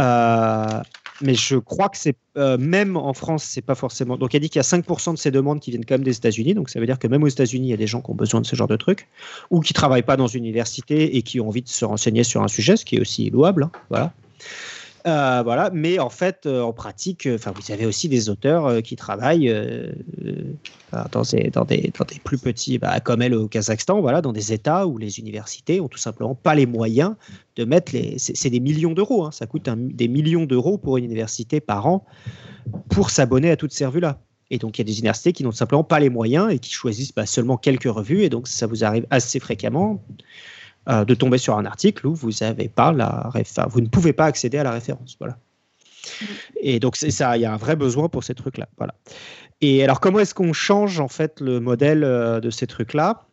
[0.00, 0.82] Euh,
[1.20, 4.16] mais je crois que c'est euh, même en France, c'est pas forcément.
[4.16, 6.16] Donc, elle dit qu'il y a 5% de ces demandes qui viennent quand même des
[6.16, 6.54] États-Unis.
[6.54, 8.14] Donc, ça veut dire que même aux États-Unis, il y a des gens qui ont
[8.14, 9.08] besoin de ce genre de trucs
[9.50, 12.42] ou qui travaillent pas dans une université et qui ont envie de se renseigner sur
[12.42, 13.64] un sujet, ce qui est aussi louable.
[13.64, 14.12] hein, voilà.
[15.06, 18.96] Euh, voilà, mais en fait, euh, en pratique, euh, vous avez aussi des auteurs qui
[18.96, 19.52] travaillent
[21.12, 24.32] dans, des, dans, des, dans des plus petits, bah, comme elle au Kazakhstan, voilà, dans
[24.32, 27.14] des États où les universités ont tout simplement pas les moyens
[27.56, 28.16] de mettre les.
[28.18, 32.04] C'est des millions d'euros, hein, ça coûte des millions d'euros pour une université par an
[32.90, 34.20] pour s'abonner à toutes ces revues-là.
[34.50, 36.72] Et donc, il y a des universités qui n'ont simplement pas les moyens et qui
[36.72, 38.24] choisissent bah, seulement quelques revues.
[38.24, 40.02] Et donc, ça vous arrive assez fréquemment
[40.88, 44.12] euh, de tomber sur un article où vous avez pas la réf- vous ne pouvez
[44.12, 45.16] pas accéder à la référence.
[45.18, 45.36] Voilà.
[46.60, 48.68] Et donc c'est ça, il y a un vrai besoin pour ces trucs-là.
[48.78, 48.94] Voilà.
[49.60, 53.26] Et alors comment est-ce qu'on change en fait le modèle euh, de ces trucs-là?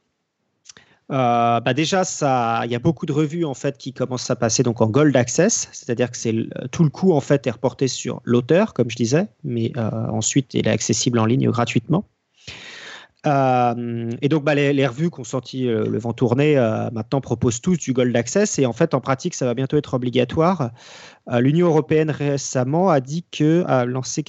[1.09, 4.35] Euh, bah déjà, ça, il y a beaucoup de revues en fait qui commencent à
[4.35, 6.35] passer donc en gold access, c'est-à-dire que c'est
[6.71, 10.53] tout le coût en fait est reporté sur l'auteur, comme je disais, mais euh, ensuite
[10.53, 12.03] il est accessible en ligne gratuitement.
[13.25, 16.55] Euh, et donc, bah, les, revues qui ont senti le vent tourner
[16.93, 18.59] maintenant proposent tous du Gold Access.
[18.59, 20.71] Et en fait, en pratique, ça va bientôt être obligatoire.
[21.31, 24.23] L'Union européenne récemment a dit que a lancé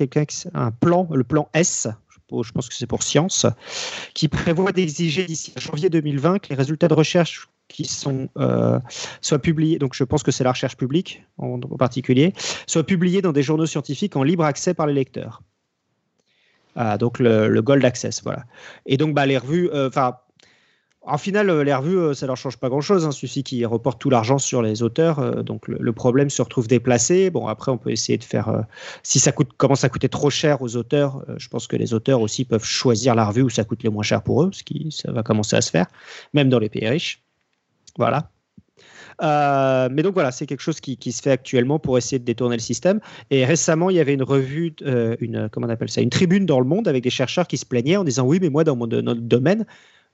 [0.55, 1.89] un plan, le plan S,
[2.31, 3.47] je pense que c'est pour science,
[4.15, 8.81] qui prévoit d'exiger d'ici janvier 2020 que les résultats de recherche qui sont euh,
[9.21, 12.33] soient publiés, donc je pense que c'est la recherche publique en, particulier,
[12.67, 15.43] soient publiés dans des journaux scientifiques en libre accès par les lecteurs.
[16.77, 18.45] Ah, donc le, Gold Access, voilà.
[18.87, 20.17] Et donc bah, les revues, euh, enfin
[21.03, 23.07] en final, euh, les revues, euh, ça leur change pas grand-chose.
[23.07, 23.13] Hein.
[23.13, 25.43] Suffit qu'ils reportent tout l'argent sur les auteurs.
[25.43, 27.31] Donc le, problème se retrouve déplacé.
[27.31, 28.65] Bon, après, on peut essayer de faire.
[29.03, 32.21] si ça coûte, commence à coûter trop cher aux auteurs, je pense que les auteurs
[32.21, 34.89] aussi peuvent choisir la revue où ça coûte le moins cher pour eux, ce qui
[34.93, 35.87] ça va commencer à se faire,
[36.35, 37.23] même dans les pays riches.
[37.97, 38.31] Voilà.
[39.21, 42.63] Mais donc voilà, c'est quelque chose qui, se fait actuellement pour essayer de détourner le
[42.63, 43.01] système.
[43.31, 44.75] Et récemment, il y avait une revue,
[45.21, 47.67] une comment on appelle ça, une tribune dans le monde avec des chercheurs qui se
[47.67, 49.67] plaignaient en disant oui, mais moi dans notre domaine,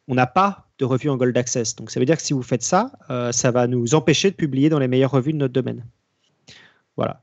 [0.08, 1.76] on n'a pas de revue en Gold Access.
[1.76, 4.36] Donc ça veut dire que si vous faites ça, euh, ça va nous empêcher de
[4.36, 5.84] publier dans les meilleures revues de notre domaine.
[6.96, 7.20] Voilà.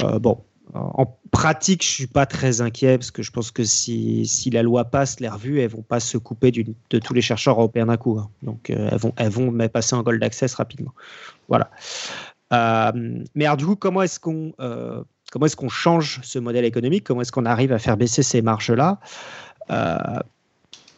[0.00, 4.50] Euh, bon, en pratique, je suis pas très inquiet parce que je pense que si,
[4.52, 7.86] la loi passe, les revues elles vont pas se couper de tous les chercheurs européens
[7.86, 8.18] d'un coup.
[8.18, 8.30] Hein.
[8.42, 10.92] Donc euh, elles vont elles vont passer en Gold Access rapidement.
[11.48, 11.70] Voilà.
[13.34, 17.04] mais alors du coup, comment est-ce qu'on comment est-ce qu'on change ce modèle économique?
[17.04, 19.00] Comment est-ce qu'on arrive à faire baisser ces marges là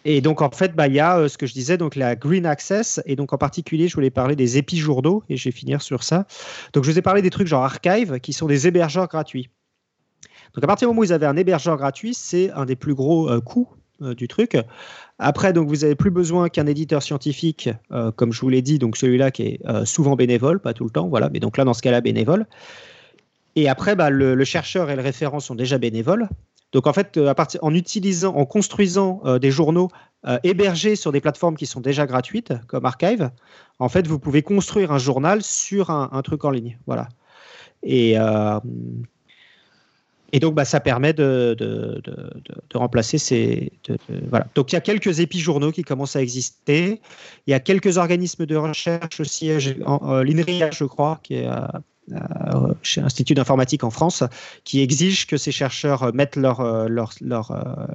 [0.08, 2.14] et donc, en fait, bah, il y a euh, ce que je disais, donc la
[2.14, 3.02] Green Access.
[3.06, 6.26] Et donc, en particulier, je voulais parler des épijournaux, et je vais finir sur ça.
[6.72, 9.50] Donc, je vous ai parlé des trucs genre Archive, qui sont des hébergeurs gratuits.
[10.54, 12.94] Donc, à partir du moment où vous avez un hébergeur gratuit, c'est un des plus
[12.94, 13.68] gros euh, coûts
[14.02, 14.56] euh, du truc.
[15.18, 17.70] Après, donc, vous n'avez plus besoin qu'un éditeur scientifique,
[18.16, 21.08] comme je vous l'ai dit, donc celui-là qui est souvent bénévole, pas tout le temps,
[21.08, 22.46] voilà, mais donc là, dans ce cas-là, bénévole.
[23.56, 26.28] Et après, bah, le, chercheur et le référent sont déjà bénévoles.
[26.72, 27.32] Donc en fait, euh,
[27.62, 29.88] en utilisant, en construisant euh, des journaux
[30.26, 33.30] euh, hébergés sur des plateformes qui sont déjà gratuites, comme Archive,
[33.78, 36.78] en fait, vous pouvez construire un journal sur un, truc en ligne.
[36.86, 37.08] Voilà.
[37.82, 38.16] Et,
[40.32, 43.72] et donc, bah, ça permet de, de, de, remplacer ces.
[44.28, 44.46] voilà.
[44.54, 47.00] Donc, il y a quelques épijournaux qui commencent à exister.
[47.46, 51.48] Il y a quelques organismes de recherche aussi, l'INRIA, je crois, qui est
[52.12, 54.22] euh, chez l'Institut d'informatique en France,
[54.62, 57.86] qui exige que ces chercheurs mettent leur, euh, euh,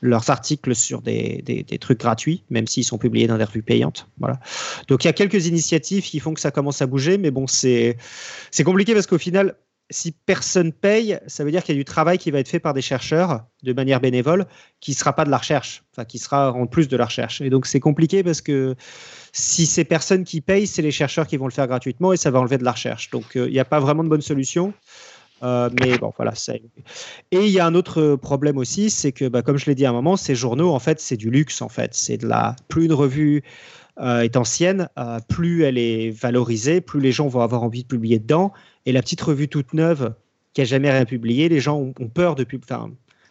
[0.00, 4.06] leurs articles sur des, des, trucs gratuits, même s'ils sont publiés dans des revues payantes.
[4.20, 4.38] Voilà.
[4.86, 7.48] Donc il y a quelques initiatives qui font que ça commence à bouger, mais bon,
[7.48, 7.96] c'est
[8.64, 9.56] compliqué parce qu'au final,
[9.92, 12.58] si personne paye, ça veut dire qu'il y a du travail qui va être fait
[12.58, 14.46] par des chercheurs de manière bénévole,
[14.80, 17.40] qui ne sera pas de la recherche, enfin qui sera en plus de la recherche.
[17.40, 18.74] Et donc c'est compliqué parce que
[19.32, 22.30] si c'est personne qui paye, c'est les chercheurs qui vont le faire gratuitement et ça
[22.30, 23.10] va enlever de la recherche.
[23.10, 24.72] Donc euh, il n'y a pas vraiment de bonne solution.
[25.42, 26.32] Euh, mais bon, voilà.
[27.32, 29.84] Et il y a un autre problème aussi, c'est que, bah, comme je l'ai dit
[29.84, 31.94] à un moment, ces journaux, en fait, c'est du luxe, en fait.
[31.94, 32.54] C'est de la.
[32.68, 33.42] Plus une revue
[34.00, 34.88] euh, est ancienne,
[35.28, 38.52] plus elle est valorisée, plus les gens vont avoir envie de publier dedans.
[38.86, 40.14] Et la petite revue toute neuve
[40.54, 42.76] qui a jamais rien publié, les gens ont, peur de publier.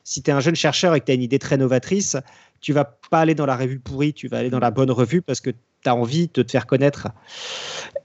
[0.03, 2.18] Si tu es un jeune chercheur et que tu as une idée très novatrice,
[2.60, 5.22] tu vas pas aller dans la revue pourrie, tu vas aller dans la bonne revue
[5.22, 7.10] parce que tu as envie de te faire connaître.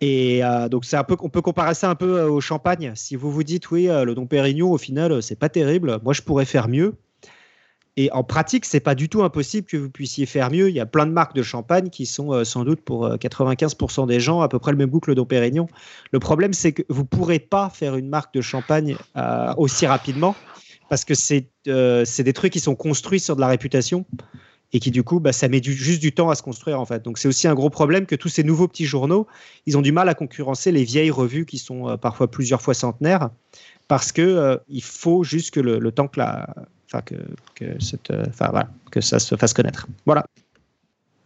[0.00, 2.92] Et euh, donc c'est un peu, on peut comparer ça un peu euh, au champagne.
[2.94, 6.12] Si vous vous dites oui, euh, le Dom Pérignon au final c'est pas terrible, moi
[6.12, 6.94] je pourrais faire mieux.
[7.96, 10.68] Et en pratique, c'est pas du tout impossible que vous puissiez faire mieux.
[10.68, 14.20] Il y a plein de marques de champagne qui sont sans doute pour 95% des
[14.20, 15.66] gens à peu près le même goût que le Dom Pérignon.
[16.12, 18.96] Le problème, c'est que vous pourrez pas faire une marque de champagne
[19.56, 20.36] aussi rapidement
[20.90, 24.04] parce que c'est des trucs qui sont construits sur de la réputation
[24.72, 27.02] et qui du coup, bah, ça met juste du temps à se construire en fait.
[27.02, 29.26] Donc c'est aussi un gros problème que tous ces nouveaux petits journaux,
[29.66, 32.74] ils ont du mal à concurrencer les vieilles revues qui sont euh, parfois plusieurs fois
[32.74, 33.30] centenaires,
[33.88, 36.54] parce que euh, il faut juste que le, temps que la,
[36.86, 37.14] enfin que
[37.54, 39.86] que cette, euh, enfin voilà, que ça se fasse connaître.
[40.04, 40.24] Voilà.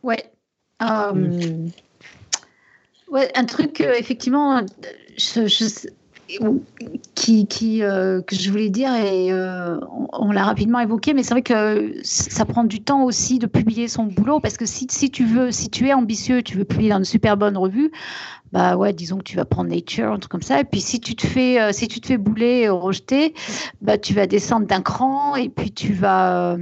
[0.02, 0.30] Ouais.
[3.08, 4.64] Ouais, un truc effectivement,
[5.18, 5.88] je, je,
[7.15, 9.78] qui, euh, que je voulais dire, et euh,
[10.12, 13.89] on, l'a rapidement évoqué, mais c'est vrai que ça prend du temps aussi de publier
[13.89, 16.90] son boulot, parce que si, si, tu veux, si tu es ambitieux, tu veux publier
[16.90, 17.90] dans une super bonne revue,
[18.52, 21.01] bah ouais, disons que tu vas prendre Nature, un truc comme ça, et puis si
[21.01, 23.35] tu te fais, euh, si tu te fais bouler, rejeter,
[23.81, 26.57] bah tu vas descendre d'un cran, et puis tu vas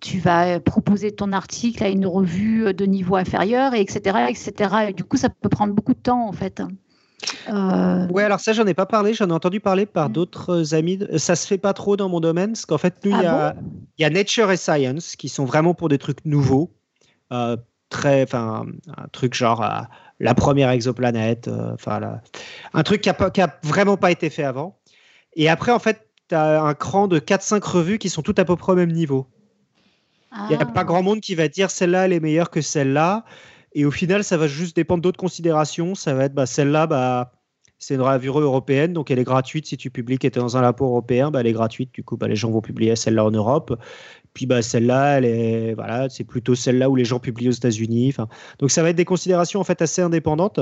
[0.00, 4.74] tu vas proposer ton article à une revue de niveau inférieur, et etc., etc.
[4.88, 6.62] Et du coup, ça peut prendre beaucoup de temps, en fait.
[7.48, 10.12] Euh, Ouais, alors ça, j'en ai pas parlé, j'en ai entendu parler par Mm.
[10.12, 10.98] d'autres amis.
[11.18, 13.48] Ça se fait pas trop dans mon domaine, parce qu'en fait, nous, il y, Ah
[13.48, 13.54] a,
[13.98, 16.70] il y a Nature et Science qui sont vraiment pour des trucs nouveaux.
[17.32, 17.56] Euh,
[17.88, 18.66] très, enfin,
[18.96, 19.80] un truc genre euh,
[20.20, 22.22] la première exoplanète, euh, enfin, la-
[22.74, 24.78] un truc qui a, pas- qui a vraiment pas été fait avant.
[25.34, 28.44] Et après, en fait, tu as un cran de 4-5 revues qui sont toutes à
[28.44, 29.26] peu près au même niveau.
[30.32, 30.66] Il n'y a ah.
[30.66, 33.24] pas grand monde qui va dire celle-là, elle est meilleure que celle-là.
[33.72, 35.94] Et au final, ça va juste dépendre d'autres considérations.
[35.94, 37.32] Ça va être bah, celle-là, bah,
[37.78, 39.66] c'est une revue européenne, donc elle est gratuite.
[39.66, 41.92] Si tu publies qui était dans un labo européen, bah, elle est gratuite.
[41.92, 43.74] Du coup, bah, les gens vont publier celle-là en Europe.
[44.34, 48.14] Puis bah, celle-là, elle est, voilà, c'est plutôt celle-là où les gens publient aux États-Unis.
[48.58, 50.60] Donc ça va être des considérations en fait assez indépendantes.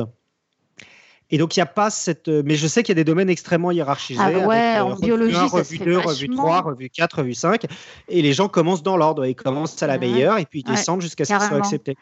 [1.31, 3.29] Et donc il n'y a pas cette, mais je sais qu'il y a des domaines
[3.29, 4.21] extrêmement hiérarchisés.
[4.23, 6.37] Ah ouais, avec, en revue biologie, 1, ça se revue fait 2, revue vachement.
[6.37, 7.67] 3, revue 4, revue 5.
[8.09, 9.27] Et les gens commencent dans l'ordre.
[9.27, 11.97] Ils commencent à la meilleure et puis ils Ouais, descendent jusqu'à ce qu'ils soient acceptés.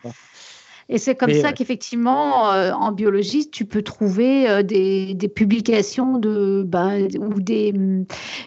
[0.88, 1.52] Et c'est comme Mais, ça ouais.
[1.54, 7.74] qu'effectivement, euh, en biologie, tu peux trouver euh, des, des publications de, ben, ou des.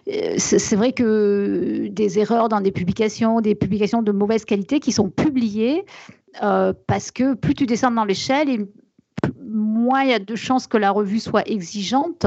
[0.07, 4.91] euh, c'est vrai que des erreurs dans des publications, des publications de mauvaise qualité qui
[4.91, 5.85] sont publiées
[6.87, 8.67] parce que plus tu descends dans l'échelle
[9.49, 12.25] moins il y a de chances que la revue soit exigeante.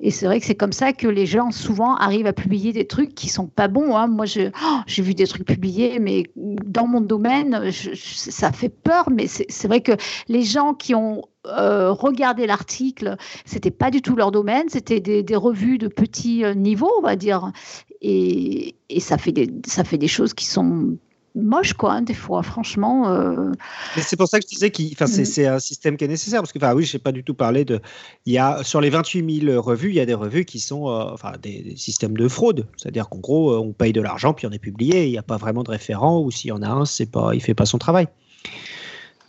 [0.00, 2.86] Et c'est vrai que c'est comme ça que les gens souvent arrivent à publier des
[2.86, 3.96] trucs qui sont pas bons.
[3.96, 4.06] hein.
[4.06, 9.10] Moi, oh, j'ai vu des trucs publiés, mais dans mon domaine, ça fait peur.
[9.10, 9.92] Mais c'est vrai que
[10.28, 14.68] les gens qui ont euh, regardé l'article, c'était pas du tout leur domaine.
[14.68, 17.52] C'était des, revues de petit euh, niveau, on va dire.
[18.00, 20.96] Et, et ça fait des ça fait des choses qui sont
[21.36, 22.42] moches, quoi, hein, des fois.
[22.42, 23.08] Franchement.
[23.10, 23.52] euh,
[23.96, 25.24] Mais c'est pour ça que je disais que c'est Mhm.
[25.24, 26.40] c'est un système qui est nécessaire.
[26.40, 27.80] Parce que, enfin, oui, je n'ai pas du tout parlé de.
[28.24, 30.88] Il y a, sur les 28 000 revues, il y a des revues qui sont
[30.88, 32.66] euh, enfin, des, des systèmes de fraude.
[32.76, 35.04] C'est-à-dire qu'en gros, euh, on paye de l'argent, puis on est publié.
[35.06, 37.36] Il n'y a pas vraiment de référent, ou s'il y en a un, pas, il
[37.38, 38.08] ne fait pas son travail.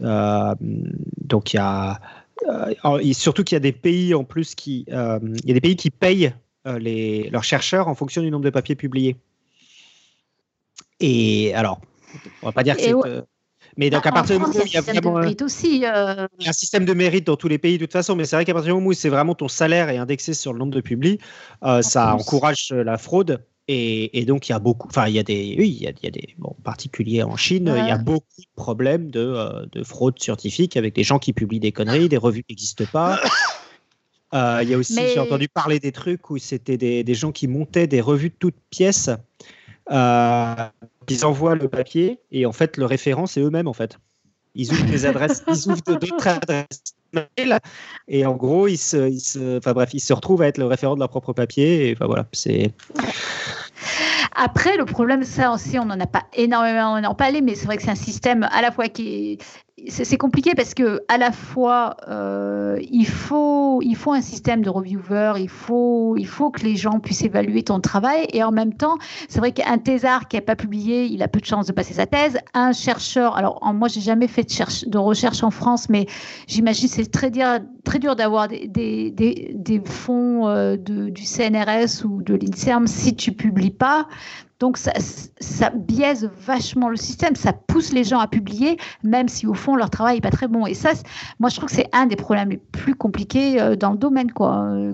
[0.02, 2.00] Euh, donc, il y a.
[3.02, 4.86] et surtout qu'il y a des pays en plus qui.
[4.88, 6.34] il y a des pays qui payent
[6.66, 9.16] les, leurs chercheurs en fonction du nombre de papiers publiés.
[11.00, 11.80] Et alors,
[12.42, 12.94] on va pas dire que c'est.
[12.94, 13.08] ouais.
[13.10, 13.22] euh,
[13.76, 15.02] mais donc, à en partir du France, moment où il y a un système de
[15.02, 15.18] vraiment.
[15.18, 15.86] un- mérite aussi.
[15.86, 18.16] euh, il y a un système de mérite dans tous les pays de toute façon,
[18.16, 20.54] mais c'est vrai qu'à partir du moment où c'est vraiment ton salaire est indexé sur
[20.54, 21.20] le nombre de publis,
[21.64, 23.44] euh, ça encourage euh, la fraude.
[23.70, 25.88] Et, et donc il y a beaucoup, enfin il y a des, oui, il y
[25.88, 27.80] a, il y a des, bon, en particulier en Chine, Ouais.
[27.82, 31.34] il y a beaucoup de problèmes de, euh, de fraude scientifique avec des gens qui
[31.34, 33.20] publient des conneries, des revues qui n'existent pas.
[34.34, 37.14] Euh, Il y a aussi, Mais- j'ai entendu parler des trucs où c'était des, des
[37.14, 39.10] gens qui montaient des revues de toutes pièces.
[41.10, 44.00] Ils envoient le papier et en fait le référent c'est eux-mêmes en fait.
[44.56, 46.96] Ils ouvrent des adresses, ils ouvrent d'autres adresses
[48.08, 51.00] et en gros ils se, enfin bref, ils se retrouvent à être le référent de
[51.00, 52.74] leur propre papier et voilà, c'est
[54.40, 57.78] Après, le problème, ça aussi, on n'en a pas énormément en parlé, mais c'est vrai
[57.78, 59.38] que c'est un système à la fois qui est.
[59.90, 64.72] C'est compliqué parce que à la fois euh, il faut il faut un système de
[64.72, 68.74] reviewer, il faut il faut que les gens puissent évaluer ton travail et en même
[68.74, 68.98] temps
[69.30, 71.94] c'est vrai qu'un thésard qui n'a pas publié il a peu de chances de passer
[71.94, 72.40] sa thèse.
[72.56, 76.08] Un chercheur alors moi j'ai jamais fait de, cherche, de recherche en France mais
[76.48, 77.46] j'imagine c'est très dur
[77.84, 82.88] très dur d'avoir des, des, des, des fonds euh, de, du CNRS ou de l'Inserm
[82.88, 84.08] si tu publies pas.
[84.60, 89.54] Donc ça, biaise vachement le système, ça pousse les gens à publier, même si au
[89.54, 90.66] fond leur travail n'est pas très bon.
[90.66, 90.94] Et ça,
[91.40, 94.32] moi je trouve que c'est un des problèmes les plus compliqués euh, dans le domaine,
[94.32, 94.66] quoi.
[94.70, 94.94] Euh,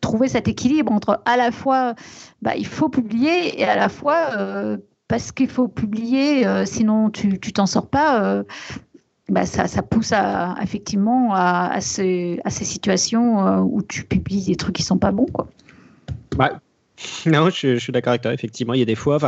[0.00, 1.94] trouver cet équilibre entre à la fois,
[2.42, 4.76] bah, il faut publier et à la fois euh,
[5.06, 8.42] parce qu'il faut publier, sinon tu t'en sors pas.
[9.28, 10.12] bah, ça, ça pousse
[10.60, 15.26] effectivement à, ces, à ces situations où tu publies des trucs qui sont pas bons,
[15.32, 15.48] quoi.
[17.26, 18.32] Non, je, je suis d'accord avec toi.
[18.32, 19.18] Effectivement, il y a des fois,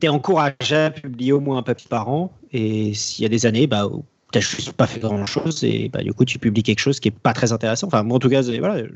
[0.00, 2.32] tu es encouragé à publier au moins un papier par an.
[2.52, 3.88] Et s'il y a des années, bah,
[4.32, 5.64] tu n'as juste pas fait grand-chose.
[5.64, 7.86] Et bah, du coup, tu publies quelque chose qui n'est pas très intéressant.
[7.86, 8.90] Enfin, moi, en tout cas, c'est- voilà, je-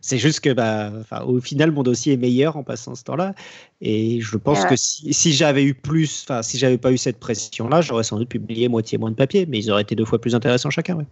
[0.00, 0.92] c'est juste que, bah,
[1.26, 3.34] au final, mon dossier est meilleur en passant ce temps-là.
[3.80, 4.70] Et je pense Ouais.
[4.70, 8.18] que si, si j'avais eu plus, enfin, si j'avais pas eu cette pression-là, j'aurais sans
[8.18, 9.46] doute publié moitié moins de papier.
[9.46, 10.96] Mais ils auraient été deux fois plus intéressants chacun.
[10.96, 11.06] ouais.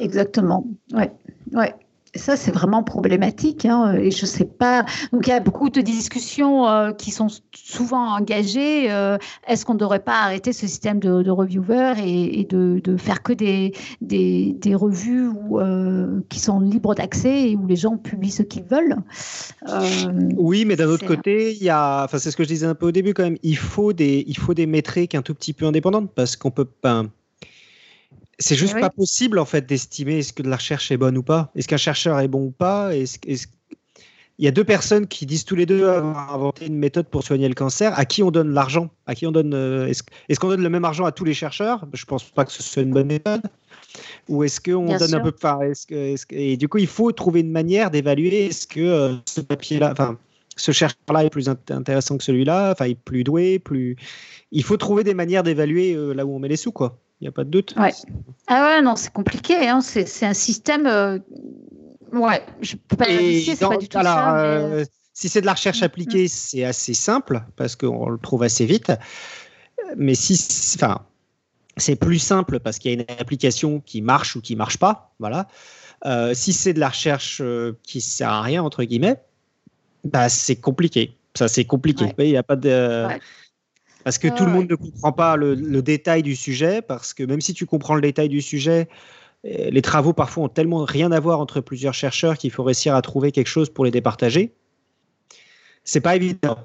[0.00, 0.66] Exactement.
[0.92, 1.12] Ouais,
[1.52, 1.74] ouais.
[2.14, 3.64] Ça, c'est vraiment problématique.
[3.64, 4.84] hein, et je sais pas.
[5.12, 8.92] Donc, il y a beaucoup de discussions euh, qui sont souvent engagées.
[8.92, 9.16] euh,
[9.48, 12.96] Est-ce qu'on ne devrait pas arrêter ce système de, de reviewer et, et de, de
[12.98, 13.72] faire que des,
[14.02, 18.42] des, des revues où, euh, qui sont libres d'accès et où les gens publient ce
[18.42, 18.96] qu'ils veulent?
[20.36, 22.74] Oui, mais d'un autre côté, il y a, enfin, c'est ce que je disais un
[22.74, 23.38] peu au début quand même.
[23.42, 26.66] Il faut des, il faut des métriques un tout petit peu indépendantes parce qu'on peut
[26.66, 27.04] pas.
[28.38, 28.80] C'est juste Oui.
[28.80, 31.50] pas possible en fait d'estimer est-ce que de la recherche est bonne ou pas.
[31.54, 32.94] Est-ce qu'un chercheur est bon ou pas?
[32.96, 33.46] Est-ce, est-ce-
[34.38, 37.22] il y a deux personnes qui disent tous les deux avoir inventé une méthode pour
[37.22, 37.96] soigner le cancer.
[37.96, 38.90] À qui on donne l'argent?
[39.06, 41.86] À qui on donne euh, Est-ce qu'on donne le même argent à tous les chercheurs?
[41.92, 43.42] Je pense pas que ce soit une bonne méthode.
[44.28, 45.18] Ou est-ce qu'on donne sûr.
[45.18, 47.90] un peu enfin, est-ce que, est-ce que- Et du coup, il faut trouver une manière
[47.90, 50.18] d'évaluer est-ce que euh, ce papier-là, enfin,
[50.56, 53.96] ce chercheur-là est plus int- intéressant que celui-là, enfin, il est plus doué, plus.
[54.50, 56.98] Il faut trouver des manières d'évaluer euh, là où on met les sous, quoi.
[57.20, 57.74] Il n'y a pas de doute.
[57.78, 57.92] Ouais.
[58.48, 59.68] Ah ouais, non, c'est compliqué.
[59.68, 59.80] Hein.
[59.80, 60.86] C'est, c'est un système.
[60.86, 61.18] euh,
[62.12, 64.32] Ouais, je peux pas c'est pas du tout alors, ça.
[64.34, 64.38] mais-
[64.82, 64.84] euh,
[65.14, 68.66] si c'est de la recherche Mm, appliquée, c'est assez simple parce qu'on le trouve assez
[68.66, 68.92] vite.
[69.96, 70.34] Mais si,
[70.76, 71.02] enfin,
[71.76, 75.14] c'est plus simple parce qu'il y a une application qui marche ou qui marche pas.
[75.18, 75.48] Voilà.
[76.04, 79.20] Euh, si c'est de la recherche euh, qui sert à rien entre guillemets,
[80.04, 81.16] bah c'est compliqué.
[81.34, 82.04] Ça c'est compliqué.
[82.04, 82.10] Ouais.
[82.10, 83.20] Vous voyez, Il y a pas de Ouais.
[84.04, 84.68] parce que tout le monde ouais.
[84.70, 88.02] ne comprend pas le, le détail du sujet parce que même si tu comprends le
[88.02, 88.88] détail du sujet,
[89.44, 92.94] euh, les travaux parfois ont tellement rien à voir entre plusieurs chercheurs qu'il faut réussir
[92.94, 94.52] à trouver quelque chose pour les départager.
[95.84, 96.58] C'est pas évident,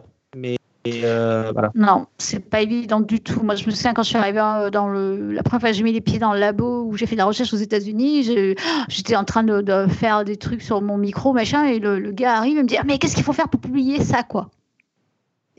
[0.91, 1.71] mais euh, voilà.
[1.75, 3.41] Non, c'est pas évident du tout.
[3.43, 5.75] Moi, je me souviens quand je suis arrivée euh, dans le, la première fois que
[5.75, 8.23] j'ai mis les pieds dans le labo où j'ai fait de la recherche aux États-Unis,
[8.23, 8.55] j'ai-
[8.89, 12.57] j'étais en train de, faire des trucs sur mon micro, machin, et le, gars arrive
[12.57, 14.49] et me dit Ah, mais qu'est-ce qu'il faut faire pour publier ça, quoi?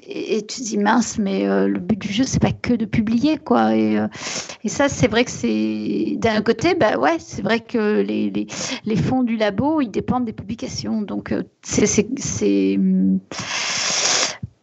[0.00, 2.72] Et, et tu te dis mince, mais euh, le but du jeu, c'est pas que
[2.72, 3.74] de publier, quoi.
[3.76, 4.06] Et, euh,
[4.64, 9.22] et ça, c'est vrai que c'est d'un côté, bah ouais, c'est vrai que les, fonds
[9.22, 13.18] du labo, ils dépendent des publications, donc c'est hum,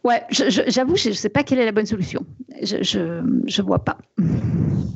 [0.06, 2.24] Ouais, j'avoue, je ne sais pas quelle est la bonne solution.
[2.62, 3.98] Je je, je vois pas.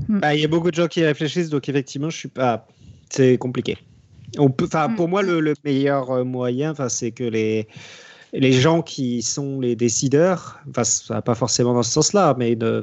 [0.08, 2.66] Bah, Il y a beaucoup de gens qui réfléchissent, donc effectivement, je suis pas.
[3.10, 3.76] C'est compliqué.
[4.38, 4.94] On peut, Mm.
[4.94, 7.66] pour moi, le, le meilleur euh, moyen, c'est que les
[8.32, 12.54] les gens qui sont les décideurs, enfin, ça va pas forcément dans ce sens-là, mais
[12.54, 12.80] de,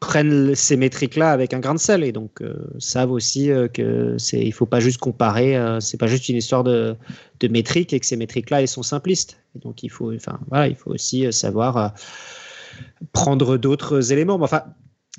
[0.00, 4.16] prennent ces métriques-là avec un grain de sel et donc euh, savent aussi euh, que
[4.18, 6.96] c'est, il faut pas juste comparer, euh, c'est pas juste une histoire de,
[7.40, 9.38] de métriques et que ces métriques-là, elles sont simplistes.
[9.56, 11.88] Et donc il faut, enfin, voilà, il faut aussi euh, savoir euh,
[13.12, 14.38] prendre d'autres éléments.
[14.40, 14.64] Enfin,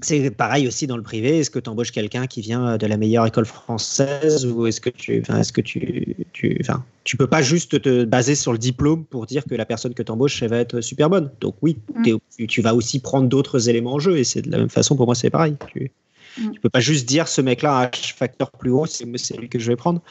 [0.01, 1.39] c'est pareil aussi dans le privé.
[1.39, 4.89] Est-ce que tu embauches quelqu'un qui vient de la meilleure école française ou est-ce que
[4.89, 8.57] tu, enfin, est-ce que tu, tu, enfin, tu peux pas juste te baser sur le
[8.57, 11.31] diplôme pour dire que la personne que tu embauches elle va être super bonne?
[11.41, 12.03] Donc oui, Mm.
[12.03, 14.69] t'es- tu, tu vas aussi prendre d'autres éléments en jeu et c'est de la même
[14.69, 15.55] façon pour moi c'est pareil.
[15.73, 15.91] Tu,
[16.39, 16.51] Mm.
[16.51, 19.05] tu peux pas juste dire ce mec-là a un facteur plus haut, c'est
[19.37, 20.01] lui que je vais prendre.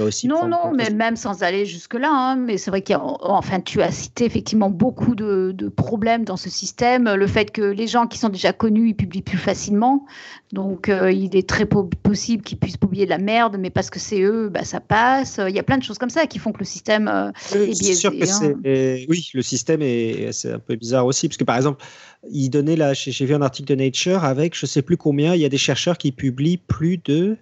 [0.00, 2.96] Aussi Non, prendre non, mais même sans aller jusque-là, hein, mais c'est vrai qu'il y
[2.98, 7.12] a, enfin, tu as cité effectivement beaucoup de, de problèmes dans ce système.
[7.14, 10.06] Le fait que les gens qui sont déjà connus, ils publient plus facilement.
[10.52, 13.90] Donc, euh, il est très po- possible qu'ils puissent publier de la merde, mais parce
[13.90, 15.40] que c'est eux, bah, ça passe.
[15.46, 17.08] Il y a plein de choses comme ça qui font que le système.
[17.08, 19.04] euh, est C'est sûr que biaisé, hein.
[19.08, 21.82] Oui, le système est, c'est un peu bizarre aussi, parce que par exemple,
[22.30, 25.40] il donnait là, j'ai vu un article de Nature avec je sais plus combien, il
[25.40, 27.36] y a des chercheurs qui publient plus de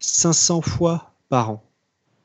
[0.00, 1.62] 500 fois par an.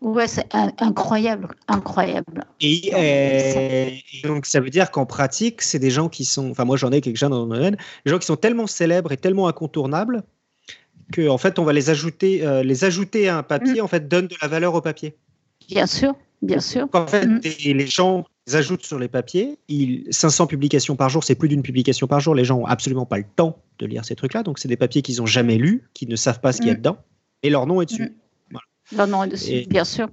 [0.01, 2.45] Ouais, c'est in- incroyable, incroyable.
[2.61, 6.65] Et, euh, et donc ça veut dire qu'en pratique, c'est des gens qui sont, enfin
[6.65, 9.47] moi j'en ai quelques-uns dans mon domaine, des gens qui sont tellement célèbres et tellement
[9.47, 10.23] incontournables
[11.13, 14.07] que en fait on va les ajouter, euh, les ajouter à un papier en fait
[14.07, 15.15] donne de la valeur au papier.
[15.69, 16.81] Bien sûr, bien sûr.
[16.81, 17.39] Donc, en fait, Mm.
[17.73, 19.57] les gens les ajoutent sur les papiers.
[19.67, 22.35] Ils, 500 publications par jour, c'est plus d'une publication par jour.
[22.35, 24.43] Les gens ont absolument pas le temps de lire ces trucs-là.
[24.43, 26.71] Donc, c'est des papiers qu'ils ont jamais lus, qui ne savent pas ce qu'il y
[26.71, 26.77] a Mm.
[26.77, 26.97] dedans.
[27.43, 28.15] Et leur nom est dessus.
[28.95, 30.07] Non, non, dessus, Et- bien sûr.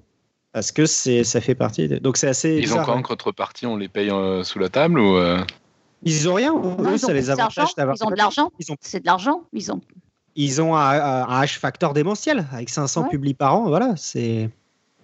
[0.52, 1.88] Parce que c'est, ça fait partie.
[1.88, 2.50] de- Donc, c'est assez.
[2.54, 2.98] Ils ont bizarre, quoi hein.
[2.98, 5.42] en contrepartie On les paye euh, sous la table ou euh,
[6.02, 6.52] Ils ont rien.
[6.52, 7.96] Non, Eux, ils ont ça plus les d'argent, avantage d'avoir.
[8.00, 8.50] Ils ont de l'argent.
[8.59, 9.42] Ils ont- C'est de l'argent.
[9.52, 9.80] Ils ont.
[10.36, 13.09] Ils ont un, un- un H-factor démentiel avec 500 Ouais.
[13.10, 13.68] publis par an.
[13.68, 14.48] Voilà, c'est.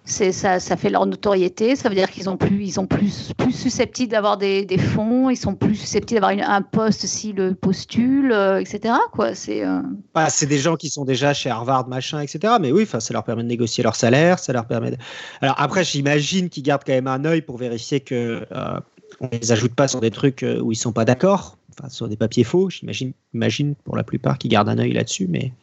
[0.09, 1.75] C'est ça, fait leur notoriété.
[1.75, 5.29] Ça veut dire qu'ils ont plus, ils sont plus, susceptibles d'avoir des, fonds.
[5.29, 8.95] Ils sont plus susceptibles d'avoir un poste s'ils le postulent, euh, etc.
[9.19, 9.81] Euh,
[10.15, 12.55] Bah, c'est des gens qui sont déjà chez Harvard, machin, etc.
[12.59, 14.97] Mais oui, ça leur permet de négocier leur salaire, ça leur permet.
[15.41, 18.79] Alors après, j'imagine qu'ils gardent quand même un œil pour vérifier que euh,
[19.19, 22.07] on les ajoute pas sur des trucs euh, où ils sont pas d'accord, enfin sur
[22.07, 22.69] des papiers faux.
[22.69, 25.27] J'imagine, imagine pour la plupart qu'ils gardent un œil là-dessus.
[25.27, 25.53] Mais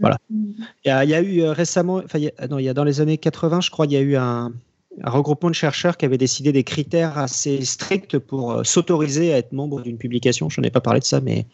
[0.00, 0.18] Voilà.
[0.30, 0.54] il
[0.84, 2.68] y a, il y a eu euh, récemment, enfin, il y a, non, il y
[2.68, 4.52] a dans les années 80, je crois, il y a eu un,
[5.02, 9.38] un regroupement de chercheurs qui avait décidé des critères assez stricts pour euh, s'autoriser à
[9.38, 10.48] être membre d'une publication.
[10.48, 11.46] Je n'en ai pas parlé de ça, mais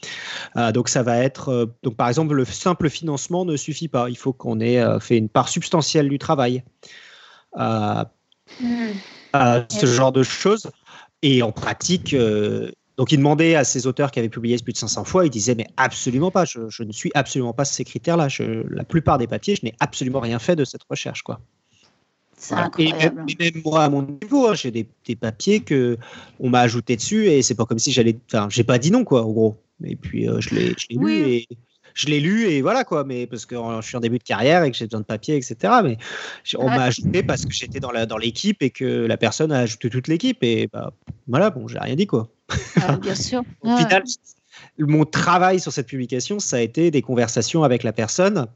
[0.57, 4.11] euh, donc ça va être euh, donc par exemple le simple financement ne suffit pas.
[4.11, 6.63] Il faut qu'on ait fait une part substantielle du travail.
[7.59, 8.05] Euh,
[9.69, 10.71] ce genre de choses.
[11.23, 12.15] Et en pratique,
[12.99, 15.55] donc il demandait à ces auteurs qui avaient publié plus de 500 fois, ils disaient
[15.55, 18.27] mais absolument pas, je, je ne suis absolument pas ces critères-là.
[18.69, 21.41] La plupart des papiers, je n'ai absolument rien fait de cette recherche, quoi.
[22.37, 22.71] C'est Voilà.
[22.79, 23.17] Et, incroyable.
[23.17, 25.97] même, et même moi, à mon niveau, hein, j'ai des, des papiers que
[26.41, 28.17] on m'a ajouté dessus et c'est pas comme si j'allais.
[28.27, 29.57] Enfin, j'ai pas dit non, quoi, en gros.
[29.85, 31.19] Et puis euh, je l'ai je l'ai Oui.
[31.19, 31.49] lu et
[31.99, 33.05] je l'ai lu et voilà quoi.
[33.05, 35.37] Mais parce que je suis en début de carrière et que j'ai besoin de papier,
[35.37, 35.75] etc.
[35.83, 35.99] Mais
[36.57, 40.09] on m'a ajouté parce que j'étais dans l'équipe et que la personne a ajouté toute
[40.09, 40.93] l'équipe et bah,
[41.27, 42.29] voilà, bon, j'ai rien dit quoi.
[42.81, 43.43] Ah, bien sûr.
[43.63, 44.05] Au final,
[44.79, 48.47] mon travail sur cette publication, ça a été des conversations avec la personne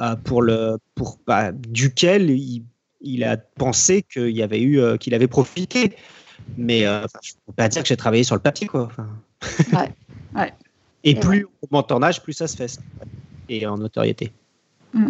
[0.00, 2.64] euh, pour le, pour, bah, duquel il,
[3.00, 5.94] il, a pensé qu'il y avait eu, euh, qu'il avait profité.
[6.56, 8.84] Mais euh, je ne peux pas dire que j'ai travaillé sur le papier, quoi.
[8.90, 9.08] Enfin...
[9.72, 9.92] Ouais,
[10.34, 10.52] ouais.
[11.04, 12.78] Et, plus on monte en âge, plus ça se fait.
[13.48, 14.32] Et en notoriété.
[14.92, 15.08] Mm.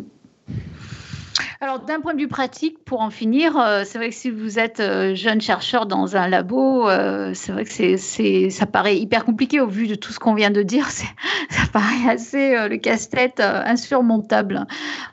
[1.61, 4.61] Alors, d'un point de vue pratique, pour en finir, euh, c'est vrai que si vous
[4.61, 8.97] êtes euh, jeune chercheur dans un labo, euh, c'est vrai que c'est, c'est, ça paraît
[8.97, 10.89] hyper compliqué au vu de tout ce qu'on vient de dire.
[10.91, 11.09] C'est,
[11.51, 14.67] ça paraît assez le casse-tête insurmontable.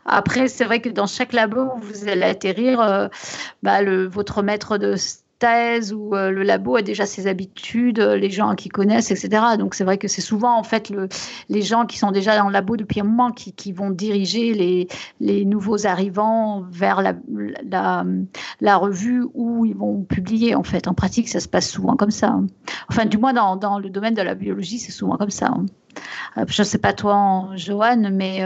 [0.06, 3.10] Après, c'est vrai que dans chaque labo, vous allez atterrir,
[3.64, 4.96] bah, le, votre maître de
[5.46, 9.44] thèse où euh, le labo a déjà ses habitudes, euh, les gens qui connaissent, etc.
[9.60, 11.08] Donc c'est vrai que c'est souvent en fait le,
[11.50, 14.88] les gens qui sont déjà dans le labo depuis un moment qui, vont diriger
[15.20, 20.56] les, nouveaux arrivants vers la, revue où ils vont publier.
[20.56, 22.40] En fait, en pratique, ça se passe souvent comme ça.
[22.90, 25.54] Enfin, du moins dans, le domaine de la biologie, c'est souvent comme ça.
[26.38, 28.42] Euh, je ne sais pas toi, Joanne, mais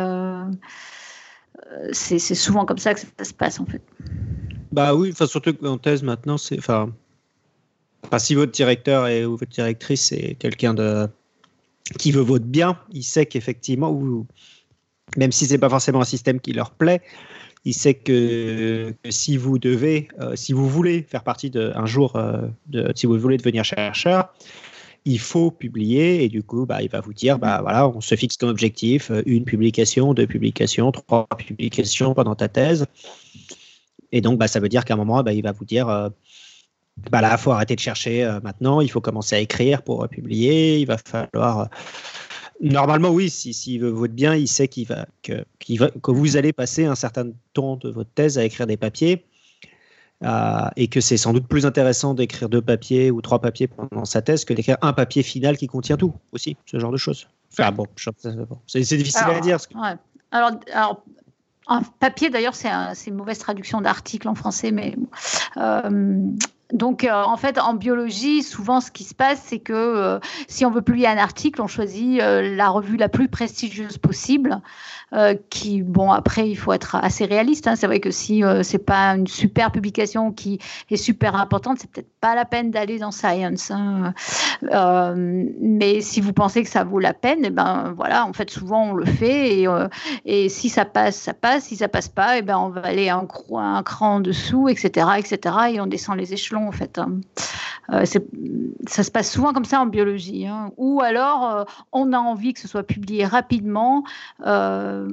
[1.91, 3.81] c'est souvent comme ça que ça se passe en fait.
[4.71, 6.93] Bah oui, enfin surtout en thèse maintenant, c'est enfin,
[8.17, 11.07] si votre directeur et, ou votre directrice est quelqu'un de
[11.97, 13.91] qui veut votre bien, il sait qu'effectivement,
[15.17, 17.01] même si c'est pas forcément un système qui leur plaît,
[17.65, 22.15] il sait que, si vous devez, euh, si vous voulez faire partie de un jour,
[22.15, 22.47] euh,
[22.95, 24.33] si vous voulez devenir chercheur,
[25.05, 28.15] il faut publier et du coup, bah, il va vous dire, bah voilà, on se
[28.15, 32.85] fixe comme objectif une publication, deux publications, trois publications pendant ta thèse.
[34.11, 36.09] Et donc, bah, ça veut dire qu'à un moment, bah, il va vous dire euh,
[37.11, 40.03] bah là, il faut arrêter de chercher euh, maintenant, il faut commencer à écrire pour
[40.03, 41.69] euh, publier, il va falloir.
[42.61, 45.89] Normalement, oui, s'il si, si veut votre bien, il sait qu'il va, que, qu va,
[45.89, 49.25] que vous allez passer un certain temps de votre thèse à écrire des papiers.
[50.75, 54.21] et que c'est sans doute plus intéressant d'écrire deux papiers ou trois papiers pendant sa
[54.21, 57.29] thèse que d'écrire un papier final qui contient tout aussi, ce genre de choses.
[57.53, 57.87] Enfin bon,
[58.67, 59.57] c'est difficile alors, à dire.
[59.65, 59.77] Que...
[59.77, 59.95] Ouais.
[60.31, 61.03] Alors, alors,
[61.69, 64.95] en papier, d'ailleurs, c'est un, une mauvaise traduction d'article en français, mais
[65.57, 66.19] euh,
[66.71, 70.65] donc, euh, en fait, en biologie, souvent, ce qui se passe, c'est que euh, si
[70.65, 74.61] on veut publier un article, on choisit euh, la revue la plus prestigieuse possible.
[75.49, 77.67] Qui, bon, après, il faut être assez réaliste.
[77.67, 77.75] Hein.
[77.75, 80.59] C'est vrai que si c'est pas une super publication qui
[80.91, 83.71] est super importante, c'est peut-être pas la peine d'aller dans Science.
[83.71, 84.13] Hein.
[85.59, 88.89] mais si vous pensez que ça vaut la peine, eh ben voilà, en fait, souvent
[88.89, 89.61] on le fait.
[89.61, 89.67] Et,
[90.25, 91.63] et si ça passe, ça passe.
[91.63, 95.07] Si ça passe pas, eh ben on va aller un, un cran en dessous, etc.,
[95.17, 95.55] etc.
[95.73, 96.99] Et on descend les échelons en fait.
[97.91, 98.05] Euh,
[98.87, 100.45] ça se passe souvent comme ça en biologie.
[100.45, 100.71] Hein.
[100.77, 104.03] Ou alors, euh, on a envie que ce soit publié rapidement
[104.45, 105.07] euh,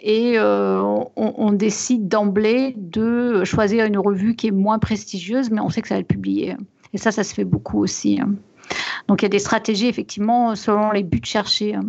[0.00, 5.80] et on, décide d'emblée de choisir une revue qui est moins prestigieuse, mais on sait
[5.80, 6.56] que ça va être publié.
[6.92, 8.20] Et ça, ça se fait beaucoup aussi.
[8.20, 8.34] Hein.
[9.08, 11.76] Donc, il y a des stratégies, effectivement, selon les buts cherchés.
[11.76, 11.84] Hein.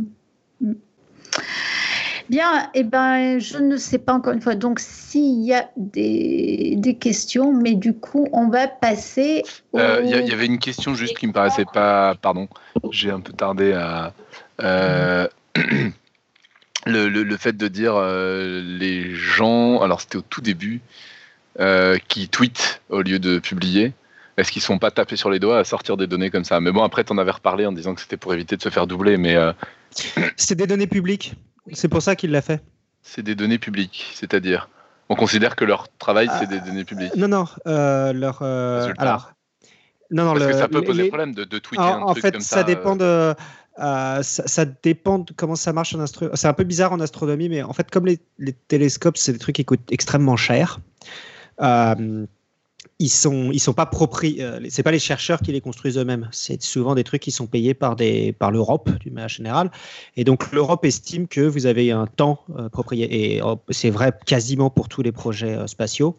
[2.30, 4.56] Bien, eh ben, je ne sais pas encore une fois.
[4.56, 9.44] Donc, s'il y a des, des, questions, mais du coup, on va passer.
[9.74, 12.16] Il euh, y, y, avait une question juste qui me paraissait pas.
[12.16, 12.50] Pardon,
[12.92, 14.14] j'ai un peu tardé à.
[14.62, 19.82] Euh, le, le, le, fait de dire euh, les gens.
[19.82, 20.82] Alors, c'était au tout début,
[21.60, 23.94] euh, qui tweetent au lieu de publier.
[24.38, 26.60] Est-ce qu'ils ne sont pas tapés sur les doigts à sortir des données comme ça?
[26.60, 28.70] Mais bon, après, tu en avais reparlé en disant que c'était pour éviter de se
[28.70, 29.36] faire doubler, mais.
[30.36, 31.34] C'est des données publiques.
[31.74, 32.62] C'est pour ça qu'il l'a fait.
[33.02, 34.70] C'est des données publiques, c'est-à-dire
[35.10, 37.16] on considère que leur travail c'est des données publiques.
[37.16, 38.40] Non, non, euh, leur.
[38.42, 39.32] Euh, alors.
[40.10, 41.10] Non, non, Parce le, que ça peut poser les...
[41.10, 42.58] problème de, de tweeter en, un en truc fait, comme ça.
[42.58, 42.64] ça.
[42.64, 43.34] dépend de.
[43.80, 46.36] Euh, ça, ça, dépend de comment ça marche en astronomie.
[46.38, 49.40] C'est un peu bizarre en astronomie, mais en fait, comme les, les télescopes, c'est des
[49.40, 50.80] trucs qui coûtent extrêmement cher.
[51.62, 52.26] Euh,
[53.00, 56.28] ils sont ils sont pas propri euh, c'est pas les chercheurs qui les construisent eux-mêmes.
[56.32, 59.72] C'est souvent des trucs qui sont payés par des par l'Europe d'une manière générale.
[60.16, 64.12] Et donc l'Europe estime que vous avez un temps euh, propriétaire et oh, c'est vrai
[64.26, 66.18] quasiment pour tous les projets euh, spatiaux.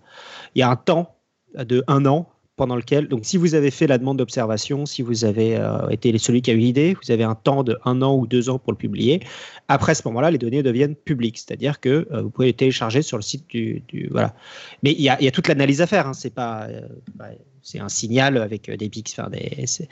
[0.55, 1.17] Il y a un temps
[1.57, 2.29] de un an
[2.59, 6.17] pendant lequel, donc si vous avez fait la demande d'observation, si vous avez euh, été
[6.19, 8.59] celui qui a eu l'idée, vous avez un temps de un an ou deux ans
[8.59, 9.21] pour le publier.
[9.69, 13.17] Après ce moment-là, les données deviennent publiques, c'est-à-dire que euh, vous pouvez les télécharger sur
[13.17, 14.35] le site du, voilà.
[14.83, 16.09] Mais il y a, toute l'analyse à faire.
[16.09, 16.15] Hein.
[16.15, 16.81] C'est pas, euh,
[17.15, 17.29] bah,
[17.63, 19.27] c'est un signal avec des pixels,
[19.67, 19.89] c'est,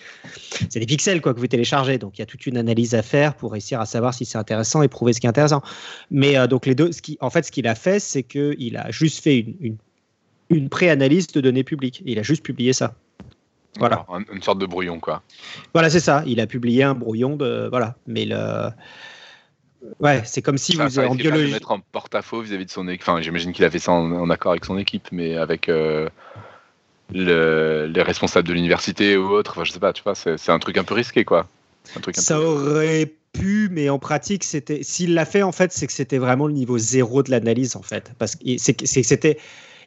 [0.75, 1.99] des pixels quoi que vous téléchargez.
[1.99, 4.39] Donc il y a toute une analyse à faire pour réussir à savoir si c'est
[4.39, 5.63] intéressant et prouver ce qui est intéressant.
[6.11, 8.91] Mais donc les deux, ce qui, en fait, ce qu'il a fait, c'est qu'il a
[8.91, 9.77] juste fait une
[10.51, 12.03] une préanalyse de données publiques.
[12.07, 12.95] Il a juste publié ça.
[13.79, 14.07] Voilà.
[14.33, 15.23] Une sorte de brouillon, quoi.
[15.75, 16.23] Voilà, c'est ça.
[16.27, 17.69] Il a publié un brouillon de.
[17.71, 17.97] Voilà.
[18.07, 18.69] Mais le.
[20.01, 21.53] Ouais, c'est comme si Enfin, vous en biologie.
[21.53, 23.03] mettre en porte-à-faux vis-à-vis de son équipe.
[23.09, 26.09] Enfin, j'imagine qu'il a fait ça en, en accord avec son équipe, mais avec euh,
[27.13, 29.53] le- les responsables de l'université ou autre.
[29.53, 31.47] Enfin, je sais pas, tu vois, c'est un truc un peu risqué, quoi.
[31.97, 34.83] Un truc un Ça peu- aurait pu, mais en pratique, c'était.
[34.83, 37.83] S'il l'a fait, en fait, c'est que c'était vraiment le niveau zéro de l'analyse, en
[37.83, 38.13] fait.
[38.19, 39.39] Parce c'est que c'était.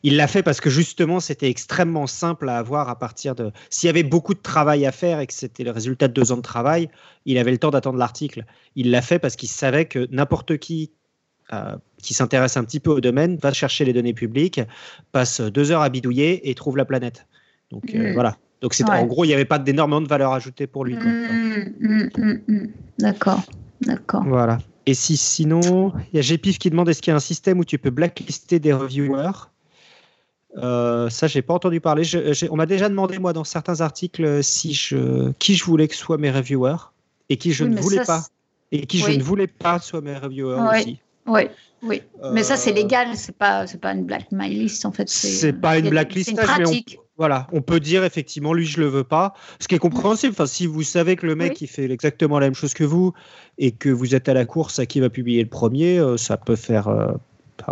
[0.04, 3.52] Il l'a fait parce que justement, c'était extrêmement simple à avoir à partir de.
[3.70, 6.32] S'il y avait beaucoup de travail à faire et que c'était le résultat de deux
[6.32, 6.90] ans de travail,
[7.26, 8.46] il avait le temps d'attendre l'article.
[8.76, 10.92] Il l'a fait parce qu'il savait que n'importe qui
[11.52, 14.62] euh, qui s'intéresse un petit peu au domaine va chercher les données publiques,
[15.12, 17.26] passe deux heures à bidouiller et trouve la planète.
[17.72, 18.14] Donc euh, Mm.
[18.14, 18.38] voilà.
[18.62, 18.86] Donc Ouais.
[18.90, 20.96] en gros, il n'y avait pas d'énormément de valeur ajoutée pour lui.
[20.96, 22.10] mm,
[22.48, 22.68] mm.
[23.00, 23.42] D'accord,
[23.82, 24.24] d'accord.
[24.26, 24.60] Voilà.
[24.86, 27.60] Et si sinon, il y a GPIF qui demande est-ce qu'il y a un système
[27.60, 29.50] où tu peux blacklister des reviewers?
[30.58, 32.04] Euh, Ça, j'ai pas entendu parler.
[32.04, 35.96] Je- on m'a déjà demandé moi dans certains articles si je qui je voulais que
[35.96, 36.78] soient mes reviewers
[37.30, 38.24] et qui je Oui, ne voulais ça, pas
[38.72, 39.14] et qui Oui.
[39.14, 40.82] je ne voulais pas soient mes reviewers Ouais.
[40.82, 41.00] aussi.
[41.28, 41.42] Oui,
[41.84, 42.02] oui.
[42.34, 45.08] Mais ça, c'est Euh, légal, c'est pas, c'est pas une blacklist en fait.
[45.08, 47.00] C'est pas une blacklist, C'est une mais on- pratique.
[47.18, 49.34] Voilà, on peut dire effectivement, lui, je le veux pas.
[49.60, 50.32] Ce qui est compréhensible.
[50.32, 51.58] Enfin, si vous savez que le mec, Oui.
[51.62, 53.14] il fait exactement la même chose que vous
[53.58, 56.38] et que vous êtes à la course à qui va publier le premier, euh, ça
[56.38, 56.88] peut faire.
[56.88, 57.12] euh,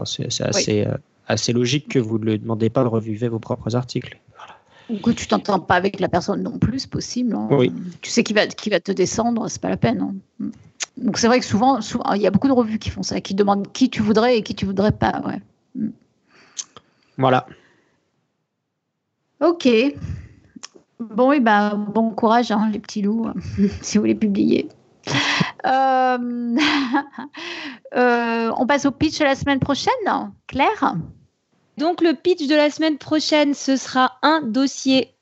[0.04, 0.92] c'est assez, euh,
[1.28, 4.20] assez logique que vous ne lui demandez pas de reviver vos propres articles.
[4.90, 7.36] Ou que tu t'entends pas avec la personne non plus, c'est possible.
[7.36, 7.50] hein.
[7.52, 7.74] Oui.
[8.02, 10.02] Tu sais qui va, qui va te descendre, c'est pas la peine.
[10.02, 10.16] hein.
[10.40, 10.50] Mm.
[10.98, 13.20] Donc c'est vrai que souvent, souvent, il y a beaucoup de revues qui font ça,
[13.20, 15.22] qui demandent qui tu voudrais et qui tu voudrais pas.
[15.26, 15.42] Ouais.
[17.18, 17.46] Voilà.
[19.42, 19.68] Ok.
[21.00, 23.28] Bon, et ben, bon courage, hein, les petits loups,
[23.82, 24.70] si vous voulez publier.
[25.66, 26.18] Euh,
[27.96, 29.92] euh, on passe au pitch la semaine prochaine,
[30.46, 30.96] Claire?
[31.78, 35.14] Donc le pitch de la semaine prochaine, ce sera un dossier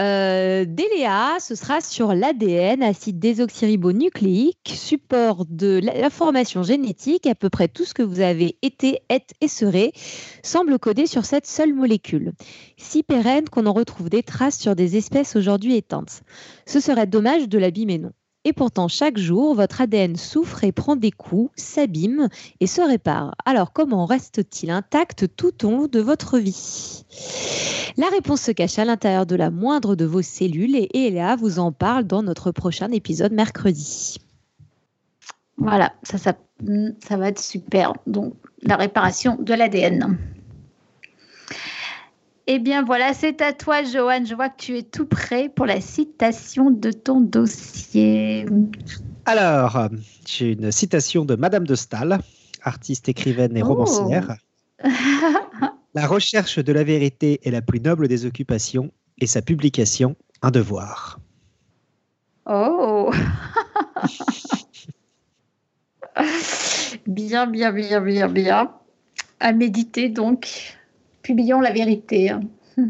[0.00, 7.26] euh, d'Eléa, ce sera sur l'ADN, acide désoxyribonucléique, support de l'information génétique.
[7.26, 9.92] À peu près tout ce que vous avez été, êtes et serez
[10.42, 12.32] semble codé sur cette seule molécule.
[12.78, 16.22] Si pérenne qu'on en retrouve des traces sur des espèces aujourd'hui éteintes.
[16.66, 18.12] Ce serait dommage de l'abîmer, non.
[18.46, 22.28] Et pourtant, chaque jour, votre ADN souffre et prend des coups, s'abîme
[22.60, 23.34] et se répare.
[23.44, 27.04] Alors, comment reste-t-il intact tout au long de votre vie?
[27.96, 31.58] La réponse se cache à l'intérieur de la moindre de vos cellules et Eléa vous
[31.58, 34.18] en parle dans notre prochain épisode mercredi.
[35.56, 36.34] Voilà, ça, ça,
[37.04, 37.94] ça va être super.
[38.06, 40.16] Donc, la réparation de l'ADN.
[42.48, 44.24] Eh bien, voilà, c'est à toi, Johan.
[44.24, 48.46] Je vois que tu es tout prêt pour la citation de ton dossier.
[49.24, 49.88] Alors,
[50.28, 52.18] j'ai une citation de Madame de Staël,
[52.62, 53.66] artiste, écrivaine et Oh.
[53.66, 54.36] romancière.
[55.94, 60.50] La recherche de la vérité est la plus noble des occupations et sa publication un
[60.50, 61.18] devoir.
[62.44, 63.10] Oh
[67.06, 68.72] Bien, bien, bien, bien, bien.
[69.40, 70.75] À méditer donc.
[71.26, 72.32] Publions la vérité.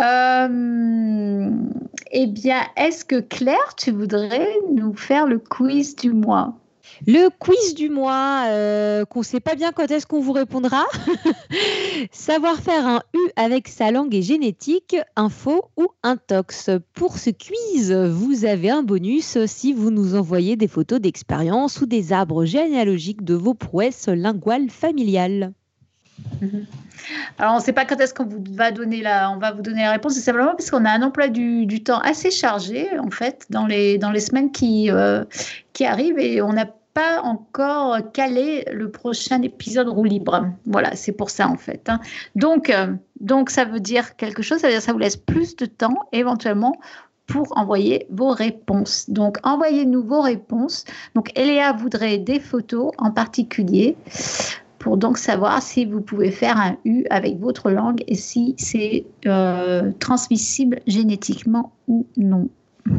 [0.00, 1.50] Euh,
[2.12, 6.54] eh bien, est-ce que Claire, tu voudrais nous faire le quiz du mois?
[7.06, 10.82] Le quiz du mois, euh, qu'on ne sait pas bien quand est-ce qu'on vous répondra.
[12.10, 14.96] Savoir faire un U avec sa langue et génétique,
[15.28, 16.70] faux ou un tox.
[16.94, 21.86] Pour ce quiz, vous avez un bonus si vous nous envoyez des photos d'expérience ou
[21.86, 25.52] des arbres généalogiques de vos prouesses linguales familiales.
[27.38, 29.62] Alors, on ne sait pas quand est-ce qu'on vous va donner la, on va vous
[29.62, 30.14] donner la réponse.
[30.14, 33.66] C'est simplement parce qu'on a un emploi du, du temps assez chargé, en fait, dans
[33.66, 35.24] les, dans les semaines qui, euh,
[35.72, 40.46] qui arrivent et on n'a pas encore calé le prochain épisode roue libre.
[40.66, 41.88] Voilà, c'est pour ça, en fait.
[41.88, 42.00] hein.
[42.36, 44.58] Donc, euh, donc, ça veut dire quelque chose.
[44.58, 46.78] Ça veut dire que ça vous laisse plus de temps, éventuellement,
[47.26, 49.08] pour envoyer vos réponses.
[49.08, 50.84] Donc, envoyez-nous vos réponses.
[51.14, 53.96] Donc, Eléa voudrait des photos en particulier
[54.82, 59.06] pour donc savoir si vous pouvez faire un U avec votre langue et si c'est
[59.26, 62.50] euh, transmissible génétiquement ou non.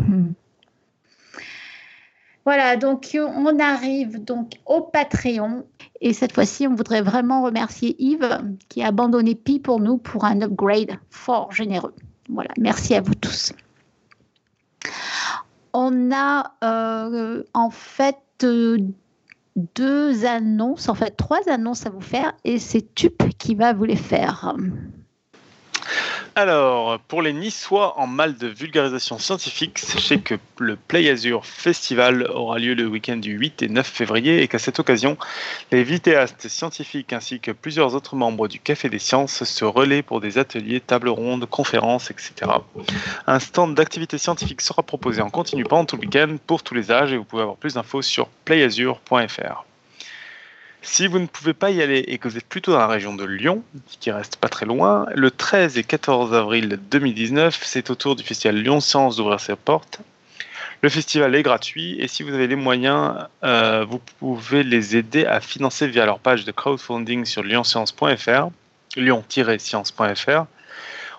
[2.45, 5.63] Voilà, donc on arrive donc au Patreon
[6.01, 10.25] et cette fois-ci, on voudrait vraiment remercier Yves qui a abandonné Pi pour nous pour
[10.25, 11.93] un upgrade fort généreux.
[12.27, 13.53] Voilà, merci à vous tous.
[15.71, 18.77] On a euh, en fait euh,
[19.55, 23.85] deux annonces, en fait trois annonces à vous faire et c'est Tup qui va vous
[23.85, 24.55] les faire.
[26.35, 32.27] Alors, pour les Niçois en mal de vulgarisation scientifique, sachez que le Play Azure Festival
[32.33, 35.15] aura lieu le week-end du 8 et 9 février et qu'à cette occasion,
[35.71, 40.21] les vidéastes scientifiques ainsi que plusieurs autres membres du Café des Sciences se relaient pour
[40.21, 42.49] des ateliers, tables rondes, conférences, etc.
[43.27, 46.91] Un stand d'activités scientifiques sera proposé en continu pendant tout le week-end pour tous les
[46.91, 49.65] âges et vous pouvez avoir plus d'infos sur playazure.fr.
[50.85, 53.15] Si vous ne pouvez pas y aller et que vous êtes plutôt dans la région
[53.15, 53.63] de Lyon,
[54.01, 58.23] qui reste pas très loin, le 13 et 14 avril 2019, c'est au tour du
[58.23, 60.01] festival Lyon Science d'ouvrir ses portes.
[60.81, 63.15] Le festival est gratuit et si vous avez les moyens,
[63.45, 68.49] euh, vous pouvez les aider à financer via leur page de crowdfunding sur lyonscience.fr,
[68.97, 70.45] lyon-science.fr.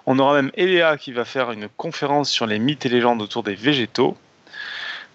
[0.05, 3.43] On aura même Eléa qui va faire une conférence sur les mythes et légendes autour
[3.43, 4.19] des végétaux.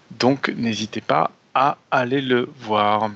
[0.09, 3.11] Donc n'hésitez pas à aller le voir.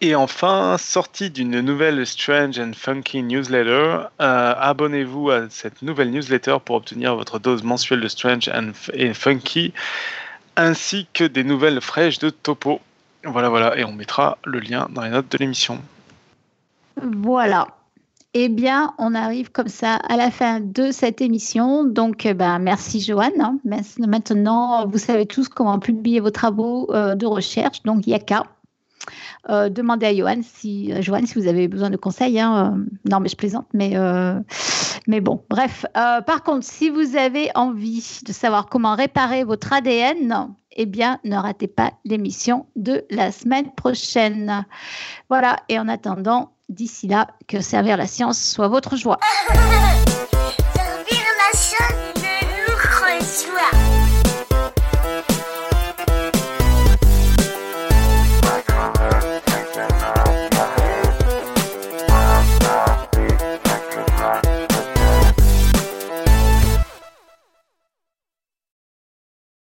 [0.00, 6.58] Et enfin, sortie d'une nouvelle Strange and Funky newsletter, euh, abonnez-vous à cette nouvelle newsletter
[6.64, 8.72] pour obtenir votre dose mensuelle de Strange and
[9.12, 9.72] Funky,
[10.56, 12.80] ainsi que des nouvelles fraîches de topo.
[13.24, 15.80] Voilà, voilà, et on mettra le lien dans les notes de l'émission.
[17.02, 17.66] Voilà.
[18.34, 21.82] Eh bien, on arrive comme ça à la fin de cette émission.
[21.82, 23.40] Donc, ben, merci Joanne.
[23.40, 23.58] Hein.
[23.98, 27.82] Maintenant, vous savez tous comment publier vos travaux euh, de recherche.
[27.82, 28.44] Donc, il qu'à.
[29.48, 32.38] Euh, demandez à Johan si, euh, Johan, si vous avez besoin de conseils.
[32.38, 33.94] Hein, euh, non, mais je plaisante, mais,
[35.06, 35.86] mais bon, bref.
[35.94, 41.36] par contre, si vous avez envie de savoir comment réparer votre ADN, eh bien, ne
[41.36, 44.64] ratez pas l'émission de la semaine prochaine.
[45.28, 49.18] Voilà, et en attendant, d'ici là, que servir la science soit votre joie.